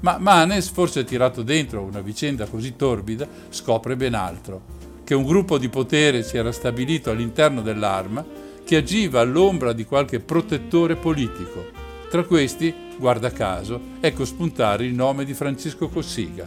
Ma 0.00 0.18
Manes, 0.18 0.68
forse 0.68 1.02
tirato 1.02 1.40
dentro 1.42 1.80
una 1.80 2.02
vicenda 2.02 2.44
così 2.44 2.76
torbida, 2.76 3.26
scopre 3.48 3.96
ben 3.96 4.12
altro, 4.12 4.64
che 5.02 5.14
un 5.14 5.24
gruppo 5.24 5.56
di 5.56 5.70
potere 5.70 6.22
si 6.22 6.36
era 6.36 6.52
stabilito 6.52 7.10
all'interno 7.10 7.62
dell'arma 7.62 8.22
che 8.62 8.76
agiva 8.76 9.20
all'ombra 9.20 9.72
di 9.72 9.86
qualche 9.86 10.20
protettore 10.20 10.96
politico 10.96 11.83
tra 12.14 12.22
questi, 12.22 12.72
guarda 12.96 13.32
caso, 13.32 13.80
ecco 13.98 14.24
spuntare 14.24 14.84
il 14.84 14.94
nome 14.94 15.24
di 15.24 15.34
Francesco 15.34 15.88
Cossiga. 15.88 16.46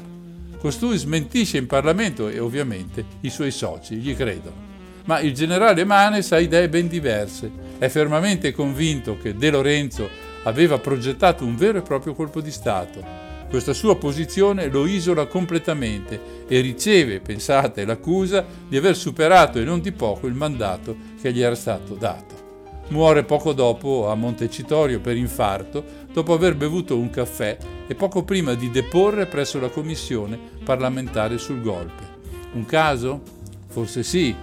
Costui 0.58 0.96
smentisce 0.96 1.58
in 1.58 1.68
Parlamento 1.68 2.30
e 2.30 2.40
ovviamente 2.40 3.04
i 3.20 3.30
suoi 3.30 3.52
soci 3.52 3.98
gli 3.98 4.16
credono. 4.16 4.56
Ma 5.04 5.20
il 5.20 5.34
generale 5.34 5.84
Manes 5.84 6.32
ha 6.32 6.40
idee 6.40 6.70
ben 6.70 6.88
diverse. 6.88 7.52
È 7.80 7.90
fermamente 7.90 8.54
convinto 8.54 9.18
che 9.18 9.36
De 9.36 9.50
Lorenzo 9.50 10.08
aveva 10.44 10.78
progettato 10.78 11.44
un 11.44 11.58
vero 11.58 11.80
e 11.80 11.82
proprio 11.82 12.14
colpo 12.14 12.40
di 12.40 12.52
Stato. 12.52 13.04
Questa 13.50 13.74
sua 13.74 13.98
posizione 13.98 14.70
lo 14.70 14.88
isola 14.88 15.26
completamente 15.26 16.46
e 16.48 16.62
riceve, 16.62 17.20
pensate, 17.20 17.84
l'accusa 17.84 18.46
di 18.70 18.78
aver 18.78 18.96
superato 18.96 19.60
e 19.60 19.66
non 19.66 19.82
di 19.82 19.92
poco 19.92 20.28
il 20.28 20.34
mandato 20.34 20.96
che 21.22 21.34
gli 21.34 21.42
era 21.42 21.56
stato 21.56 21.96
dato. 21.96 22.37
Muore 22.90 23.24
poco 23.24 23.52
dopo 23.52 24.10
a 24.10 24.16
Montecitorio 24.16 25.02
per 25.02 25.18
infarto 25.18 25.84
dopo 26.14 26.34
aver 26.34 26.56
bevuto 26.56 26.98
un 26.98 27.10
caffè 27.10 27.58
e 27.86 27.96
poco 27.96 28.24
prima 28.24 28.54
di 28.54 28.72
deporre 28.72 29.26
presso 29.26 29.60
la 29.60 29.68
commissione 29.68 30.40
parlamentare 30.64 31.38
sul 31.38 31.62
golpe. 31.62 32.16
Un 32.54 32.66
caso? 32.66 33.22
Forse 33.68 34.04
sì, 34.04 34.34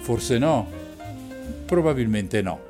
forse 0.00 0.36
no, 0.36 0.68
probabilmente 1.64 2.42
no. 2.42 2.68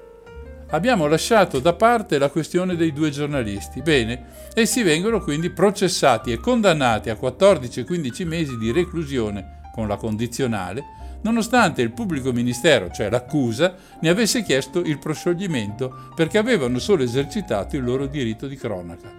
Abbiamo 0.69 1.09
lasciato 1.09 1.59
da 1.59 1.73
parte 1.73 2.17
la 2.17 2.31
questione 2.31 2.77
dei 2.77 2.93
due 2.93 3.11
giornalisti. 3.11 3.83
Bene, 3.83 4.27
essi 4.55 4.85
vengono 4.85 5.21
quindi 5.21 5.51
processati 5.51 6.31
e 6.31 6.39
condannati 6.39 7.11
a 7.11 7.19
14-15 7.21 8.25
mesi 8.25 8.57
di 8.57 8.71
reclusione 8.71 9.59
con 9.75 9.89
la 9.89 9.97
condizionale 9.97 10.85
nonostante 11.23 11.83
il 11.83 11.93
pubblico 11.93 12.33
ministero, 12.33 12.91
cioè 12.91 13.11
l'accusa, 13.11 13.75
ne 14.01 14.09
avesse 14.09 14.43
chiesto 14.43 14.81
il 14.81 14.99
proscioglimento 14.99 16.13
perché 16.15 16.39
avevano 16.39 16.79
solo 16.79 17.03
esercitato 17.03 17.77
il 17.77 17.85
loro 17.85 18.07
diritto 18.07 18.47
di 18.47 18.57
cronaca. 18.57 19.13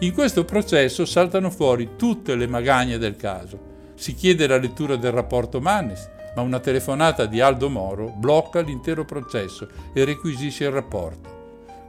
In 0.00 0.12
questo 0.12 0.44
processo 0.44 1.04
saltano 1.04 1.50
fuori 1.50 1.90
tutte 1.96 2.34
le 2.34 2.46
magagne 2.46 2.98
del 2.98 3.16
caso. 3.16 3.68
Si 3.94 4.14
chiede 4.14 4.46
la 4.46 4.56
lettura 4.56 4.96
del 4.96 5.12
rapporto 5.12 5.60
Mannes, 5.60 6.08
ma 6.34 6.42
una 6.42 6.58
telefonata 6.58 7.26
di 7.26 7.40
Aldo 7.40 7.68
Moro 7.68 8.08
blocca 8.08 8.60
l'intero 8.60 9.04
processo 9.04 9.68
e 9.92 10.04
requisisce 10.04 10.64
il 10.64 10.70
rapporto. 10.70 11.38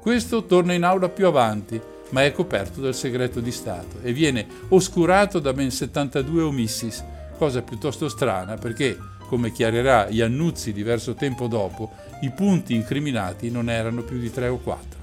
Questo 0.02 0.46
torna 0.46 0.74
in 0.74 0.84
aula 0.84 1.10
più 1.10 1.28
avanti 1.28 1.80
ma 2.12 2.24
è 2.24 2.32
coperto 2.32 2.82
dal 2.82 2.96
segreto 2.96 3.40
di 3.40 3.52
Stato 3.52 4.00
e 4.02 4.14
viene 4.14 4.46
oscurato 4.70 5.40
da 5.40 5.54
ben 5.54 5.72
72 5.72 6.42
omissis, 6.42 7.04
cosa 7.38 7.62
piuttosto 7.62 8.10
strana 8.10 8.56
perché, 8.56 8.98
come 9.32 9.54
chiarirà 9.54 10.10
Iannuzzi 10.10 10.74
diverso 10.74 11.14
tempo 11.14 11.48
dopo, 11.48 11.92
i 12.20 12.32
punti 12.32 12.76
incriminati 12.76 13.50
non 13.50 13.70
erano 13.70 14.02
più 14.02 14.20
di 14.20 14.30
3 14.30 14.50
o 14.50 14.58
4. 14.58 15.00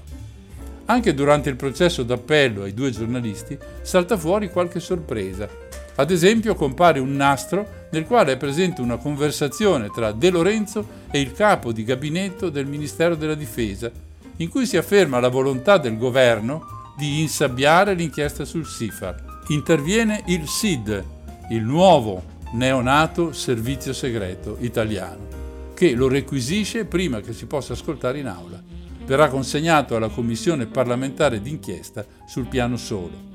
Anche 0.85 1.15
durante 1.15 1.49
il 1.49 1.55
processo 1.55 2.03
d'appello 2.03 2.61
ai 2.61 2.75
due 2.75 2.91
giornalisti 2.91 3.57
salta 3.81 4.17
fuori 4.17 4.51
qualche 4.51 4.79
sorpresa. 4.79 5.49
Ad 5.95 6.11
esempio 6.11 6.53
compare 6.53 6.99
un 6.99 7.15
nastro 7.15 7.87
nel 7.89 8.05
quale 8.05 8.33
è 8.33 8.37
presente 8.37 8.81
una 8.81 8.97
conversazione 8.97 9.89
tra 9.89 10.11
De 10.11 10.29
Lorenzo 10.29 10.87
e 11.09 11.19
il 11.19 11.33
capo 11.33 11.71
di 11.71 11.83
gabinetto 11.83 12.51
del 12.51 12.67
Ministero 12.67 13.15
della 13.15 13.33
Difesa, 13.33 13.89
in 14.37 14.47
cui 14.49 14.67
si 14.67 14.77
afferma 14.77 15.19
la 15.19 15.29
volontà 15.29 15.79
del 15.79 15.97
governo 15.97 16.93
di 16.95 17.19
insabbiare 17.21 17.95
l'inchiesta 17.95 18.45
sul 18.45 18.67
SIFAR. 18.67 19.39
Interviene 19.47 20.21
il 20.27 20.47
SID, 20.47 21.03
il 21.49 21.63
nuovo 21.63 22.28
neonato 22.53 23.31
servizio 23.31 23.93
segreto 23.93 24.57
italiano, 24.59 25.27
che 25.73 25.93
lo 25.93 26.07
requisisce 26.07 26.85
prima 26.85 27.21
che 27.21 27.33
si 27.33 27.45
possa 27.45 27.73
ascoltare 27.73 28.19
in 28.19 28.27
aula 28.27 28.69
verrà 29.09 29.27
consegnato 29.27 29.95
alla 29.95 30.09
commissione 30.09 30.67
parlamentare 30.67 31.41
d'inchiesta 31.41 32.05
sul 32.27 32.45
piano 32.45 32.77
solo. 32.77 33.27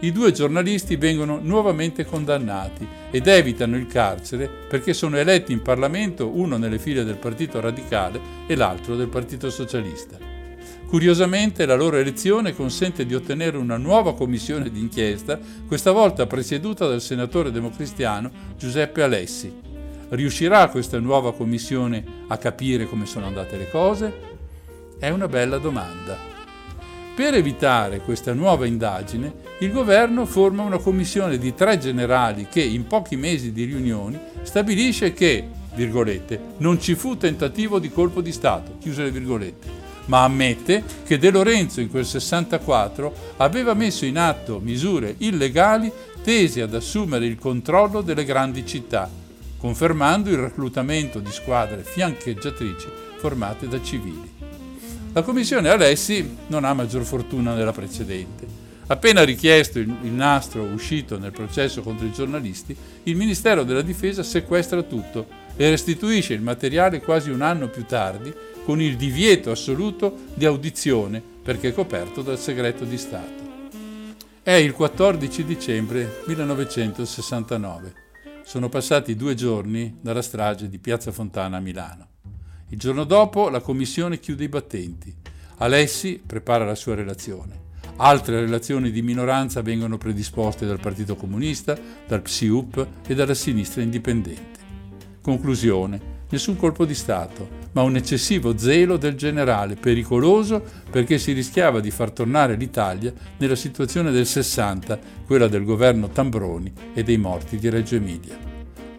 I 0.00 0.12
due 0.12 0.30
giornalisti 0.30 0.96
vengono 0.96 1.40
nuovamente 1.42 2.04
condannati 2.04 2.86
ed 3.10 3.26
evitano 3.26 3.78
il 3.78 3.86
carcere 3.86 4.46
perché 4.46 4.92
sono 4.92 5.16
eletti 5.16 5.52
in 5.52 5.62
Parlamento 5.62 6.28
uno 6.28 6.58
nelle 6.58 6.78
file 6.78 7.02
del 7.02 7.16
Partito 7.16 7.60
Radicale 7.60 8.20
e 8.46 8.54
l'altro 8.56 8.94
del 8.94 9.08
Partito 9.08 9.48
Socialista. 9.48 10.35
Curiosamente 10.88 11.66
la 11.66 11.74
loro 11.74 11.96
elezione 11.96 12.54
consente 12.54 13.04
di 13.04 13.14
ottenere 13.14 13.56
una 13.56 13.76
nuova 13.76 14.14
commissione 14.14 14.70
d'inchiesta, 14.70 15.38
questa 15.66 15.90
volta 15.90 16.26
presieduta 16.26 16.86
dal 16.86 17.02
senatore 17.02 17.50
democristiano 17.50 18.30
Giuseppe 18.56 19.02
Alessi. 19.02 19.52
Riuscirà 20.10 20.68
questa 20.68 21.00
nuova 21.00 21.34
commissione 21.34 22.04
a 22.28 22.38
capire 22.38 22.86
come 22.86 23.04
sono 23.04 23.26
andate 23.26 23.56
le 23.56 23.68
cose? 23.68 24.14
È 24.96 25.08
una 25.10 25.26
bella 25.26 25.58
domanda. 25.58 26.16
Per 27.16 27.34
evitare 27.34 27.98
questa 28.00 28.32
nuova 28.32 28.64
indagine, 28.64 29.34
il 29.58 29.72
governo 29.72 30.24
forma 30.24 30.62
una 30.62 30.78
commissione 30.78 31.36
di 31.36 31.52
tre 31.52 31.78
generali 31.78 32.46
che, 32.48 32.62
in 32.62 32.86
pochi 32.86 33.16
mesi 33.16 33.52
di 33.52 33.64
riunioni, 33.64 34.16
stabilisce 34.42 35.12
che, 35.12 35.48
virgolette, 35.74 36.40
non 36.58 36.80
ci 36.80 36.94
fu 36.94 37.16
tentativo 37.16 37.80
di 37.80 37.90
colpo 37.90 38.20
di 38.20 38.30
Stato, 38.30 38.76
chiuse 38.78 39.02
le 39.02 39.10
virgolette, 39.10 39.84
ma 40.06 40.24
ammette 40.24 40.82
che 41.04 41.18
De 41.18 41.30
Lorenzo 41.30 41.80
in 41.80 41.90
quel 41.90 42.04
64 42.04 43.34
aveva 43.38 43.74
messo 43.74 44.04
in 44.04 44.18
atto 44.18 44.60
misure 44.60 45.14
illegali 45.18 45.90
tese 46.22 46.62
ad 46.62 46.74
assumere 46.74 47.26
il 47.26 47.38
controllo 47.38 48.00
delle 48.00 48.24
grandi 48.24 48.66
città, 48.66 49.08
confermando 49.58 50.30
il 50.30 50.38
reclutamento 50.38 51.20
di 51.20 51.30
squadre 51.30 51.82
fiancheggiatrici 51.82 52.88
formate 53.16 53.68
da 53.68 53.80
civili. 53.82 54.34
La 55.12 55.22
commissione 55.22 55.70
Alessi 55.70 56.36
non 56.48 56.64
ha 56.64 56.74
maggior 56.74 57.04
fortuna 57.04 57.54
della 57.54 57.72
precedente. 57.72 58.64
Appena 58.88 59.24
richiesto 59.24 59.78
il, 59.78 59.88
nastro 59.88 60.62
uscito 60.62 61.18
nel 61.18 61.32
processo 61.32 61.82
contro 61.82 62.06
i 62.06 62.12
giornalisti, 62.12 62.76
il 63.04 63.16
Ministero 63.16 63.64
della 63.64 63.82
Difesa 63.82 64.22
sequestra 64.22 64.82
tutto 64.82 65.26
e 65.56 65.68
restituisce 65.70 66.34
il 66.34 66.42
materiale 66.42 67.00
quasi 67.00 67.30
un 67.30 67.40
anno 67.40 67.68
più 67.68 67.84
tardi 67.84 68.32
con 68.66 68.82
il 68.82 68.96
divieto 68.96 69.52
assoluto 69.52 70.12
di 70.34 70.44
audizione 70.44 71.22
perché 71.22 71.72
coperto 71.72 72.20
dal 72.20 72.36
segreto 72.36 72.84
di 72.84 72.98
Stato. 72.98 73.44
È 74.42 74.50
il 74.50 74.72
14 74.72 75.44
dicembre 75.44 76.22
1969. 76.26 77.94
Sono 78.42 78.68
passati 78.68 79.14
due 79.14 79.36
giorni 79.36 79.98
dalla 80.00 80.20
strage 80.20 80.68
di 80.68 80.80
Piazza 80.80 81.12
Fontana 81.12 81.58
a 81.58 81.60
Milano. 81.60 82.08
Il 82.70 82.78
giorno 82.80 83.04
dopo 83.04 83.48
la 83.50 83.60
commissione 83.60 84.18
chiude 84.18 84.42
i 84.42 84.48
battenti. 84.48 85.14
Alessi 85.58 86.20
prepara 86.26 86.64
la 86.64 86.74
sua 86.74 86.96
relazione. 86.96 87.60
Altre 87.98 88.40
relazioni 88.40 88.90
di 88.90 89.00
minoranza 89.00 89.62
vengono 89.62 89.96
predisposte 89.96 90.66
dal 90.66 90.80
Partito 90.80 91.14
Comunista, 91.14 91.78
dal 92.04 92.20
PSIUP 92.20 92.86
e 93.06 93.14
dalla 93.14 93.34
sinistra 93.34 93.80
indipendente. 93.82 94.58
Conclusione. 95.22 96.15
Nessun 96.28 96.56
colpo 96.56 96.84
di 96.84 96.94
Stato, 96.94 97.48
ma 97.72 97.82
un 97.82 97.94
eccessivo 97.94 98.58
zelo 98.58 98.96
del 98.96 99.14
generale, 99.14 99.76
pericoloso 99.76 100.60
perché 100.90 101.18
si 101.18 101.30
rischiava 101.30 101.78
di 101.78 101.92
far 101.92 102.10
tornare 102.10 102.56
l'Italia 102.56 103.12
nella 103.38 103.54
situazione 103.54 104.10
del 104.10 104.26
60, 104.26 104.98
quella 105.24 105.46
del 105.46 105.64
governo 105.64 106.08
Tambroni 106.08 106.72
e 106.94 107.04
dei 107.04 107.16
morti 107.16 107.58
di 107.58 107.70
Reggio 107.70 107.94
Emilia. 107.94 108.36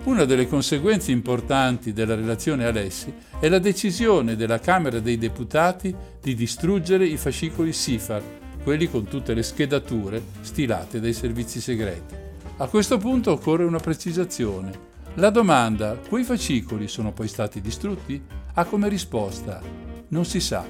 Una 0.05 0.23
delle 0.23 0.47
conseguenze 0.47 1.11
importanti 1.11 1.91
della 1.91 2.15
relazione 2.15 2.63
Alessi 2.63 3.13
è 3.41 3.49
la 3.49 3.59
decisione 3.59 4.37
della 4.37 4.61
Camera 4.61 4.99
dei 4.99 5.17
Deputati 5.17 5.93
di 6.21 6.33
distruggere 6.33 7.05
i 7.05 7.17
fascicoli 7.17 7.73
SIFAR, 7.73 8.23
quelli 8.63 8.89
con 8.89 9.03
tutte 9.03 9.33
le 9.33 9.43
schedature 9.43 10.23
stilate 10.39 11.01
dai 11.01 11.11
servizi 11.11 11.59
segreti. 11.59 12.15
A 12.55 12.67
questo 12.67 12.97
punto 12.97 13.31
occorre 13.31 13.65
una 13.65 13.79
precisazione. 13.79 14.86
La 15.17 15.31
domanda 15.31 15.97
quei 15.97 16.23
fascicoli 16.23 16.87
sono 16.87 17.11
poi 17.11 17.27
stati 17.27 17.59
distrutti? 17.59 18.23
ha 18.53 18.65
come 18.65 18.87
risposta 18.87 19.59
non 20.09 20.25
si 20.25 20.39
sa. 20.39 20.63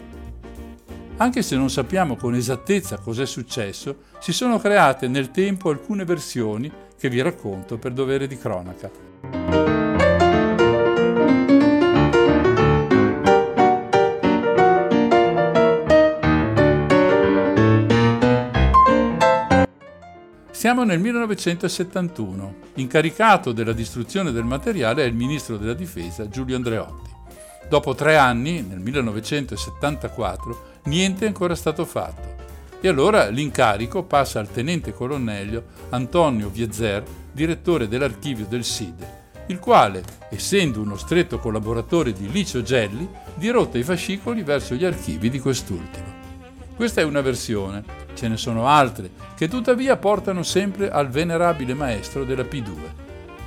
Anche 1.17 1.41
se 1.41 1.57
non 1.57 1.69
sappiamo 1.69 2.15
con 2.15 2.33
esattezza 2.33 2.97
cos'è 2.97 3.25
successo, 3.25 4.03
si 4.19 4.31
sono 4.31 4.57
create 4.57 5.09
nel 5.09 5.31
tempo 5.31 5.69
alcune 5.69 6.05
versioni 6.05 6.71
che 6.97 7.09
vi 7.09 7.21
racconto 7.21 7.77
per 7.77 7.91
dovere 7.91 8.25
di 8.25 8.37
cronaca. 8.37 9.66
Siamo 20.67 20.83
nel 20.83 20.99
1971. 20.99 22.55
Incaricato 22.73 23.53
della 23.53 23.71
distruzione 23.71 24.33
del 24.33 24.43
materiale 24.43 25.01
è 25.01 25.05
il 25.05 25.13
ministro 25.13 25.55
della 25.55 25.73
difesa 25.73 26.27
Giulio 26.27 26.57
Andreotti. 26.57 27.09
Dopo 27.69 27.95
tre 27.95 28.17
anni, 28.17 28.61
nel 28.63 28.79
1974, 28.79 30.79
niente 30.87 31.23
è 31.23 31.29
ancora 31.29 31.55
stato 31.55 31.85
fatto. 31.85 32.35
E 32.81 32.87
allora 32.89 33.29
l'incarico 33.29 34.03
passa 34.03 34.41
al 34.41 34.51
tenente 34.51 34.91
colonnello 34.91 35.63
Antonio 35.91 36.49
Viezzer, 36.49 37.01
direttore 37.31 37.87
dell'archivio 37.87 38.45
del 38.45 38.65
SID, 38.65 39.07
il 39.47 39.59
quale, 39.59 40.03
essendo 40.29 40.81
uno 40.81 40.97
stretto 40.97 41.39
collaboratore 41.39 42.11
di 42.11 42.29
Licio 42.29 42.61
Gelli, 42.61 43.07
dirotta 43.35 43.77
i 43.77 43.83
fascicoli 43.83 44.43
verso 44.43 44.75
gli 44.75 44.83
archivi 44.83 45.29
di 45.29 45.39
quest'ultimo. 45.39 46.16
Questa 46.77 47.01
è 47.01 47.03
una 47.03 47.21
versione, 47.21 47.83
ce 48.13 48.27
ne 48.27 48.37
sono 48.37 48.67
altre, 48.67 49.09
che 49.35 49.47
tuttavia 49.47 49.97
portano 49.97 50.43
sempre 50.43 50.91
al 50.91 51.09
venerabile 51.09 51.73
maestro 51.73 52.23
della 52.23 52.43
P2. 52.43 52.69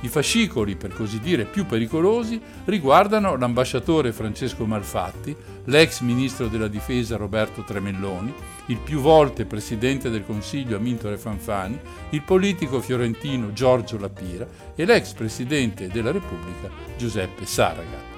I 0.01 0.09
fascicoli, 0.09 0.75
per 0.75 0.91
così 0.91 1.17
dire, 1.21 1.45
più 1.45 1.65
pericolosi 1.65 2.41
riguardano 2.65 3.37
l'ambasciatore 3.37 4.11
Francesco 4.11 4.65
Malfatti, 4.65 5.33
l'ex 5.63 6.01
ministro 6.01 6.49
della 6.49 6.67
difesa 6.67 7.15
Roberto 7.15 7.63
Tremelloni, 7.63 8.33
il 8.65 8.79
più 8.79 8.99
volte 8.99 9.45
presidente 9.45 10.09
del 10.09 10.25
Consiglio 10.25 10.75
Amintore 10.75 11.17
Fanfani, 11.17 11.79
il 12.09 12.23
politico 12.23 12.81
fiorentino 12.81 13.53
Giorgio 13.53 13.97
Lapira 13.97 14.45
e 14.75 14.83
l'ex 14.83 15.13
presidente 15.13 15.87
della 15.87 16.11
Repubblica 16.11 16.69
Giuseppe 16.97 17.45
Saragat. 17.45 18.10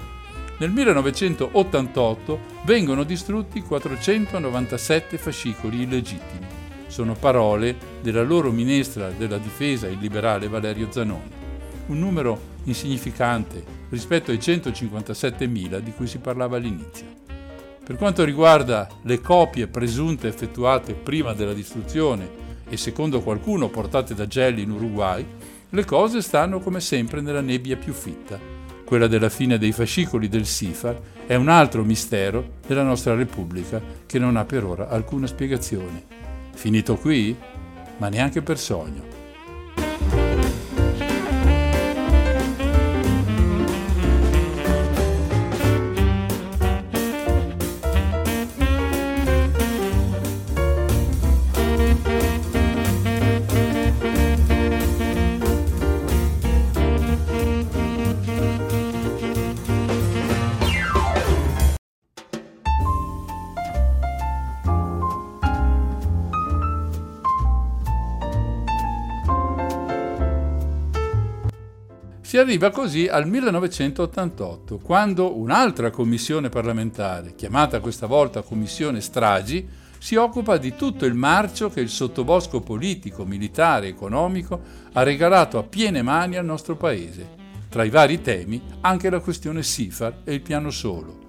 Nel 0.64 0.72
1988 0.72 2.40
vengono 2.64 3.04
distrutti 3.04 3.60
497 3.60 5.18
fascicoli 5.18 5.82
illegittimi. 5.82 6.48
Sono 6.88 7.16
parole 7.16 7.76
della 8.02 8.24
loro 8.24 8.50
ministra 8.50 9.10
della 9.10 9.38
difesa, 9.40 9.88
il 9.88 9.98
liberale 10.00 10.48
Valerio 10.48 10.90
Zanoni 10.90 11.42
un 11.88 12.00
numero 12.00 12.40
insignificante 12.64 13.62
rispetto 13.90 14.32
ai 14.32 14.38
157.000 14.38 15.80
di 15.80 15.92
cui 15.92 16.08
si 16.08 16.20
parlava 16.20 16.56
all'inizio. 16.56 17.08
Per 17.84 17.98
quanto 17.98 18.24
riguarda 18.24 18.88
le 19.02 19.20
copie 19.20 19.68
presunte 19.68 20.30
effettuate 20.30 20.94
prima 20.94 21.34
della 21.34 21.52
distruzione 21.52 22.30
e 22.70 22.78
secondo 22.78 23.20
qualcuno 23.20 23.68
portate 23.68 24.16
da 24.16 24.28
Gelli 24.28 24.62
in 24.62 24.72
Uruguay, 24.72 25.26
le 25.72 25.84
cose 25.84 26.22
stanno 26.22 26.62
come 26.62 26.80
sempre 26.80 27.20
nella 27.20 27.42
nebbia 27.42 27.76
più 27.76 27.92
fitta. 27.92 28.63
Quella 28.86 29.08
della 29.08 29.30
fine 29.30 29.58
dei 29.58 29.72
fascicoli 29.72 30.28
del 30.28 30.46
SIFAR 30.46 31.00
è 31.26 31.36
un 31.36 31.50
altro 31.50 31.84
mistero 31.84 32.56
della 32.68 32.84
nostra 32.84 33.16
Repubblica 33.16 33.82
che 34.06 34.20
non 34.20 34.36
ha 34.36 34.46
per 34.46 34.64
ora 34.66 34.90
alcuna 34.90 35.28
spiegazione. 35.28 36.04
Finito 36.54 36.96
qui? 36.96 37.36
Ma 37.98 38.10
neanche 38.10 38.42
per 38.42 38.60
sogno. 38.60 39.13
Arriva 72.44 72.70
così 72.72 73.08
al 73.08 73.28
1988, 73.28 74.78
quando 74.78 75.38
un'altra 75.38 75.90
commissione 75.90 76.50
parlamentare, 76.50 77.36
chiamata 77.36 77.80
questa 77.80 78.06
volta 78.06 78.42
Commissione 78.42 79.02
Stragi, 79.02 79.68
si 79.98 80.16
occupa 80.16 80.58
di 80.58 80.76
tutto 80.76 81.06
il 81.06 81.14
marcio 81.14 81.70
che 81.70 81.80
il 81.80 81.88
sottobosco 81.88 82.60
politico, 82.60 83.26
militare 83.26 83.88
e 83.88 83.90
economico 83.90 84.62
ha 84.92 85.04
regalato 85.04 85.58
a 85.58 85.64
piene 85.64 86.02
mani 86.02 86.36
al 86.36 86.46
nostro 86.46 86.76
Paese. 86.76 87.42
Tra 87.70 87.86
i 87.86 87.90
vari 87.90 88.22
temi 88.22 88.62
anche 88.82 89.10
la 89.10 89.20
questione 89.20 89.64
SIFAR 89.64 90.20
e 90.26 90.34
il 90.34 90.42
piano 90.42 90.70
solo. 90.70 91.23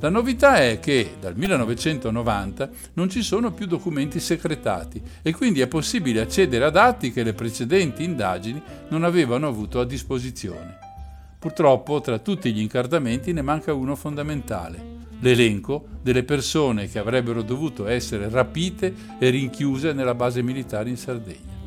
La 0.00 0.10
novità 0.10 0.58
è 0.58 0.78
che 0.78 1.16
dal 1.18 1.36
1990 1.36 2.70
non 2.92 3.08
ci 3.08 3.20
sono 3.20 3.50
più 3.50 3.66
documenti 3.66 4.20
secretati 4.20 5.02
e 5.22 5.32
quindi 5.32 5.60
è 5.60 5.66
possibile 5.66 6.20
accedere 6.20 6.64
a 6.66 6.70
dati 6.70 7.10
che 7.10 7.24
le 7.24 7.32
precedenti 7.32 8.04
indagini 8.04 8.62
non 8.90 9.02
avevano 9.02 9.48
avuto 9.48 9.80
a 9.80 9.84
disposizione. 9.84 10.78
Purtroppo 11.36 12.00
tra 12.00 12.18
tutti 12.20 12.52
gli 12.52 12.60
incardamenti 12.60 13.32
ne 13.32 13.42
manca 13.42 13.74
uno 13.74 13.96
fondamentale, 13.96 14.80
l'elenco 15.18 15.84
delle 16.00 16.22
persone 16.22 16.86
che 16.86 17.00
avrebbero 17.00 17.42
dovuto 17.42 17.88
essere 17.88 18.28
rapite 18.28 18.94
e 19.18 19.30
rinchiuse 19.30 19.92
nella 19.92 20.14
base 20.14 20.42
militare 20.42 20.90
in 20.90 20.96
Sardegna. 20.96 21.57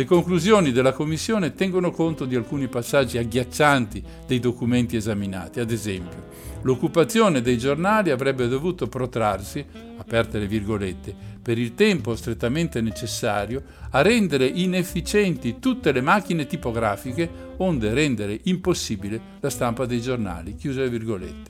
Le 0.00 0.06
conclusioni 0.06 0.72
della 0.72 0.94
Commissione 0.94 1.52
tengono 1.52 1.90
conto 1.90 2.24
di 2.24 2.34
alcuni 2.34 2.68
passaggi 2.68 3.18
agghiaccianti 3.18 4.02
dei 4.26 4.38
documenti 4.38 4.96
esaminati, 4.96 5.60
ad 5.60 5.70
esempio, 5.70 6.24
l'occupazione 6.62 7.42
dei 7.42 7.58
giornali 7.58 8.08
avrebbe 8.08 8.48
dovuto 8.48 8.88
protrarsi, 8.88 9.62
aperte 9.98 10.38
le 10.38 10.46
virgolette, 10.46 11.14
per 11.42 11.58
il 11.58 11.74
tempo 11.74 12.16
strettamente 12.16 12.80
necessario 12.80 13.62
a 13.90 14.00
rendere 14.00 14.46
inefficienti 14.46 15.58
tutte 15.58 15.92
le 15.92 16.00
macchine 16.00 16.46
tipografiche, 16.46 17.28
onde 17.58 17.92
rendere 17.92 18.40
impossibile 18.44 19.20
la 19.40 19.50
stampa 19.50 19.84
dei 19.84 20.00
giornali, 20.00 20.54
chiuse 20.54 20.80
le 20.80 20.88
virgolette. 20.88 21.49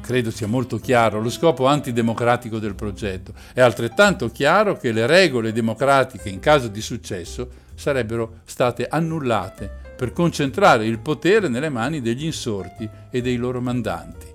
Credo 0.00 0.30
sia 0.30 0.48
molto 0.48 0.78
chiaro 0.78 1.20
lo 1.20 1.30
scopo 1.30 1.66
antidemocratico 1.66 2.58
del 2.58 2.74
progetto. 2.74 3.32
È 3.52 3.60
altrettanto 3.60 4.30
chiaro 4.30 4.76
che 4.76 4.92
le 4.92 5.06
regole 5.06 5.52
democratiche 5.52 6.28
in 6.28 6.40
caso 6.40 6.68
di 6.68 6.80
successo 6.80 7.48
sarebbero 7.74 8.40
state 8.44 8.86
annullate 8.88 9.70
per 9.96 10.12
concentrare 10.12 10.86
il 10.86 10.98
potere 10.98 11.48
nelle 11.48 11.68
mani 11.68 12.00
degli 12.00 12.24
insorti 12.24 12.88
e 13.10 13.20
dei 13.20 13.36
loro 13.36 13.60
mandanti. 13.60 14.26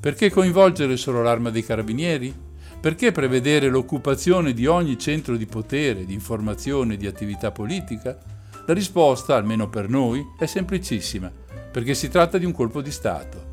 Perché 0.00 0.30
coinvolgere 0.30 0.96
solo 0.96 1.22
l'arma 1.22 1.50
dei 1.50 1.64
carabinieri? 1.64 2.34
Perché 2.80 3.12
prevedere 3.12 3.68
l'occupazione 3.68 4.52
di 4.52 4.66
ogni 4.66 4.98
centro 4.98 5.36
di 5.36 5.46
potere, 5.46 6.04
di 6.04 6.14
informazione 6.14 6.94
e 6.94 6.96
di 6.96 7.06
attività 7.06 7.52
politica? 7.52 8.18
La 8.66 8.74
risposta, 8.74 9.36
almeno 9.36 9.68
per 9.68 9.88
noi, 9.88 10.24
è 10.38 10.46
semplicissima, 10.46 11.30
perché 11.70 11.94
si 11.94 12.08
tratta 12.08 12.38
di 12.38 12.44
un 12.44 12.52
colpo 12.52 12.80
di 12.80 12.90
Stato 12.90 13.49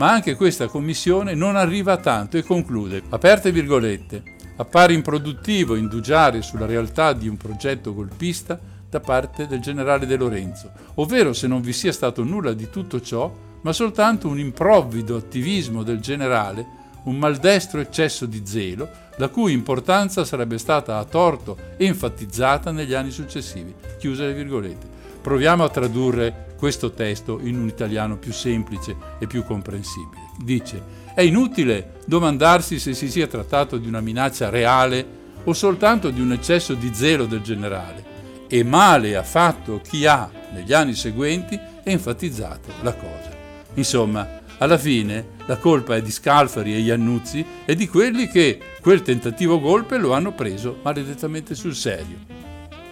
ma 0.00 0.12
anche 0.12 0.34
questa 0.34 0.66
commissione 0.66 1.34
non 1.34 1.56
arriva 1.56 1.92
a 1.92 1.98
tanto 1.98 2.38
e 2.38 2.42
conclude, 2.42 3.02
aperte 3.10 3.52
virgolette, 3.52 4.22
appare 4.56 4.94
improduttivo 4.94 5.74
indugiare 5.74 6.40
sulla 6.40 6.64
realtà 6.64 7.12
di 7.12 7.28
un 7.28 7.36
progetto 7.36 7.92
golpista 7.92 8.58
da 8.88 8.98
parte 8.98 9.46
del 9.46 9.60
generale 9.60 10.06
De 10.06 10.16
Lorenzo, 10.16 10.72
ovvero 10.94 11.34
se 11.34 11.46
non 11.46 11.60
vi 11.60 11.74
sia 11.74 11.92
stato 11.92 12.24
nulla 12.24 12.54
di 12.54 12.70
tutto 12.70 13.02
ciò, 13.02 13.30
ma 13.60 13.74
soltanto 13.74 14.26
un 14.26 14.38
improvvido 14.38 15.16
attivismo 15.16 15.82
del 15.82 16.00
generale, 16.00 16.64
un 17.02 17.18
maldestro 17.18 17.80
eccesso 17.80 18.24
di 18.24 18.40
zelo, 18.46 18.88
la 19.18 19.28
cui 19.28 19.52
importanza 19.52 20.24
sarebbe 20.24 20.56
stata 20.56 20.96
a 20.96 21.04
torto 21.04 21.58
enfatizzata 21.76 22.70
negli 22.70 22.94
anni 22.94 23.10
successivi. 23.10 23.74
Chiuse 23.98 24.24
le 24.24 24.32
virgolette. 24.32 24.88
Proviamo 25.20 25.62
a 25.62 25.68
tradurre 25.68 26.49
questo 26.60 26.92
testo 26.92 27.40
in 27.42 27.58
un 27.58 27.68
italiano 27.68 28.18
più 28.18 28.32
semplice 28.32 28.94
e 29.18 29.26
più 29.26 29.44
comprensibile. 29.44 30.28
Dice, 30.36 30.82
è 31.14 31.22
inutile 31.22 31.94
domandarsi 32.04 32.78
se 32.78 32.92
si 32.92 33.10
sia 33.10 33.26
trattato 33.26 33.78
di 33.78 33.88
una 33.88 34.02
minaccia 34.02 34.50
reale 34.50 35.18
o 35.44 35.54
soltanto 35.54 36.10
di 36.10 36.20
un 36.20 36.32
eccesso 36.32 36.74
di 36.74 36.90
zelo 36.92 37.24
del 37.24 37.40
generale 37.40 38.04
e 38.46 38.62
male 38.62 39.16
ha 39.16 39.22
fatto 39.22 39.80
chi 39.82 40.04
ha, 40.04 40.30
negli 40.52 40.74
anni 40.74 40.94
seguenti, 40.94 41.58
enfatizzato 41.82 42.70
la 42.82 42.92
cosa. 42.92 43.30
Insomma, 43.74 44.40
alla 44.58 44.76
fine 44.76 45.38
la 45.46 45.56
colpa 45.56 45.96
è 45.96 46.02
di 46.02 46.10
Scalfari 46.10 46.74
e 46.74 46.80
Iannuzzi 46.80 47.42
e 47.64 47.74
di 47.74 47.88
quelli 47.88 48.28
che 48.28 48.60
quel 48.82 49.00
tentativo 49.00 49.58
golpe 49.60 49.96
lo 49.96 50.12
hanno 50.12 50.34
preso 50.34 50.76
maledettamente 50.82 51.54
sul 51.54 51.74
serio. 51.74 52.18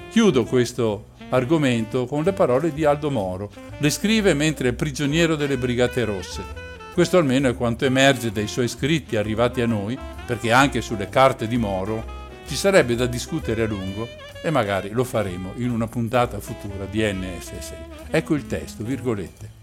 Chiudo 0.09 0.45
questo 0.45 1.08
argomento 1.31 2.07
con 2.07 2.23
le 2.23 2.33
parole 2.33 2.73
di 2.73 2.85
Aldo 2.85 3.11
Moro. 3.11 3.51
Le 3.79 3.91
scrive 3.91 4.35
mentre 4.35 4.71
è 4.71 4.73
prigioniero 4.73 5.37
delle 5.37 5.57
Brigate 5.57 6.05
Rosse. 6.05 6.67
Questo 6.93 7.19
almeno 7.19 7.49
è 7.49 7.55
quanto 7.55 7.85
emerge 7.85 8.33
dai 8.33 8.47
suoi 8.47 8.69
scritti 8.69 9.17
arrivati 9.17 9.61
a 9.61 9.67
noi, 9.67 9.97
perché 10.27 10.51
anche 10.51 10.81
sulle 10.81 11.09
carte 11.09 11.47
di 11.47 11.57
Moro 11.57 12.17
ci 12.47 12.57
sarebbe 12.57 12.97
da 12.97 13.07
discutere 13.07 13.63
a 13.63 13.67
lungo 13.67 14.09
e 14.43 14.51
magari 14.51 14.91
lo 14.91 15.05
faremo 15.05 15.53
in 15.57 15.71
una 15.71 15.87
puntata 15.87 16.41
futura 16.41 16.87
di 16.87 17.03
NSS. 17.03 17.73
Ecco 18.11 18.35
il 18.35 18.47
testo, 18.47 18.83
virgolette. 18.83 19.57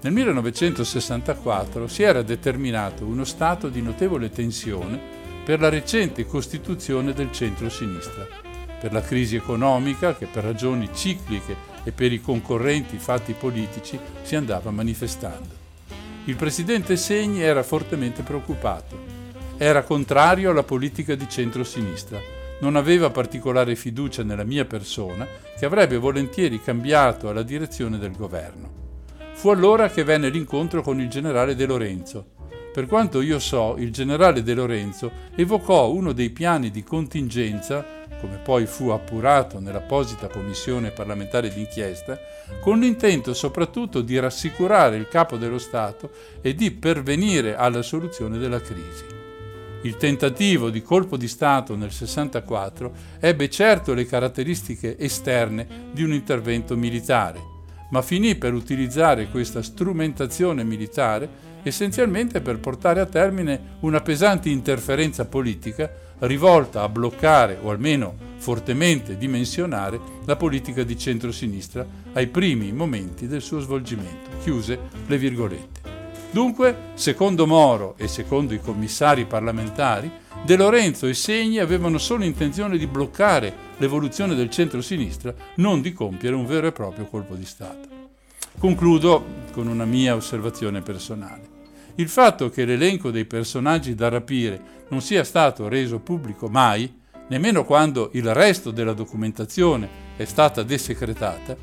Nel 0.00 0.12
1964 0.12 1.88
si 1.88 2.02
era 2.02 2.22
determinato 2.22 3.06
uno 3.06 3.24
stato 3.24 3.68
di 3.68 3.80
notevole 3.80 4.30
tensione 4.30 5.00
per 5.44 5.60
la 5.60 5.70
recente 5.70 6.26
costituzione 6.26 7.14
del 7.14 7.32
centro-sinistra 7.32 8.43
per 8.84 8.92
la 8.92 9.00
crisi 9.00 9.34
economica 9.34 10.14
che 10.14 10.26
per 10.26 10.44
ragioni 10.44 10.90
cicliche 10.92 11.56
e 11.84 11.90
per 11.90 12.12
i 12.12 12.20
concorrenti 12.20 12.98
fatti 12.98 13.32
politici 13.32 13.98
si 14.20 14.36
andava 14.36 14.70
manifestando. 14.70 15.48
Il 16.26 16.36
presidente 16.36 16.98
Segni 16.98 17.40
era 17.40 17.62
fortemente 17.62 18.20
preoccupato. 18.20 18.94
Era 19.56 19.84
contrario 19.84 20.50
alla 20.50 20.64
politica 20.64 21.14
di 21.14 21.26
centrosinistra. 21.26 22.20
Non 22.60 22.76
aveva 22.76 23.08
particolare 23.08 23.74
fiducia 23.74 24.22
nella 24.22 24.44
mia 24.44 24.66
persona, 24.66 25.26
che 25.58 25.64
avrebbe 25.64 25.96
volentieri 25.96 26.60
cambiato 26.60 27.30
alla 27.30 27.42
direzione 27.42 27.96
del 27.96 28.14
governo. 28.14 28.70
Fu 29.32 29.48
allora 29.48 29.88
che 29.88 30.04
venne 30.04 30.28
l'incontro 30.28 30.82
con 30.82 31.00
il 31.00 31.08
generale 31.08 31.54
De 31.54 31.64
Lorenzo. 31.64 32.32
Per 32.74 32.84
quanto 32.86 33.22
io 33.22 33.38
so, 33.38 33.76
il 33.78 33.90
generale 33.92 34.42
De 34.42 34.52
Lorenzo 34.52 35.10
evocò 35.34 35.90
uno 35.90 36.12
dei 36.12 36.28
piani 36.28 36.70
di 36.70 36.82
contingenza 36.82 38.02
come 38.24 38.38
poi 38.38 38.64
fu 38.64 38.88
appurato 38.88 39.60
nell'apposita 39.60 40.28
commissione 40.28 40.92
parlamentare 40.92 41.52
d'inchiesta, 41.52 42.18
con 42.58 42.80
l'intento 42.80 43.34
soprattutto 43.34 44.00
di 44.00 44.18
rassicurare 44.18 44.96
il 44.96 45.08
capo 45.08 45.36
dello 45.36 45.58
Stato 45.58 46.10
e 46.40 46.54
di 46.54 46.70
pervenire 46.70 47.54
alla 47.54 47.82
soluzione 47.82 48.38
della 48.38 48.62
crisi. 48.62 49.04
Il 49.82 49.98
tentativo 49.98 50.70
di 50.70 50.80
colpo 50.80 51.18
di 51.18 51.28
Stato 51.28 51.76
nel 51.76 51.92
64 51.92 52.92
ebbe 53.20 53.50
certo 53.50 53.92
le 53.92 54.06
caratteristiche 54.06 54.96
esterne 54.98 55.90
di 55.92 56.02
un 56.02 56.14
intervento 56.14 56.78
militare, 56.78 57.42
ma 57.90 58.00
finì 58.00 58.36
per 58.36 58.54
utilizzare 58.54 59.28
questa 59.28 59.60
strumentazione 59.60 60.64
militare 60.64 61.52
essenzialmente 61.62 62.40
per 62.40 62.58
portare 62.58 63.00
a 63.00 63.06
termine 63.06 63.76
una 63.80 64.00
pesante 64.00 64.48
interferenza 64.48 65.26
politica 65.26 66.03
rivolta 66.20 66.82
a 66.82 66.88
bloccare 66.88 67.58
o 67.60 67.70
almeno 67.70 68.32
fortemente 68.36 69.16
dimensionare 69.16 69.98
la 70.26 70.36
politica 70.36 70.82
di 70.82 70.98
centrosinistra 70.98 71.86
ai 72.12 72.26
primi 72.26 72.72
momenti 72.72 73.26
del 73.26 73.42
suo 73.42 73.60
svolgimento. 73.60 74.30
Chiuse 74.42 74.78
le 75.06 75.18
virgolette. 75.18 75.80
Dunque, 76.30 76.76
secondo 76.94 77.46
Moro 77.46 77.94
e 77.96 78.08
secondo 78.08 78.54
i 78.54 78.60
commissari 78.60 79.24
parlamentari, 79.24 80.10
De 80.44 80.56
Lorenzo 80.56 81.06
e 81.06 81.14
Segni 81.14 81.58
avevano 81.58 81.96
solo 81.96 82.24
intenzione 82.24 82.76
di 82.76 82.86
bloccare 82.86 83.52
l'evoluzione 83.78 84.34
del 84.34 84.50
centro-sinistra, 84.50 85.32
non 85.56 85.80
di 85.80 85.92
compiere 85.92 86.36
un 86.36 86.44
vero 86.44 86.66
e 86.66 86.72
proprio 86.72 87.06
colpo 87.06 87.34
di 87.34 87.46
Stato. 87.46 87.88
Concludo 88.58 89.24
con 89.52 89.68
una 89.68 89.84
mia 89.84 90.14
osservazione 90.14 90.82
personale. 90.82 91.53
Il 91.96 92.08
fatto 92.08 92.50
che 92.50 92.64
l'elenco 92.64 93.10
dei 93.10 93.24
personaggi 93.24 93.94
da 93.94 94.08
rapire 94.08 94.60
non 94.88 95.00
sia 95.00 95.22
stato 95.22 95.68
reso 95.68 96.00
pubblico 96.00 96.48
mai, 96.48 96.92
nemmeno 97.28 97.64
quando 97.64 98.10
il 98.14 98.34
resto 98.34 98.72
della 98.72 98.94
documentazione 98.94 99.88
è 100.16 100.24
stata 100.24 100.64
desecretata, 100.64 101.56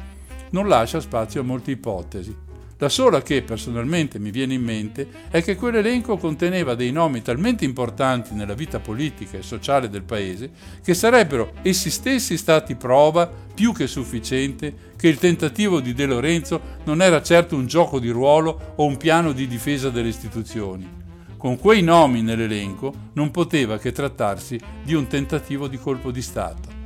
non 0.51 0.67
lascia 0.67 1.01
spazio 1.01 1.41
a 1.41 1.43
molte 1.43 1.71
ipotesi. 1.71 2.49
La 2.81 2.89
sola 2.89 3.21
che 3.21 3.43
personalmente 3.43 4.17
mi 4.17 4.31
viene 4.31 4.55
in 4.55 4.63
mente 4.63 5.07
è 5.29 5.43
che 5.43 5.55
quell'elenco 5.55 6.17
conteneva 6.17 6.73
dei 6.73 6.91
nomi 6.91 7.21
talmente 7.21 7.63
importanti 7.63 8.33
nella 8.33 8.55
vita 8.55 8.79
politica 8.79 9.37
e 9.37 9.43
sociale 9.43 9.87
del 9.87 10.01
paese 10.01 10.49
che 10.83 10.95
sarebbero 10.95 11.53
essi 11.61 11.91
stessi 11.91 12.37
stati 12.37 12.73
prova 12.73 13.31
più 13.53 13.71
che 13.71 13.85
sufficiente 13.85 14.73
che 14.97 15.07
il 15.07 15.19
tentativo 15.19 15.79
di 15.79 15.93
De 15.93 16.07
Lorenzo 16.07 16.59
non 16.85 17.03
era 17.03 17.21
certo 17.21 17.55
un 17.55 17.67
gioco 17.67 17.99
di 17.99 18.09
ruolo 18.09 18.73
o 18.77 18.83
un 18.83 18.97
piano 18.97 19.31
di 19.31 19.45
difesa 19.45 19.91
delle 19.91 20.09
istituzioni. 20.09 20.89
Con 21.37 21.59
quei 21.59 21.83
nomi 21.83 22.23
nell'elenco 22.23 22.91
non 23.13 23.29
poteva 23.29 23.77
che 23.77 23.91
trattarsi 23.91 24.59
di 24.83 24.95
un 24.95 25.05
tentativo 25.05 25.67
di 25.67 25.77
colpo 25.77 26.09
di 26.09 26.23
Stato. 26.23 26.79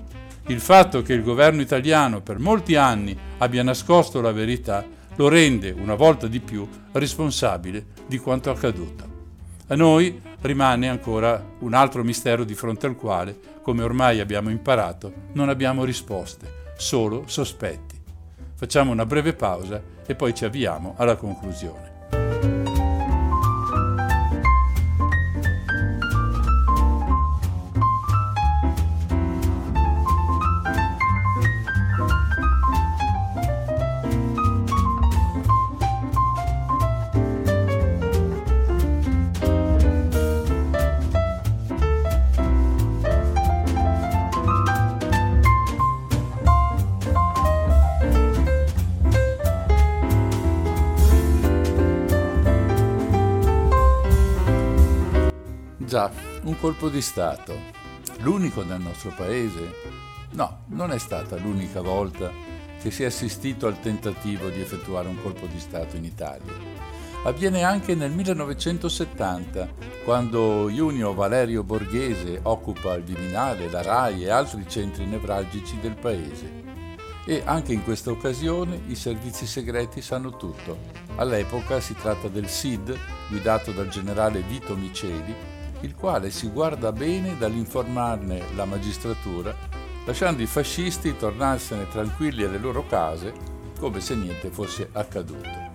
Il 0.47 0.59
fatto 0.59 1.01
che 1.01 1.13
il 1.13 1.23
governo 1.23 1.61
italiano 1.61 2.19
per 2.19 2.37
molti 2.37 2.75
anni 2.75 3.17
abbia 3.37 3.63
nascosto 3.63 4.19
la 4.19 4.33
verità 4.33 4.85
lo 5.15 5.27
rende 5.27 5.71
una 5.71 5.95
volta 5.95 6.27
di 6.27 6.39
più 6.39 6.67
responsabile 6.91 7.85
di 8.07 8.17
quanto 8.17 8.49
accaduto. 8.49 9.13
A 9.67 9.75
noi 9.75 10.21
rimane 10.41 10.89
ancora 10.89 11.43
un 11.59 11.73
altro 11.73 12.03
mistero 12.03 12.43
di 12.43 12.53
fronte 12.53 12.85
al 12.85 12.95
quale, 12.95 13.39
come 13.61 13.83
ormai 13.83 14.19
abbiamo 14.19 14.49
imparato, 14.49 15.11
non 15.33 15.49
abbiamo 15.49 15.83
risposte, 15.83 16.73
solo 16.77 17.23
sospetti. 17.25 17.99
Facciamo 18.53 18.91
una 18.91 19.05
breve 19.05 19.33
pausa 19.33 19.81
e 20.05 20.15
poi 20.15 20.35
ci 20.35 20.45
avviamo 20.45 20.93
alla 20.97 21.15
conclusione. 21.15 21.94
Colpo 56.65 56.89
di 56.89 57.03
Stato. 57.03 57.55
L'unico 58.21 58.63
nel 58.63 58.81
nostro 58.81 59.13
paese? 59.15 59.71
No, 60.31 60.63
non 60.69 60.91
è 60.91 60.97
stata 60.97 61.37
l'unica 61.37 61.79
volta 61.79 62.31
che 62.81 62.89
si 62.89 63.03
è 63.03 63.05
assistito 63.05 63.67
al 63.67 63.79
tentativo 63.79 64.49
di 64.49 64.61
effettuare 64.61 65.07
un 65.07 65.21
colpo 65.21 65.45
di 65.45 65.59
Stato 65.59 65.95
in 65.95 66.05
Italia. 66.05 66.51
Avviene 67.25 67.61
anche 67.61 67.93
nel 67.93 68.09
1970, 68.09 69.69
quando 70.03 70.67
Junio 70.67 71.13
Valerio 71.13 71.61
Borghese 71.61 72.39
occupa 72.41 72.95
il 72.95 73.03
Viminale, 73.03 73.69
la 73.69 73.83
RAI 73.83 74.23
e 74.23 74.31
altri 74.31 74.67
centri 74.67 75.05
nevralgici 75.05 75.79
del 75.79 75.95
paese. 75.95 76.63
E 77.27 77.43
anche 77.45 77.73
in 77.73 77.83
questa 77.83 78.09
occasione 78.09 78.81
i 78.87 78.95
servizi 78.95 79.45
segreti 79.45 80.01
sanno 80.01 80.35
tutto. 80.35 80.79
All'epoca 81.17 81.79
si 81.79 81.93
tratta 81.93 82.27
del 82.27 82.49
SID, 82.49 82.97
guidato 83.29 83.71
dal 83.71 83.89
generale 83.89 84.41
Vito 84.41 84.75
Miceli, 84.75 85.53
il 85.85 85.95
quale 85.95 86.31
si 86.31 86.49
guarda 86.49 86.91
bene 86.91 87.37
dall'informarne 87.37 88.41
la 88.55 88.65
magistratura, 88.65 89.55
lasciando 90.05 90.41
i 90.41 90.47
fascisti 90.47 91.15
tornarsene 91.15 91.87
tranquilli 91.87 92.43
alle 92.43 92.57
loro 92.57 92.85
case 92.87 93.33
come 93.79 94.01
se 94.01 94.15
niente 94.15 94.49
fosse 94.49 94.89
accaduto. 94.91 95.73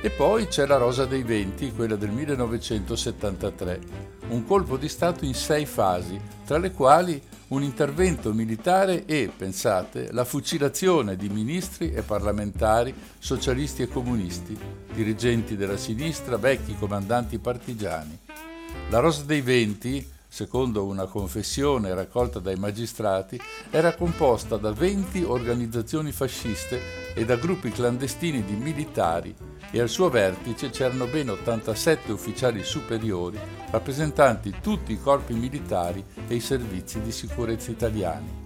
E 0.00 0.10
poi 0.10 0.46
c'è 0.46 0.66
la 0.66 0.78
Rosa 0.78 1.06
dei 1.06 1.22
Venti, 1.22 1.72
quella 1.72 1.96
del 1.96 2.10
1973, 2.10 3.80
un 4.28 4.44
colpo 4.44 4.76
di 4.76 4.88
Stato 4.88 5.24
in 5.24 5.34
sei 5.34 5.66
fasi, 5.66 6.20
tra 6.44 6.58
le 6.58 6.72
quali 6.72 7.22
un 7.48 7.62
intervento 7.62 8.32
militare 8.32 9.04
e, 9.04 9.30
pensate, 9.34 10.10
la 10.10 10.24
fucilazione 10.24 11.16
di 11.16 11.28
ministri 11.28 11.92
e 11.92 12.02
parlamentari 12.02 12.94
socialisti 13.18 13.82
e 13.82 13.88
comunisti, 13.88 14.58
dirigenti 14.92 15.54
della 15.54 15.76
sinistra, 15.76 16.36
vecchi 16.36 16.74
comandanti 16.76 17.38
partigiani. 17.38 18.21
La 18.90 18.98
Rosa 18.98 19.22
dei 19.22 19.40
Venti, 19.40 20.06
secondo 20.28 20.84
una 20.84 21.06
confessione 21.06 21.94
raccolta 21.94 22.38
dai 22.38 22.56
magistrati, 22.56 23.40
era 23.70 23.94
composta 23.94 24.56
da 24.56 24.72
20 24.72 25.22
organizzazioni 25.22 26.12
fasciste 26.12 26.80
e 27.14 27.24
da 27.24 27.36
gruppi 27.36 27.70
clandestini 27.70 28.44
di 28.44 28.54
militari 28.54 29.34
e 29.70 29.80
al 29.80 29.88
suo 29.88 30.10
vertice 30.10 30.70
c'erano 30.70 31.06
ben 31.06 31.30
87 31.30 32.12
ufficiali 32.12 32.62
superiori, 32.62 33.38
rappresentanti 33.70 34.54
tutti 34.60 34.92
i 34.92 35.00
corpi 35.00 35.32
militari 35.32 36.04
e 36.28 36.34
i 36.34 36.40
servizi 36.40 37.00
di 37.00 37.12
sicurezza 37.12 37.70
italiani. 37.70 38.40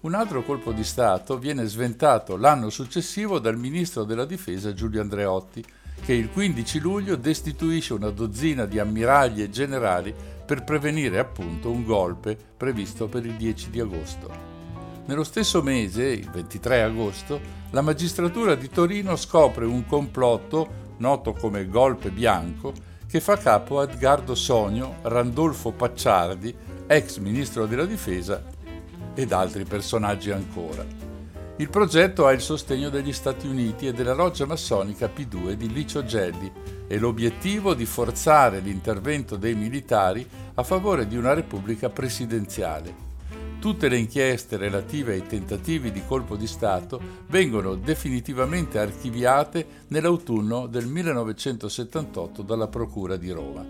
Un 0.00 0.14
altro 0.14 0.44
colpo 0.44 0.70
di 0.70 0.84
Stato 0.84 1.38
viene 1.38 1.64
sventato 1.64 2.36
l'anno 2.36 2.70
successivo 2.70 3.40
dal 3.40 3.58
ministro 3.58 4.04
della 4.04 4.24
difesa 4.24 4.72
Giulio 4.72 5.00
Andreotti, 5.00 5.64
che 6.00 6.12
il 6.12 6.30
15 6.30 6.78
luglio 6.78 7.16
destituisce 7.16 7.94
una 7.94 8.10
dozzina 8.10 8.64
di 8.64 8.78
ammiragli 8.78 9.42
e 9.42 9.50
generali 9.50 10.14
per 10.44 10.64
prevenire 10.64 11.18
appunto 11.18 11.70
un 11.70 11.84
golpe 11.84 12.36
previsto 12.56 13.06
per 13.06 13.26
il 13.26 13.34
10 13.34 13.70
di 13.70 13.80
agosto. 13.80 14.30
Nello 15.06 15.24
stesso 15.24 15.62
mese, 15.62 16.04
il 16.04 16.30
23 16.30 16.82
agosto, 16.82 17.40
la 17.70 17.80
magistratura 17.82 18.54
di 18.54 18.68
Torino 18.68 19.16
scopre 19.16 19.64
un 19.64 19.86
complotto 19.86 20.86
noto 20.98 21.32
come 21.32 21.66
golpe 21.66 22.10
bianco 22.10 22.72
che 23.06 23.20
fa 23.20 23.36
capo 23.38 23.80
a 23.80 23.84
Edgardo 23.84 24.34
Sonio, 24.34 24.96
Randolfo 25.02 25.72
Pacciardi, 25.72 26.54
ex 26.86 27.18
ministro 27.18 27.66
della 27.66 27.86
difesa 27.86 28.44
ed 29.14 29.32
altri 29.32 29.64
personaggi 29.64 30.30
ancora. 30.30 31.07
Il 31.60 31.70
progetto 31.70 32.24
ha 32.24 32.30
il 32.30 32.40
sostegno 32.40 32.88
degli 32.88 33.12
Stati 33.12 33.48
Uniti 33.48 33.88
e 33.88 33.92
della 33.92 34.14
loggia 34.14 34.46
massonica 34.46 35.10
P2 35.12 35.54
di 35.54 35.72
Licio 35.72 36.04
Gelli 36.04 36.48
e 36.86 36.98
l'obiettivo 36.98 37.74
di 37.74 37.84
forzare 37.84 38.60
l'intervento 38.60 39.34
dei 39.34 39.56
militari 39.56 40.24
a 40.54 40.62
favore 40.62 41.08
di 41.08 41.16
una 41.16 41.34
repubblica 41.34 41.88
presidenziale. 41.88 43.06
Tutte 43.58 43.88
le 43.88 43.96
inchieste 43.96 44.56
relative 44.56 45.14
ai 45.14 45.26
tentativi 45.26 45.90
di 45.90 46.04
colpo 46.06 46.36
di 46.36 46.46
Stato 46.46 47.00
vengono 47.26 47.74
definitivamente 47.74 48.78
archiviate 48.78 49.66
nell'autunno 49.88 50.68
del 50.68 50.86
1978 50.86 52.42
dalla 52.42 52.68
Procura 52.68 53.16
di 53.16 53.32
Roma. 53.32 53.66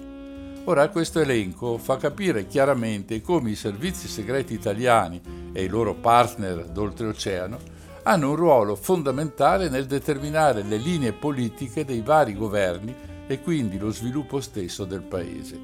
Ora 0.64 0.90
questo 0.90 1.20
elenco 1.20 1.78
fa 1.78 1.96
capire 1.96 2.46
chiaramente 2.46 3.22
come 3.22 3.48
i 3.48 3.56
servizi 3.56 4.08
segreti 4.08 4.52
italiani 4.52 5.18
e 5.54 5.64
i 5.64 5.68
loro 5.68 5.94
partner 5.94 6.66
d'oltreoceano 6.66 7.76
hanno 8.08 8.30
un 8.30 8.36
ruolo 8.36 8.74
fondamentale 8.74 9.68
nel 9.68 9.84
determinare 9.84 10.62
le 10.62 10.78
linee 10.78 11.12
politiche 11.12 11.84
dei 11.84 12.00
vari 12.00 12.34
governi 12.34 12.94
e 13.26 13.42
quindi 13.42 13.78
lo 13.78 13.90
sviluppo 13.90 14.40
stesso 14.40 14.86
del 14.86 15.02
Paese. 15.02 15.60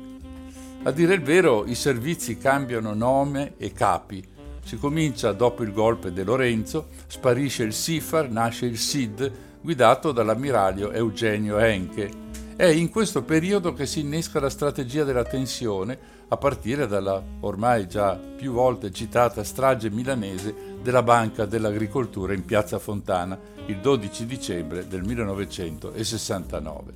A 0.82 0.90
dire 0.90 1.14
il 1.14 1.22
vero, 1.22 1.64
i 1.64 1.74
servizi 1.74 2.36
cambiano 2.36 2.92
nome 2.92 3.54
e 3.56 3.72
capi. 3.72 4.22
Si 4.62 4.76
comincia 4.76 5.32
dopo 5.32 5.62
il 5.62 5.72
golpe 5.72 6.12
di 6.12 6.22
Lorenzo, 6.22 6.88
sparisce 7.06 7.62
il 7.62 7.72
SIFAR, 7.72 8.28
nasce 8.28 8.66
il 8.66 8.76
SID, 8.76 9.32
guidato 9.62 10.12
dall'ammiraglio 10.12 10.92
Eugenio 10.92 11.56
Henke. 11.56 12.10
È 12.56 12.66
in 12.66 12.90
questo 12.90 13.22
periodo 13.22 13.72
che 13.72 13.86
si 13.86 14.00
innesca 14.00 14.38
la 14.38 14.50
strategia 14.50 15.04
della 15.04 15.24
tensione, 15.24 15.98
a 16.28 16.36
partire 16.36 16.86
dalla 16.86 17.22
ormai 17.40 17.86
già 17.88 18.14
più 18.16 18.52
volte 18.52 18.90
citata 18.92 19.44
strage 19.44 19.90
milanese 19.90 20.54
della 20.82 21.02
Banca 21.02 21.44
dell'Agricoltura 21.44 22.32
in 22.32 22.44
Piazza 22.44 22.78
Fontana 22.78 23.38
il 23.66 23.78
12 23.78 24.26
dicembre 24.26 24.86
del 24.86 25.02
1969. 25.02 26.92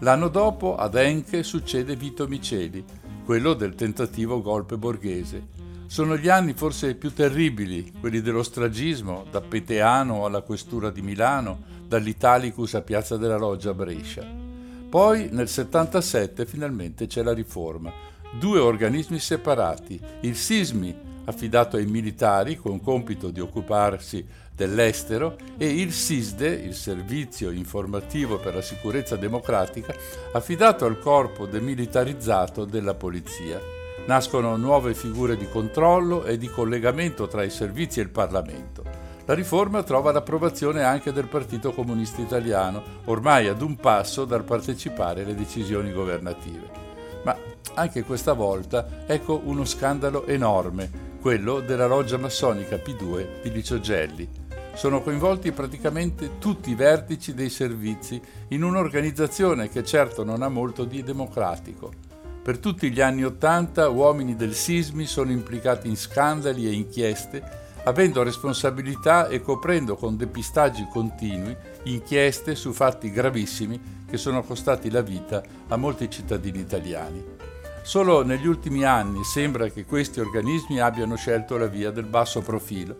L'anno 0.00 0.28
dopo 0.28 0.76
ad 0.76 0.96
Enche 0.96 1.42
succede 1.42 1.96
Vito 1.96 2.26
Miceli, 2.26 2.84
quello 3.24 3.54
del 3.54 3.74
tentativo 3.74 4.42
golpe 4.42 4.76
borghese. 4.76 5.62
Sono 5.86 6.16
gli 6.16 6.28
anni 6.28 6.52
forse 6.52 6.94
più 6.94 7.12
terribili, 7.12 7.92
quelli 8.00 8.20
dello 8.20 8.42
stragismo, 8.42 9.24
da 9.30 9.40
Peteano 9.40 10.24
alla 10.26 10.42
questura 10.42 10.90
di 10.90 11.00
Milano, 11.00 11.62
dall'Italicus 11.86 12.74
a 12.74 12.82
Piazza 12.82 13.16
della 13.16 13.38
Loggia 13.38 13.70
a 13.70 13.74
Brescia. 13.74 14.26
Poi 14.88 15.28
nel 15.30 15.48
77 15.48 16.44
finalmente 16.46 17.06
c'è 17.06 17.22
la 17.22 17.32
riforma, 17.32 17.92
due 18.38 18.58
organismi 18.58 19.18
separati, 19.18 20.00
il 20.20 20.36
SISMI 20.36 21.12
affidato 21.26 21.76
ai 21.76 21.86
militari 21.86 22.56
con 22.56 22.80
compito 22.80 23.30
di 23.30 23.40
occuparsi 23.40 24.26
dell'estero 24.54 25.36
e 25.56 25.66
il 25.66 25.92
SISDE, 25.92 26.48
il 26.48 26.74
Servizio 26.74 27.50
Informativo 27.50 28.38
per 28.38 28.54
la 28.54 28.62
Sicurezza 28.62 29.16
Democratica, 29.16 29.94
affidato 30.32 30.84
al 30.84 30.98
corpo 30.98 31.46
demilitarizzato 31.46 32.64
della 32.64 32.94
Polizia. 32.94 33.60
Nascono 34.06 34.56
nuove 34.56 34.94
figure 34.94 35.36
di 35.36 35.48
controllo 35.48 36.24
e 36.24 36.36
di 36.36 36.48
collegamento 36.48 37.26
tra 37.26 37.42
i 37.42 37.50
servizi 37.50 38.00
e 38.00 38.02
il 38.02 38.10
Parlamento. 38.10 38.82
La 39.24 39.32
riforma 39.32 39.82
trova 39.82 40.12
l'approvazione 40.12 40.82
anche 40.82 41.10
del 41.10 41.28
Partito 41.28 41.72
Comunista 41.72 42.20
Italiano, 42.20 42.82
ormai 43.06 43.48
ad 43.48 43.62
un 43.62 43.76
passo 43.76 44.26
dal 44.26 44.44
partecipare 44.44 45.22
alle 45.22 45.34
decisioni 45.34 45.90
governative. 45.90 46.82
Ma 47.24 47.34
anche 47.74 48.02
questa 48.02 48.32
volta 48.32 49.04
ecco 49.06 49.40
uno 49.44 49.64
scandalo 49.64 50.26
enorme 50.26 51.12
quello 51.20 51.60
della 51.60 51.86
loggia 51.86 52.18
massonica 52.18 52.76
P2 52.76 53.42
di 53.42 53.50
Licio 53.50 53.80
Gelli. 53.80 54.28
Sono 54.74 55.02
coinvolti 55.02 55.52
praticamente 55.52 56.38
tutti 56.38 56.70
i 56.70 56.74
vertici 56.74 57.32
dei 57.32 57.48
servizi 57.48 58.20
in 58.48 58.62
un'organizzazione 58.62 59.68
che 59.68 59.84
certo 59.84 60.24
non 60.24 60.42
ha 60.42 60.48
molto 60.48 60.84
di 60.84 61.02
democratico. 61.02 61.92
Per 62.42 62.58
tutti 62.58 62.90
gli 62.90 63.00
anni 63.00 63.24
Ottanta 63.24 63.88
uomini 63.88 64.36
del 64.36 64.54
sismi 64.54 65.06
sono 65.06 65.30
implicati 65.30 65.88
in 65.88 65.96
scandali 65.96 66.66
e 66.66 66.72
inchieste 66.72 67.62
avendo 67.84 68.22
responsabilità 68.22 69.28
e 69.28 69.40
coprendo 69.40 69.96
con 69.96 70.16
depistaggi 70.16 70.86
continui 70.90 71.56
inchieste 71.84 72.54
su 72.54 72.72
fatti 72.72 73.10
gravissimi 73.10 74.04
che 74.08 74.16
sono 74.16 74.42
costati 74.42 74.90
la 74.90 75.02
vita 75.02 75.42
a 75.68 75.76
molti 75.76 76.08
cittadini 76.08 76.60
italiani. 76.60 77.33
Solo 77.84 78.24
negli 78.24 78.46
ultimi 78.46 78.82
anni 78.82 79.24
sembra 79.24 79.68
che 79.68 79.84
questi 79.84 80.18
organismi 80.18 80.80
abbiano 80.80 81.16
scelto 81.16 81.58
la 81.58 81.66
via 81.66 81.90
del 81.90 82.06
basso 82.06 82.40
profilo 82.40 82.96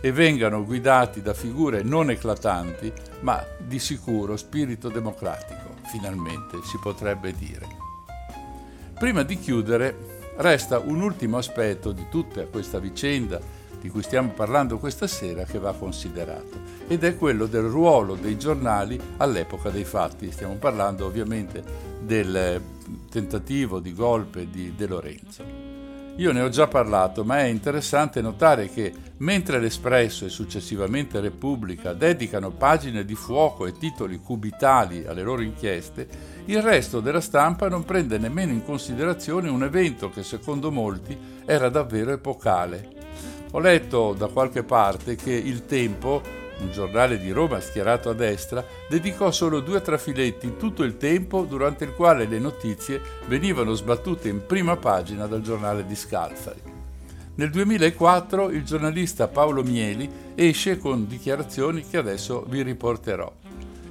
e 0.00 0.12
vengano 0.12 0.64
guidati 0.64 1.20
da 1.20 1.34
figure 1.34 1.82
non 1.82 2.08
eclatanti, 2.08 2.92
ma 3.22 3.44
di 3.58 3.80
sicuro 3.80 4.36
spirito 4.36 4.90
democratico, 4.90 5.74
finalmente 5.90 6.60
si 6.62 6.78
potrebbe 6.80 7.34
dire. 7.34 7.66
Prima 8.94 9.24
di 9.24 9.40
chiudere, 9.40 10.20
resta 10.36 10.78
un 10.78 11.02
ultimo 11.02 11.38
aspetto 11.38 11.90
di 11.90 12.06
tutta 12.08 12.46
questa 12.46 12.78
vicenda 12.78 13.40
di 13.80 13.90
cui 13.90 14.04
stiamo 14.04 14.30
parlando 14.30 14.78
questa 14.78 15.08
sera 15.08 15.42
che 15.42 15.58
va 15.58 15.74
considerato 15.74 16.77
ed 16.88 17.04
è 17.04 17.16
quello 17.16 17.46
del 17.46 17.62
ruolo 17.62 18.14
dei 18.14 18.36
giornali 18.38 18.98
all'epoca 19.18 19.70
dei 19.70 19.84
fatti. 19.84 20.32
Stiamo 20.32 20.54
parlando 20.54 21.06
ovviamente 21.06 21.62
del 22.00 22.60
tentativo 23.10 23.78
di 23.78 23.94
golpe 23.94 24.48
di 24.50 24.74
De 24.74 24.86
Lorenzo. 24.86 25.68
Io 26.16 26.32
ne 26.32 26.40
ho 26.40 26.48
già 26.48 26.66
parlato, 26.66 27.24
ma 27.24 27.38
è 27.38 27.44
interessante 27.44 28.20
notare 28.20 28.68
che 28.70 28.92
mentre 29.18 29.60
l'Espresso 29.60 30.24
e 30.24 30.28
successivamente 30.28 31.20
Repubblica 31.20 31.92
dedicano 31.92 32.50
pagine 32.50 33.04
di 33.04 33.14
fuoco 33.14 33.66
e 33.66 33.72
titoli 33.78 34.18
cubitali 34.18 35.06
alle 35.06 35.22
loro 35.22 35.42
inchieste, 35.42 36.08
il 36.46 36.60
resto 36.60 36.98
della 36.98 37.20
stampa 37.20 37.68
non 37.68 37.84
prende 37.84 38.18
nemmeno 38.18 38.50
in 38.50 38.64
considerazione 38.64 39.48
un 39.48 39.62
evento 39.62 40.10
che 40.10 40.24
secondo 40.24 40.72
molti 40.72 41.16
era 41.44 41.68
davvero 41.68 42.10
epocale. 42.10 42.88
Ho 43.52 43.60
letto 43.60 44.12
da 44.12 44.26
qualche 44.26 44.64
parte 44.64 45.14
che 45.14 45.32
Il 45.32 45.66
Tempo, 45.66 46.20
un 46.58 46.72
giornale 46.72 47.18
di 47.18 47.30
Roma 47.30 47.60
schierato 47.60 48.10
a 48.10 48.14
destra, 48.14 48.64
dedicò 48.88 49.30
solo 49.30 49.60
due 49.60 49.80
trafiletti 49.80 50.56
tutto 50.56 50.82
il 50.82 50.96
tempo 50.96 51.42
durante 51.42 51.84
il 51.84 51.92
quale 51.92 52.26
le 52.26 52.38
notizie 52.38 53.00
venivano 53.26 53.74
sbattute 53.74 54.28
in 54.28 54.44
prima 54.44 54.76
pagina 54.76 55.26
dal 55.26 55.42
giornale 55.42 55.86
di 55.86 55.94
Scalfari. 55.94 56.76
Nel 57.36 57.50
2004 57.50 58.50
il 58.50 58.64
giornalista 58.64 59.28
Paolo 59.28 59.62
Mieli 59.62 60.10
esce 60.34 60.78
con 60.78 61.06
dichiarazioni 61.06 61.86
che 61.86 61.96
adesso 61.96 62.44
vi 62.48 62.62
riporterò. 62.62 63.32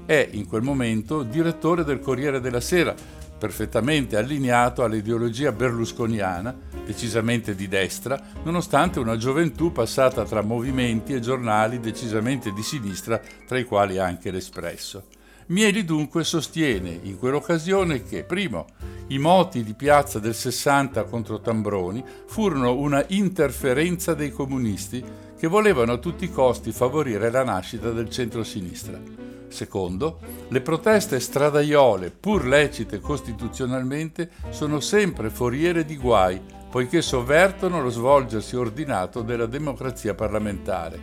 È 0.06 0.30
in 0.32 0.48
quel 0.48 0.62
momento 0.62 1.24
direttore 1.24 1.86
del 1.86 2.00
Corriere 2.02 2.42
della 2.42 2.60
Sera, 2.60 2.94
perfettamente 3.38 4.18
allineato 4.18 4.84
all'ideologia 4.84 5.52
berlusconiana, 5.52 6.56
decisamente 6.86 7.56
di 7.56 7.68
destra, 7.68 8.20
nonostante 8.44 9.00
una 9.00 9.18
gioventù 9.18 9.72
passata 9.72 10.24
tra 10.26 10.42
movimenti 10.42 11.14
e 11.14 11.20
giornali 11.20 11.80
decisamente 11.80 12.52
di 12.52 12.64
sinistra, 12.64 13.22
tra 13.46 13.58
i 13.58 13.64
quali 13.64 14.00
anche 14.00 14.32
l'Espresso. 14.32 15.17
Mieli 15.50 15.86
dunque 15.86 16.26
sostiene 16.26 17.00
in 17.04 17.18
quell'occasione 17.18 18.04
che, 18.04 18.24
primo, 18.24 18.66
i 19.08 19.18
moti 19.18 19.64
di 19.64 19.74
piazza 19.76 20.20
del 20.20 20.36
60 20.36 21.06
contro 21.06 21.40
Tambroni 21.40 22.04
furono 22.26 22.76
una 22.76 23.06
interferenza 23.08 24.14
dei 24.14 24.30
comunisti 24.32 25.02
che 25.38 25.48
volevano 25.48 25.94
a 25.94 25.98
tutti 26.00 26.26
i 26.26 26.32
costi 26.32 26.74
favorire 26.74 27.32
la 27.32 27.46
nascita 27.46 27.92
del 27.92 28.10
centro-sinistra. 28.10 29.00
Secondo, 29.48 30.20
le 30.50 30.60
proteste 30.60 31.18
stradaiole, 31.22 32.12
pur 32.12 32.46
lecite 32.46 33.00
costituzionalmente, 33.00 34.32
sono 34.50 34.82
sempre 34.82 35.30
foriere 35.30 35.86
di 35.86 35.96
guai, 35.96 36.42
poiché 36.70 37.02
sovvertono 37.02 37.82
lo 37.82 37.90
svolgersi 37.90 38.58
ordinato 38.58 39.22
della 39.22 39.46
democrazia 39.46 40.14
parlamentare. 40.14 41.00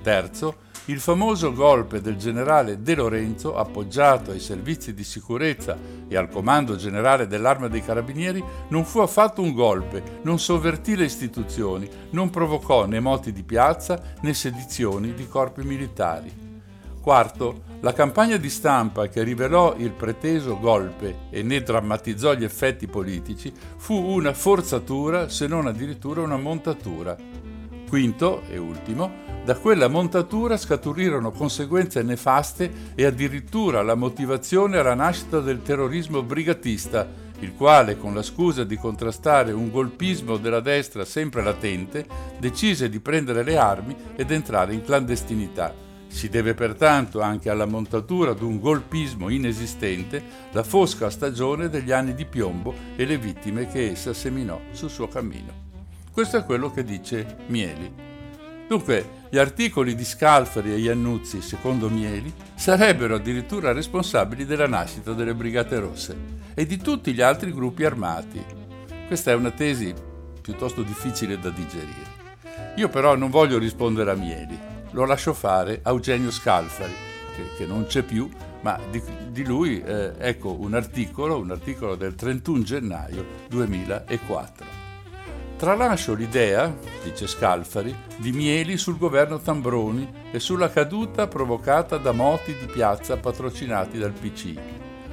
Terzo, 0.00 0.66
il 0.88 1.00
famoso 1.00 1.52
golpe 1.52 2.00
del 2.00 2.16
generale 2.16 2.80
De 2.80 2.94
Lorenzo, 2.94 3.56
appoggiato 3.56 4.30
ai 4.30 4.40
servizi 4.40 4.94
di 4.94 5.04
sicurezza 5.04 5.76
e 6.08 6.16
al 6.16 6.30
comando 6.30 6.76
generale 6.76 7.26
dell'arma 7.26 7.68
dei 7.68 7.84
carabinieri, 7.84 8.42
non 8.68 8.84
fu 8.84 9.00
affatto 9.00 9.42
un 9.42 9.52
golpe, 9.52 10.20
non 10.22 10.38
sovvertì 10.38 10.96
le 10.96 11.04
istituzioni, 11.04 11.88
non 12.10 12.30
provocò 12.30 12.86
né 12.86 13.00
moti 13.00 13.32
di 13.32 13.42
piazza 13.42 14.00
né 14.22 14.32
sedizioni 14.32 15.12
di 15.12 15.28
corpi 15.28 15.62
militari. 15.62 16.32
Quarto, 17.02 17.62
la 17.80 17.92
campagna 17.92 18.38
di 18.38 18.48
stampa 18.48 19.08
che 19.08 19.22
rivelò 19.22 19.74
il 19.76 19.92
preteso 19.92 20.58
golpe 20.58 21.26
e 21.30 21.42
ne 21.42 21.62
drammatizzò 21.62 22.32
gli 22.32 22.44
effetti 22.44 22.86
politici 22.86 23.52
fu 23.76 23.94
una 23.94 24.32
forzatura, 24.32 25.28
se 25.28 25.46
non 25.46 25.66
addirittura 25.66 26.22
una 26.22 26.38
montatura. 26.38 27.16
Quinto 27.88 28.42
e 28.50 28.58
ultimo, 28.58 29.10
da 29.44 29.56
quella 29.56 29.88
montatura 29.88 30.58
scaturirono 30.58 31.30
conseguenze 31.30 32.02
nefaste 32.02 32.70
e 32.94 33.06
addirittura 33.06 33.80
la 33.80 33.94
motivazione 33.94 34.76
alla 34.76 34.94
nascita 34.94 35.40
del 35.40 35.62
terrorismo 35.62 36.22
brigatista, 36.22 37.08
il 37.40 37.54
quale, 37.54 37.96
con 37.96 38.14
la 38.14 38.22
scusa 38.22 38.64
di 38.64 38.76
contrastare 38.76 39.52
un 39.52 39.70
golpismo 39.70 40.36
della 40.36 40.60
destra 40.60 41.06
sempre 41.06 41.42
latente, 41.42 42.04
decise 42.38 42.90
di 42.90 43.00
prendere 43.00 43.42
le 43.42 43.56
armi 43.56 43.96
ed 44.16 44.30
entrare 44.32 44.74
in 44.74 44.82
clandestinità. 44.82 45.74
Si 46.08 46.28
deve 46.28 46.54
pertanto 46.54 47.20
anche 47.20 47.48
alla 47.48 47.66
montatura 47.66 48.32
d'un 48.32 48.58
golpismo 48.58 49.28
inesistente 49.28 50.22
la 50.52 50.62
fosca 50.62 51.10
stagione 51.10 51.68
degli 51.68 51.92
anni 51.92 52.14
di 52.14 52.24
piombo 52.26 52.74
e 52.96 53.04
le 53.06 53.16
vittime 53.18 53.66
che 53.66 53.90
essa 53.90 54.12
seminò 54.12 54.60
sul 54.72 54.90
suo 54.90 55.08
cammino. 55.08 55.67
Questo 56.18 56.38
è 56.38 56.44
quello 56.44 56.72
che 56.72 56.82
dice 56.82 57.36
Mieli. 57.46 57.94
Dunque, 58.66 59.26
gli 59.30 59.38
articoli 59.38 59.94
di 59.94 60.04
Scalfari 60.04 60.72
e 60.72 60.78
Iannuzzi, 60.78 61.40
secondo 61.40 61.88
Mieli, 61.88 62.34
sarebbero 62.56 63.14
addirittura 63.14 63.70
responsabili 63.70 64.44
della 64.44 64.66
nascita 64.66 65.12
delle 65.12 65.32
Brigate 65.32 65.78
Rosse 65.78 66.16
e 66.54 66.66
di 66.66 66.76
tutti 66.76 67.14
gli 67.14 67.20
altri 67.20 67.52
gruppi 67.52 67.84
armati. 67.84 68.44
Questa 69.06 69.30
è 69.30 69.34
una 69.34 69.52
tesi 69.52 69.94
piuttosto 70.42 70.82
difficile 70.82 71.38
da 71.38 71.50
digerire. 71.50 72.74
Io 72.74 72.88
però 72.88 73.14
non 73.14 73.30
voglio 73.30 73.56
rispondere 73.56 74.10
a 74.10 74.16
Mieli, 74.16 74.58
lo 74.90 75.04
lascio 75.04 75.32
fare 75.32 75.78
a 75.84 75.90
Eugenio 75.90 76.32
Scalfari, 76.32 76.94
che, 77.36 77.42
che 77.58 77.64
non 77.64 77.86
c'è 77.86 78.02
più, 78.02 78.28
ma 78.62 78.76
di, 78.90 79.00
di 79.30 79.44
lui 79.44 79.80
eh, 79.80 80.14
ecco 80.18 80.52
un 80.58 80.74
articolo, 80.74 81.38
un 81.38 81.52
articolo 81.52 81.94
del 81.94 82.16
31 82.16 82.62
gennaio 82.64 83.24
2004. 83.50 84.77
Tralascio 85.58 86.14
l'idea, 86.14 86.72
dice 87.02 87.26
Scalfari, 87.26 87.92
di 88.18 88.30
Mieli 88.30 88.76
sul 88.76 88.96
governo 88.96 89.40
Tambroni 89.40 90.08
e 90.30 90.38
sulla 90.38 90.70
caduta 90.70 91.26
provocata 91.26 91.96
da 91.96 92.12
moti 92.12 92.54
di 92.54 92.66
piazza 92.66 93.16
patrocinati 93.16 93.98
dal 93.98 94.12
PC. 94.12 94.54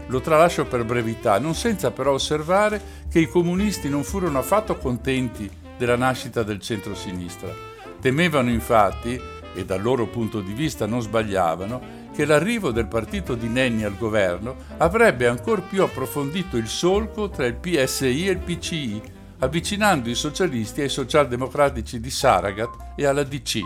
Lo 0.05 0.21
tralascio 0.21 0.65
per 0.65 0.85
brevità, 0.85 1.39
non 1.39 1.55
senza 1.55 1.89
però 1.89 2.13
osservare 2.13 2.79
che 3.09 3.21
i 3.21 3.27
comunisti 3.27 3.89
non 3.89 4.03
furono 4.03 4.37
affatto 4.37 4.77
contenti 4.77 5.49
della 5.79 5.97
nascita 5.97 6.43
del 6.43 6.59
centro-sinistra. 6.59 7.51
Temevano 7.99 8.51
infatti 8.51 9.19
e 9.55 9.65
dal 9.65 9.81
loro 9.81 10.05
punto 10.05 10.41
di 10.41 10.53
vista 10.53 10.85
non 10.85 11.01
sbagliavano, 11.01 12.03
che 12.13 12.23
l'arrivo 12.23 12.69
del 12.69 12.85
partito 12.85 13.33
di 13.33 13.47
Nenni 13.47 13.83
al 13.83 13.97
governo 13.97 14.55
avrebbe 14.77 15.25
ancor 15.25 15.63
più 15.63 15.81
approfondito 15.81 16.55
il 16.55 16.67
solco 16.67 17.31
tra 17.31 17.47
il 17.47 17.55
PSI 17.55 18.27
e 18.27 18.31
il 18.31 18.37
PCI, 18.37 19.13
avvicinando 19.39 20.09
i 20.09 20.15
socialisti 20.15 20.81
ai 20.81 20.89
socialdemocratici 20.89 21.99
di 21.99 22.09
Saragat 22.09 22.93
e 22.95 23.05
alla 23.05 23.23
DC 23.23 23.59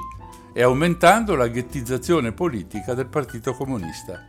e 0.53 0.61
aumentando 0.61 1.35
la 1.35 1.47
ghettizzazione 1.47 2.31
politica 2.31 2.93
del 2.93 3.07
Partito 3.07 3.53
Comunista. 3.53 4.27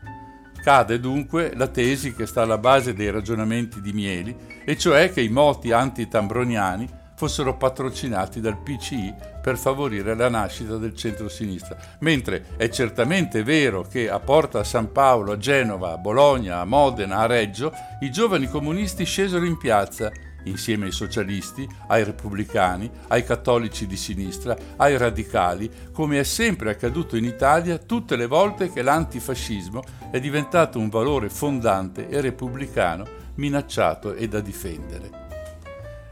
Cade 0.62 1.00
dunque 1.00 1.52
la 1.54 1.68
tesi 1.68 2.14
che 2.14 2.26
sta 2.26 2.42
alla 2.42 2.58
base 2.58 2.92
dei 2.92 3.10
ragionamenti 3.10 3.80
di 3.80 3.92
Mieli, 3.92 4.36
e 4.64 4.76
cioè 4.76 5.10
che 5.10 5.22
i 5.22 5.30
moti 5.30 5.72
antitambroniani 5.72 6.98
fossero 7.16 7.56
patrocinati 7.56 8.40
dal 8.40 8.58
PCI 8.58 9.14
per 9.42 9.58
favorire 9.58 10.14
la 10.14 10.28
nascita 10.28 10.76
del 10.76 10.94
centro-sinistra. 10.94 11.76
Mentre 12.00 12.44
è 12.56 12.68
certamente 12.68 13.42
vero 13.42 13.82
che 13.82 14.08
a 14.08 14.18
Porta 14.20 14.64
San 14.64 14.92
Paolo, 14.92 15.32
a 15.32 15.38
Genova, 15.38 15.92
a 15.92 15.98
Bologna, 15.98 16.60
a 16.60 16.64
Modena, 16.64 17.18
a 17.18 17.26
Reggio, 17.26 17.72
i 18.00 18.10
giovani 18.10 18.46
comunisti 18.46 19.04
scesero 19.04 19.44
in 19.44 19.58
piazza 19.58 20.10
insieme 20.44 20.86
ai 20.86 20.92
socialisti, 20.92 21.68
ai 21.88 22.04
repubblicani, 22.04 22.90
ai 23.08 23.24
cattolici 23.24 23.86
di 23.86 23.96
sinistra, 23.96 24.56
ai 24.76 24.96
radicali, 24.96 25.70
come 25.92 26.20
è 26.20 26.24
sempre 26.24 26.70
accaduto 26.70 27.16
in 27.16 27.24
Italia 27.24 27.78
tutte 27.78 28.16
le 28.16 28.26
volte 28.26 28.70
che 28.70 28.82
l'antifascismo 28.82 29.82
è 30.10 30.20
diventato 30.20 30.78
un 30.78 30.88
valore 30.88 31.28
fondante 31.28 32.08
e 32.08 32.20
repubblicano 32.20 33.18
minacciato 33.34 34.14
e 34.14 34.28
da 34.28 34.40
difendere. 34.40 35.10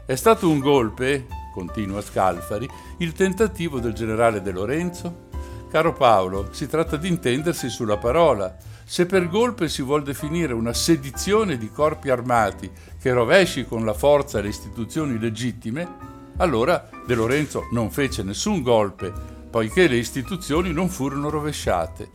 È 0.05 0.15
stato 0.15 0.49
un 0.49 0.59
golpe, 0.59 1.27
continua 1.53 2.01
Scalfari, 2.01 2.67
il 2.97 3.13
tentativo 3.13 3.79
del 3.79 3.93
generale 3.93 4.41
De 4.41 4.51
Lorenzo? 4.51 5.27
Caro 5.69 5.93
Paolo, 5.93 6.47
si 6.51 6.67
tratta 6.67 6.97
di 6.97 7.07
intendersi 7.07 7.69
sulla 7.69 7.97
parola. 7.97 8.55
Se 8.91 9.05
per 9.05 9.29
golpe 9.29 9.69
si 9.69 9.83
vuol 9.83 10.01
definire 10.01 10.51
una 10.51 10.73
sedizione 10.73 11.59
di 11.59 11.69
corpi 11.69 12.09
armati 12.09 12.67
che 12.99 13.13
rovesci 13.13 13.63
con 13.63 13.85
la 13.85 13.93
forza 13.93 14.41
le 14.41 14.47
istituzioni 14.47 15.19
legittime, 15.19 15.87
allora 16.37 16.89
De 17.05 17.13
Lorenzo 17.13 17.67
non 17.71 17.91
fece 17.91 18.23
nessun 18.23 18.63
golpe, 18.63 19.13
poiché 19.51 19.87
le 19.87 19.97
istituzioni 19.97 20.73
non 20.73 20.89
furono 20.89 21.29
rovesciate. 21.29 22.09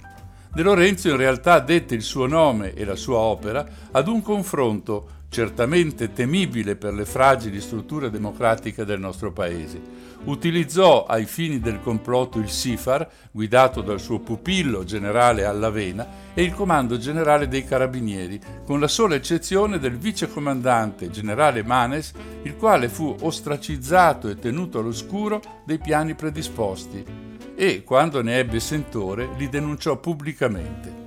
De 0.53 0.63
Lorenzo 0.63 1.09
in 1.11 1.17
realtà 1.17 1.61
dette 1.61 1.95
il 1.95 2.03
suo 2.03 2.27
nome 2.27 2.75
e 2.75 2.85
la 2.85 2.97
sua 2.97 3.19
opera 3.19 3.65
ad 3.93 4.09
un 4.09 4.21
confronto 4.21 5.09
certamente 5.29 6.13
temibile 6.13 6.75
per 6.75 6.93
le 6.93 7.05
fragili 7.05 7.61
strutture 7.61 8.11
democratiche 8.11 8.85
del 8.85 8.99
nostro 8.99 9.31
paese. 9.31 9.81
Utilizzò 10.25 11.05
ai 11.07 11.27
fini 11.27 11.61
del 11.61 11.81
complotto 11.81 12.39
il 12.39 12.49
SIFAR, 12.49 13.09
guidato 13.31 13.83
dal 13.83 14.01
suo 14.01 14.21
pupillo 14.21 14.85
generale 14.85 15.45
Allavena, 15.45 16.33
e 16.33 16.43
il 16.43 16.55
comando 16.55 16.97
generale 16.97 17.47
dei 17.47 17.65
carabinieri, 17.65 18.41
con 18.65 18.81
la 18.81 18.89
sola 18.89 19.15
eccezione 19.15 19.79
del 19.79 19.99
vicecomandante 19.99 21.11
generale 21.11 21.63
Manes, 21.63 22.13
il 22.43 22.57
quale 22.57 22.89
fu 22.89 23.15
ostracizzato 23.21 24.29
e 24.29 24.39
tenuto 24.39 24.79
all'oscuro 24.79 25.41
dei 25.65 25.79
piani 25.79 26.15
predisposti 26.15 27.33
e, 27.57 27.85
quando 27.85 28.23
ne 28.23 28.39
ebbe 28.39 28.61
sentore, 28.61 29.29
li 29.37 29.49
denunciò 29.49 29.97
pubblicamente. 29.97 31.03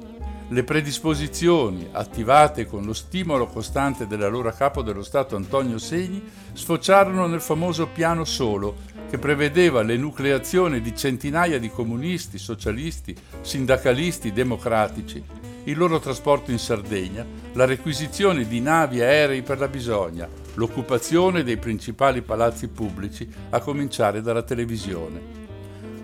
Le 0.49 0.63
predisposizioni, 0.63 1.89
attivate 1.91 2.65
con 2.65 2.85
lo 2.85 2.93
stimolo 2.93 3.47
costante 3.47 4.07
dell'allora 4.07 4.53
capo 4.53 4.81
dello 4.81 5.03
Stato 5.03 5.35
Antonio 5.35 5.77
Segni, 5.77 6.23
sfociarono 6.53 7.27
nel 7.27 7.41
famoso 7.41 7.87
piano 7.87 8.23
solo, 8.23 8.77
che 9.09 9.17
prevedeva 9.17 9.81
l'enucleazione 9.81 10.81
di 10.81 10.95
centinaia 10.95 11.59
di 11.59 11.69
comunisti, 11.69 12.37
socialisti, 12.37 13.15
sindacalisti, 13.41 14.33
democratici, 14.33 15.23
il 15.63 15.77
loro 15.77 15.99
trasporto 15.99 16.51
in 16.51 16.59
Sardegna, 16.59 17.25
la 17.53 17.65
requisizione 17.65 18.47
di 18.47 18.61
navi 18.61 19.01
aerei 19.01 19.41
per 19.41 19.59
la 19.59 19.67
bisogna, 19.67 20.27
l'occupazione 20.53 21.43
dei 21.43 21.57
principali 21.57 22.21
palazzi 22.21 22.67
pubblici, 22.67 23.29
a 23.49 23.59
cominciare 23.59 24.21
dalla 24.21 24.43
televisione. 24.43 25.45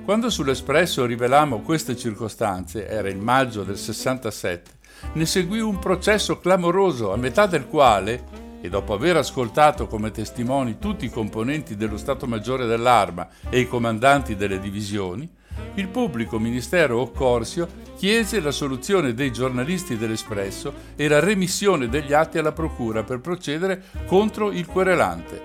Quando 0.03 0.29
sull'Espresso 0.29 1.05
rivelammo 1.05 1.61
queste 1.61 1.95
circostanze, 1.95 2.87
era 2.87 3.07
il 3.07 3.17
maggio 3.17 3.63
del 3.63 3.77
67, 3.77 4.71
ne 5.13 5.25
seguì 5.25 5.59
un 5.59 5.79
processo 5.79 6.39
clamoroso 6.39 7.13
a 7.13 7.17
metà 7.17 7.45
del 7.45 7.67
quale, 7.67 8.42
e 8.63 8.69
dopo 8.69 8.93
aver 8.93 9.17
ascoltato 9.17 9.87
come 9.87 10.09
testimoni 10.09 10.79
tutti 10.79 11.03
i 11.03 11.09
componenti 11.09 11.75
dello 11.75 11.97
Stato 11.97 12.27
Maggiore 12.27 12.65
dell'Arma 12.65 13.27
e 13.49 13.59
i 13.59 13.67
comandanti 13.67 14.37
delle 14.37 14.57
divisioni, 14.57 15.29
il 15.73 15.89
pubblico 15.89 16.39
ministero 16.39 17.01
Occorsio 17.01 17.67
chiese 17.97 18.39
la 18.39 18.51
soluzione 18.51 19.13
dei 19.13 19.33
giornalisti 19.33 19.97
dell'Espresso 19.97 20.73
e 20.95 21.09
la 21.09 21.19
remissione 21.19 21.89
degli 21.89 22.13
atti 22.13 22.37
alla 22.37 22.53
Procura 22.53 23.03
per 23.03 23.19
procedere 23.19 23.83
contro 24.05 24.49
il 24.49 24.65
querelante. 24.65 25.41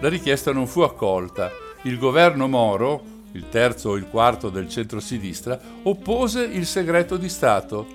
La 0.00 0.08
richiesta 0.08 0.50
non 0.50 0.66
fu 0.66 0.80
accolta. 0.80 1.50
Il 1.82 1.98
governo 1.98 2.48
Moro, 2.48 3.02
il 3.32 3.50
terzo 3.50 3.90
o 3.90 3.96
il 3.96 4.06
quarto 4.06 4.48
del 4.48 4.70
centro-sinistra, 4.70 5.60
oppose 5.82 6.42
il 6.42 6.64
segreto 6.64 7.18
di 7.18 7.28
Stato. 7.28 7.86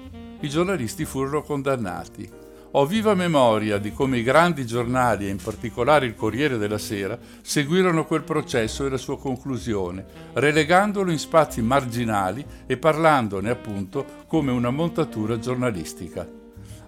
I 0.42 0.50
giornalisti 0.50 1.04
furono 1.04 1.42
condannati. 1.42 2.41
Ho 2.74 2.86
viva 2.86 3.14
memoria 3.16 3.78
di 3.78 3.92
come 3.92 4.20
i 4.20 4.24
grandi 4.24 4.66
giornali, 4.66 5.28
e 5.28 5.30
in 5.30 5.42
particolare 5.42 6.06
il 6.06 6.16
Corriere 6.16 6.58
della 6.58 6.78
Sera, 6.78 7.20
seguirono 7.42 8.06
quel 8.06 8.24
processo 8.24 8.86
e 8.86 8.90
la 8.90 8.98
sua 8.98 9.20
conclusione, 9.20 10.06
relegandolo 10.34 11.12
in 11.12 11.20
spazi 11.20 11.62
marginali 11.62 12.46
e 12.66 12.78
parlandone 12.78 13.50
appunto 13.50 14.06
come 14.26 14.52
una 14.52 14.70
montatura 14.70 15.38
giornalistica. 15.38 16.26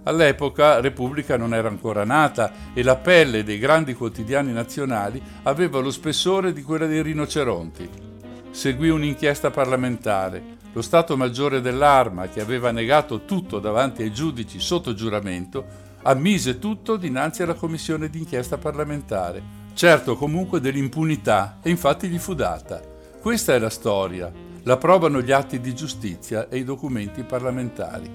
All'epoca 0.03 0.79
Repubblica 0.79 1.35
non 1.35 1.53
era 1.53 1.67
ancora 1.67 2.05
nata 2.05 2.71
e 2.73 2.81
la 2.81 2.95
pelle 2.95 3.43
dei 3.43 3.59
grandi 3.59 3.93
quotidiani 3.93 4.53
nazionali 4.53 5.21
aveva 5.43 5.79
lo 5.79 5.91
spessore 5.91 6.53
di 6.53 6.61
quella 6.61 6.85
dei 6.85 7.01
rinoceronti 7.01 8.11
seguì 8.53 8.89
un'inchiesta 8.89 9.49
parlamentare. 9.49 10.61
Lo 10.73 10.81
Stato 10.81 11.15
Maggiore 11.15 11.61
dell'Arma, 11.61 12.27
che 12.29 12.41
aveva 12.41 12.71
negato 12.71 13.25
tutto 13.25 13.59
davanti 13.59 14.01
ai 14.01 14.11
giudici 14.11 14.59
sotto 14.59 14.95
giuramento, 14.95 15.63
ammise 16.01 16.57
tutto 16.57 16.97
dinanzi 16.97 17.43
alla 17.43 17.53
commissione 17.53 18.09
d'inchiesta 18.09 18.57
parlamentare, 18.57 19.41
certo 19.75 20.15
comunque 20.15 20.59
dell'impunità, 20.59 21.59
e 21.61 21.69
infatti 21.69 22.07
gli 22.07 22.17
fu 22.17 22.33
data. 22.33 22.81
Questa 23.21 23.53
è 23.53 23.59
la 23.59 23.69
storia, 23.69 24.31
la 24.63 24.77
provano 24.77 25.21
gli 25.21 25.31
atti 25.31 25.59
di 25.59 25.75
giustizia 25.75 26.49
e 26.49 26.57
i 26.57 26.63
documenti 26.63 27.21
parlamentari. 27.21 28.09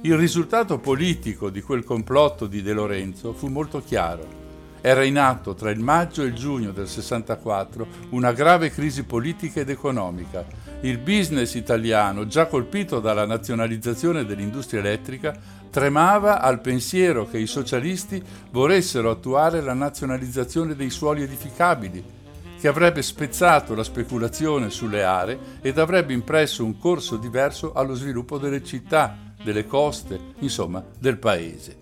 Il 0.00 0.16
risultato 0.16 0.78
politico 0.78 1.50
di 1.50 1.60
quel 1.60 1.84
complotto 1.84 2.46
di 2.46 2.62
De 2.62 2.72
Lorenzo 2.72 3.34
fu 3.34 3.48
molto 3.48 3.82
chiaro. 3.84 4.40
Era 4.80 5.04
in 5.04 5.16
atto 5.18 5.54
tra 5.54 5.70
il 5.70 5.78
maggio 5.78 6.22
e 6.22 6.26
il 6.26 6.34
giugno 6.34 6.72
del 6.72 6.88
64 6.88 7.86
una 8.10 8.32
grave 8.32 8.70
crisi 8.70 9.04
politica 9.04 9.60
ed 9.60 9.68
economica. 9.68 10.44
Il 10.84 10.98
business 10.98 11.54
italiano, 11.54 12.26
già 12.26 12.46
colpito 12.46 12.98
dalla 12.98 13.24
nazionalizzazione 13.24 14.24
dell'industria 14.24 14.80
elettrica, 14.80 15.32
tremava 15.70 16.40
al 16.40 16.60
pensiero 16.60 17.28
che 17.28 17.38
i 17.38 17.46
socialisti 17.46 18.20
volessero 18.50 19.08
attuare 19.08 19.60
la 19.60 19.74
nazionalizzazione 19.74 20.74
dei 20.74 20.90
suoli 20.90 21.22
edificabili, 21.22 22.02
che 22.58 22.66
avrebbe 22.66 23.00
spezzato 23.02 23.76
la 23.76 23.84
speculazione 23.84 24.70
sulle 24.70 25.04
aree 25.04 25.38
ed 25.60 25.78
avrebbe 25.78 26.14
impresso 26.14 26.64
un 26.64 26.76
corso 26.76 27.16
diverso 27.16 27.72
allo 27.74 27.94
sviluppo 27.94 28.38
delle 28.38 28.64
città, 28.64 29.16
delle 29.40 29.68
coste, 29.68 30.18
insomma 30.40 30.82
del 30.98 31.18
paese. 31.18 31.76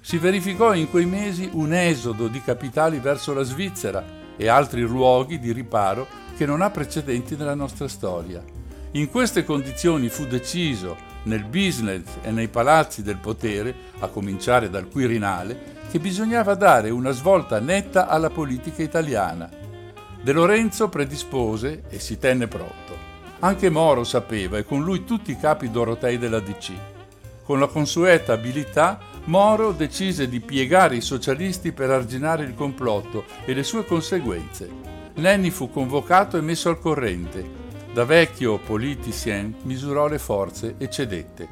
Si 0.00 0.18
verificò 0.18 0.74
in 0.74 0.90
quei 0.90 1.06
mesi 1.06 1.48
un 1.52 1.72
esodo 1.72 2.26
di 2.26 2.42
capitali 2.42 2.98
verso 2.98 3.32
la 3.32 3.42
Svizzera 3.44 4.04
e 4.36 4.48
altri 4.48 4.80
luoghi 4.80 5.38
di 5.38 5.52
riparo 5.52 6.06
che 6.40 6.46
non 6.46 6.62
ha 6.62 6.70
precedenti 6.70 7.36
nella 7.36 7.54
nostra 7.54 7.86
storia. 7.86 8.42
In 8.92 9.10
queste 9.10 9.44
condizioni 9.44 10.08
fu 10.08 10.24
deciso, 10.24 10.96
nel 11.24 11.44
business 11.44 12.04
e 12.22 12.30
nei 12.30 12.48
palazzi 12.48 13.02
del 13.02 13.18
potere, 13.18 13.74
a 13.98 14.06
cominciare 14.06 14.70
dal 14.70 14.88
Quirinale, 14.88 15.76
che 15.90 15.98
bisognava 15.98 16.54
dare 16.54 16.88
una 16.88 17.10
svolta 17.10 17.60
netta 17.60 18.08
alla 18.08 18.30
politica 18.30 18.82
italiana. 18.82 19.50
De 20.18 20.32
Lorenzo 20.32 20.88
predispose 20.88 21.82
e 21.90 21.98
si 21.98 22.16
tenne 22.16 22.48
pronto. 22.48 22.96
Anche 23.40 23.68
Moro 23.68 24.02
sapeva 24.02 24.56
e 24.56 24.64
con 24.64 24.82
lui 24.82 25.04
tutti 25.04 25.32
i 25.32 25.38
capi 25.38 25.70
dorotei 25.70 26.16
della 26.16 26.40
DC. 26.40 26.72
Con 27.42 27.60
la 27.60 27.66
consueta 27.66 28.32
abilità 28.32 28.98
Moro 29.24 29.72
decise 29.72 30.26
di 30.26 30.40
piegare 30.40 30.96
i 30.96 31.02
socialisti 31.02 31.72
per 31.72 31.90
arginare 31.90 32.44
il 32.44 32.54
complotto 32.54 33.26
e 33.44 33.52
le 33.52 33.62
sue 33.62 33.84
conseguenze. 33.84 34.99
Nenni 35.14 35.50
fu 35.50 35.70
convocato 35.70 36.36
e 36.36 36.40
messo 36.40 36.68
al 36.68 36.78
corrente. 36.78 37.58
Da 37.92 38.04
vecchio 38.04 38.58
politicien 38.58 39.54
misurò 39.64 40.06
le 40.06 40.18
forze 40.18 40.76
e 40.78 40.88
cedette. 40.88 41.48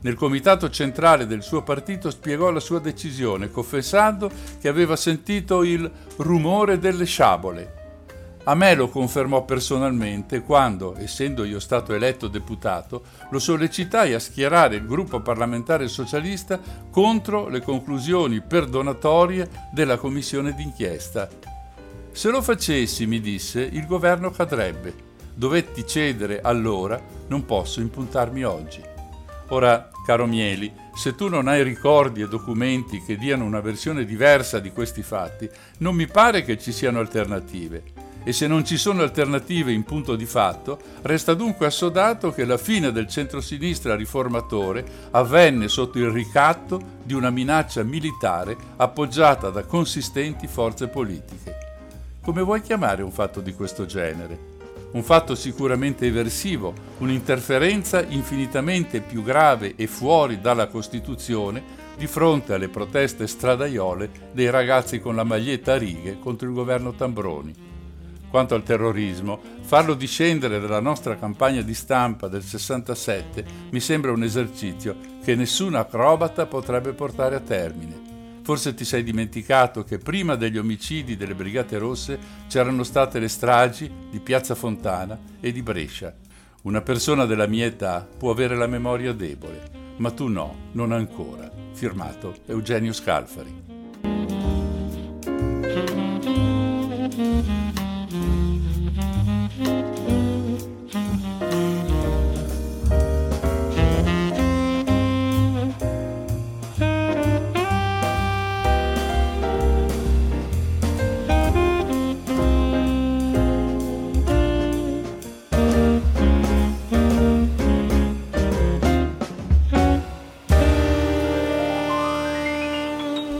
Nel 0.00 0.14
comitato 0.14 0.70
centrale 0.70 1.26
del 1.26 1.42
suo 1.42 1.62
partito 1.62 2.10
spiegò 2.10 2.50
la 2.50 2.60
sua 2.60 2.80
decisione, 2.80 3.50
confessando 3.50 4.30
che 4.60 4.68
aveva 4.68 4.96
sentito 4.96 5.62
il 5.62 5.90
rumore 6.16 6.78
delle 6.78 7.04
sciabole 7.04 7.80
a 8.44 8.56
me 8.56 8.74
lo 8.74 8.88
confermò 8.88 9.44
personalmente 9.44 10.42
quando, 10.42 10.96
essendo 10.96 11.44
io 11.44 11.60
stato 11.60 11.94
eletto 11.94 12.26
deputato, 12.26 13.04
lo 13.30 13.38
sollecitai 13.38 14.14
a 14.14 14.18
schierare 14.18 14.76
il 14.76 14.86
gruppo 14.86 15.20
parlamentare 15.20 15.86
socialista 15.86 16.58
contro 16.90 17.48
le 17.48 17.62
conclusioni 17.62 18.40
perdonatorie 18.40 19.48
della 19.72 19.96
commissione 19.96 20.54
d'inchiesta. 20.54 21.51
Se 22.12 22.30
lo 22.30 22.42
facessi, 22.42 23.06
mi 23.06 23.20
disse, 23.20 23.62
il 23.62 23.86
governo 23.86 24.30
cadrebbe. 24.30 25.10
Dovetti 25.34 25.86
cedere 25.86 26.40
allora, 26.42 27.00
non 27.28 27.46
posso 27.46 27.80
impuntarmi 27.80 28.44
oggi. 28.44 28.82
Ora, 29.48 29.90
caro 30.04 30.26
Mieli, 30.26 30.70
se 30.94 31.14
tu 31.14 31.28
non 31.28 31.48
hai 31.48 31.62
ricordi 31.62 32.20
e 32.20 32.28
documenti 32.28 33.02
che 33.02 33.16
diano 33.16 33.44
una 33.44 33.60
versione 33.60 34.04
diversa 34.04 34.58
di 34.58 34.70
questi 34.70 35.02
fatti, 35.02 35.48
non 35.78 35.94
mi 35.94 36.06
pare 36.06 36.44
che 36.44 36.58
ci 36.58 36.70
siano 36.70 37.00
alternative 37.00 38.10
e 38.24 38.32
se 38.32 38.46
non 38.46 38.64
ci 38.64 38.76
sono 38.76 39.02
alternative 39.02 39.72
in 39.72 39.82
punto 39.82 40.14
di 40.14 40.26
fatto, 40.26 40.78
resta 41.02 41.34
dunque 41.34 41.66
assodato 41.66 42.32
che 42.32 42.44
la 42.44 42.56
fine 42.56 42.92
del 42.92 43.08
centrosinistra 43.08 43.96
riformatore 43.96 44.84
avvenne 45.10 45.68
sotto 45.68 45.98
il 45.98 46.10
ricatto 46.10 46.80
di 47.02 47.14
una 47.14 47.30
minaccia 47.30 47.82
militare 47.82 48.56
appoggiata 48.76 49.50
da 49.50 49.64
consistenti 49.64 50.46
forze 50.46 50.88
politiche. 50.88 51.71
Come 52.22 52.42
vuoi 52.42 52.60
chiamare 52.60 53.02
un 53.02 53.10
fatto 53.10 53.40
di 53.40 53.52
questo 53.52 53.84
genere? 53.84 54.50
Un 54.92 55.02
fatto 55.02 55.34
sicuramente 55.34 56.06
eversivo, 56.06 56.72
un'interferenza 56.98 58.00
infinitamente 58.00 59.00
più 59.00 59.24
grave 59.24 59.74
e 59.74 59.88
fuori 59.88 60.40
dalla 60.40 60.68
Costituzione 60.68 61.80
di 61.96 62.06
fronte 62.06 62.54
alle 62.54 62.68
proteste 62.68 63.26
stradaiole 63.26 64.08
dei 64.30 64.50
ragazzi 64.50 65.00
con 65.00 65.16
la 65.16 65.24
maglietta 65.24 65.72
a 65.72 65.78
righe 65.78 66.20
contro 66.20 66.46
il 66.46 66.54
governo 66.54 66.92
Tambroni. 66.92 67.70
Quanto 68.30 68.54
al 68.54 68.62
terrorismo, 68.62 69.40
farlo 69.62 69.94
discendere 69.94 70.60
dalla 70.60 70.78
nostra 70.78 71.16
campagna 71.16 71.62
di 71.62 71.74
stampa 71.74 72.28
del 72.28 72.44
67 72.44 73.44
mi 73.70 73.80
sembra 73.80 74.12
un 74.12 74.22
esercizio 74.22 74.94
che 75.24 75.34
nessun 75.34 75.74
acrobata 75.74 76.46
potrebbe 76.46 76.92
portare 76.92 77.34
a 77.34 77.40
termine. 77.40 78.11
Forse 78.42 78.74
ti 78.74 78.84
sei 78.84 79.04
dimenticato 79.04 79.84
che 79.84 79.98
prima 79.98 80.34
degli 80.34 80.58
omicidi 80.58 81.16
delle 81.16 81.34
Brigate 81.34 81.78
Rosse 81.78 82.18
c'erano 82.48 82.82
state 82.82 83.20
le 83.20 83.28
stragi 83.28 83.90
di 84.10 84.18
Piazza 84.18 84.56
Fontana 84.56 85.18
e 85.40 85.52
di 85.52 85.62
Brescia. 85.62 86.12
Una 86.62 86.80
persona 86.80 87.24
della 87.24 87.46
mia 87.46 87.66
età 87.66 88.06
può 88.16 88.32
avere 88.32 88.56
la 88.56 88.66
memoria 88.66 89.12
debole, 89.12 89.94
ma 89.98 90.10
tu 90.10 90.26
no, 90.26 90.70
non 90.72 90.90
ancora. 90.90 91.50
Firmato 91.72 92.34
Eugenio 92.46 92.92
Scalfari. 92.92 93.61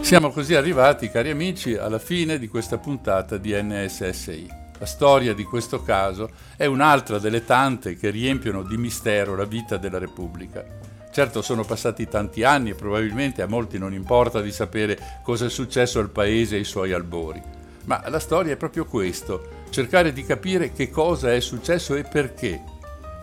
Siamo 0.03 0.31
così 0.31 0.55
arrivati, 0.55 1.09
cari 1.09 1.31
amici, 1.31 1.75
alla 1.75 2.01
fine 2.01 2.39
di 2.39 2.49
questa 2.49 2.77
puntata 2.77 3.39
di 3.39 3.55
NSSI. 3.55 4.47
La 4.79 4.85
storia 4.85 5.33
di 5.33 5.45
questo 5.45 5.83
caso 5.83 6.29
è 6.57 6.67
un'altra 6.67 7.19
delle 7.19 7.45
tante 7.47 7.97
che 7.97 8.11
riempiono 8.11 8.63
di 8.63 8.77
mistero 8.77 9.37
la 9.37 9.47
vita 9.47 9.79
della 9.79 9.99
Repubblica. 9.99 10.67
Certo 11.11 11.41
sono 11.41 11.65
passati 11.65 12.09
tanti 12.09 12.43
anni 12.43 12.71
e 12.71 12.75
probabilmente 12.75 13.41
a 13.41 13.47
molti 13.47 13.79
non 13.79 13.95
importa 13.95 14.43
di 14.43 14.53
sapere 14.53 14.99
cosa 15.23 15.47
è 15.47 15.51
successo 15.51 15.99
al 15.99 16.11
paese 16.11 16.57
e 16.57 16.59
ai 16.59 16.65
suoi 16.65 16.93
albori. 16.93 17.41
Ma 17.85 18.03
la 18.09 18.19
storia 18.19 18.53
è 18.53 18.57
proprio 18.57 18.85
questo, 18.85 19.63
cercare 19.71 20.13
di 20.13 20.25
capire 20.25 20.73
che 20.73 20.91
cosa 20.91 21.33
è 21.33 21.41
successo 21.41 21.95
e 21.95 22.03
perché. 22.03 22.61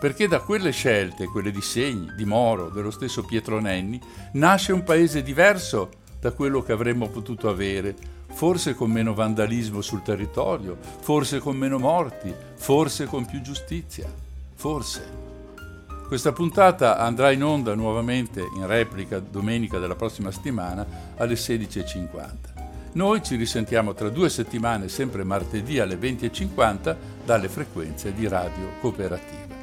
Perché 0.00 0.26
da 0.26 0.40
quelle 0.40 0.70
scelte, 0.70 1.26
quelle 1.26 1.50
di 1.50 1.60
Segni, 1.60 2.14
di 2.16 2.24
Moro, 2.24 2.70
dello 2.70 2.90
stesso 2.90 3.22
Pietro 3.22 3.60
Nenni, 3.60 4.00
nasce 4.32 4.72
un 4.72 4.82
paese 4.82 5.22
diverso 5.22 5.90
da 6.20 6.32
quello 6.32 6.62
che 6.62 6.72
avremmo 6.72 7.08
potuto 7.08 7.48
avere, 7.48 7.96
forse 8.26 8.74
con 8.74 8.90
meno 8.90 9.14
vandalismo 9.14 9.80
sul 9.80 10.02
territorio, 10.02 10.76
forse 11.00 11.38
con 11.38 11.56
meno 11.56 11.78
morti, 11.78 12.32
forse 12.54 13.06
con 13.06 13.24
più 13.24 13.40
giustizia, 13.40 14.06
forse. 14.54 15.28
Questa 16.06 16.32
puntata 16.32 16.98
andrà 16.98 17.30
in 17.30 17.42
onda 17.42 17.74
nuovamente 17.74 18.40
in 18.56 18.66
replica 18.66 19.20
domenica 19.20 19.78
della 19.78 19.94
prossima 19.94 20.30
settimana 20.30 20.86
alle 21.16 21.34
16.50. 21.34 22.58
Noi 22.92 23.22
ci 23.22 23.36
risentiamo 23.36 23.94
tra 23.94 24.08
due 24.08 24.28
settimane, 24.28 24.88
sempre 24.88 25.22
martedì 25.22 25.78
alle 25.78 25.94
20.50, 25.94 26.96
dalle 27.24 27.48
frequenze 27.48 28.12
di 28.12 28.26
Radio 28.26 28.70
Cooperativa. 28.80 29.54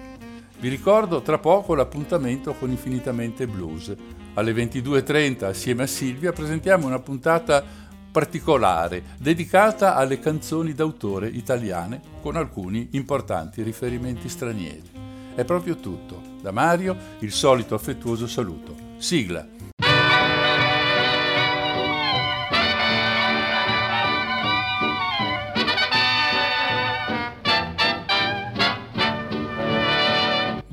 Vi 0.59 0.69
ricordo 0.69 1.21
tra 1.21 1.37
poco 1.37 1.75
l'appuntamento 1.75 2.53
con 2.53 2.69
Infinitamente 2.69 3.45
Blues, 3.45 3.93
alle 4.37 4.53
22.30 4.53 5.45
assieme 5.45 5.83
a 5.83 5.87
Silvia 5.87 6.31
presentiamo 6.31 6.85
una 6.85 6.99
puntata 6.99 7.63
particolare 8.11 9.03
dedicata 9.17 9.95
alle 9.95 10.19
canzoni 10.19 10.73
d'autore 10.73 11.27
italiane 11.27 12.01
con 12.21 12.35
alcuni 12.35 12.89
importanti 12.91 13.63
riferimenti 13.63 14.29
stranieri. 14.29 14.91
È 15.35 15.43
proprio 15.43 15.75
tutto. 15.77 16.21
Da 16.41 16.51
Mario 16.51 16.95
il 17.19 17.31
solito 17.31 17.73
affettuoso 17.75 18.27
saluto. 18.27 18.75
Sigla. 18.97 19.56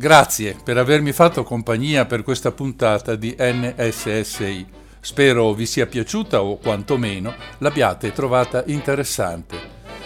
Grazie 0.05 0.55
per 0.63 0.77
avermi 0.77 1.13
fatto 1.13 1.45
compagnia 1.45 2.05
per 2.05 2.23
questa 2.23 2.53
puntata 2.53 3.15
di 3.15 3.35
NSSI. 3.39 4.67
Spero 5.01 5.55
vi 5.55 5.65
sia 5.65 5.87
piaciuta 5.87 6.43
o 6.43 6.59
quantomeno 6.59 7.33
l'abbiate 7.57 8.13
trovata 8.13 8.65
interessante. 8.67 9.57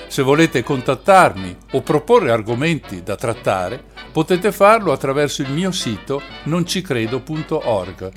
Se 0.07 0.23
volete 0.23 0.63
contattarmi 0.63 1.57
o 1.73 1.81
proporre 1.83 2.31
argomenti 2.31 3.03
da 3.03 3.17
trattare, 3.17 3.83
potete 4.13 4.53
farlo 4.53 4.93
attraverso 4.93 5.43
il 5.43 5.51
mio 5.51 5.73
sito 5.73 6.23
noncicredo.org. 6.45 8.13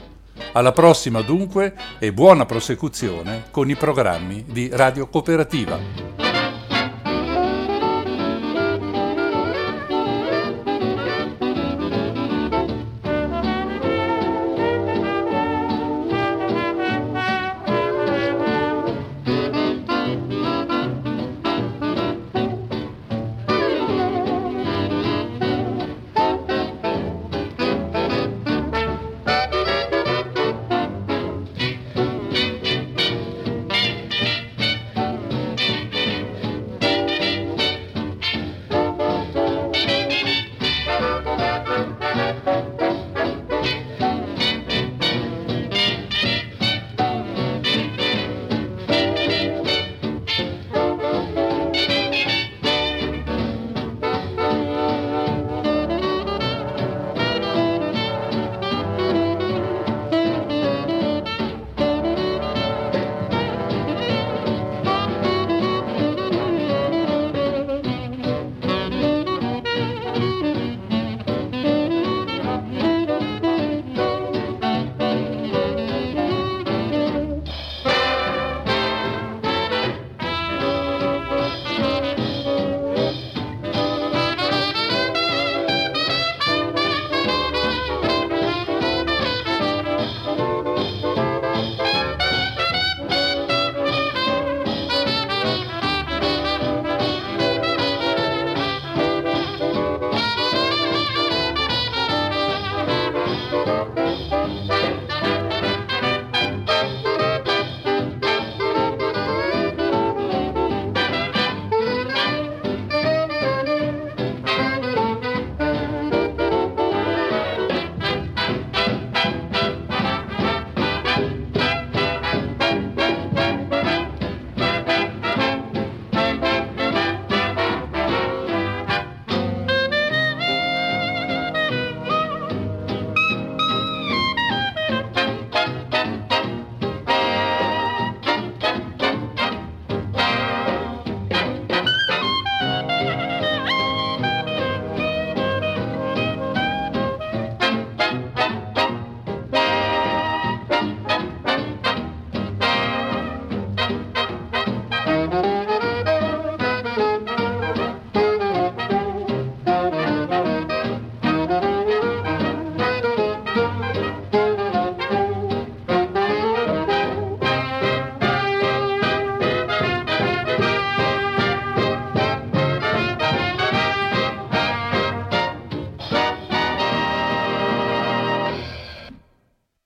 Alla 0.52 0.74
prossima 0.74 1.22
dunque 1.22 1.74
e 1.98 2.14
buona 2.14 2.46
prosecuzione 2.46 3.46
con 3.50 3.72
i 3.72 3.76
programmi 3.76 4.46
di 4.48 4.70
Radio 4.72 5.08
Cooperativa. 5.08 6.31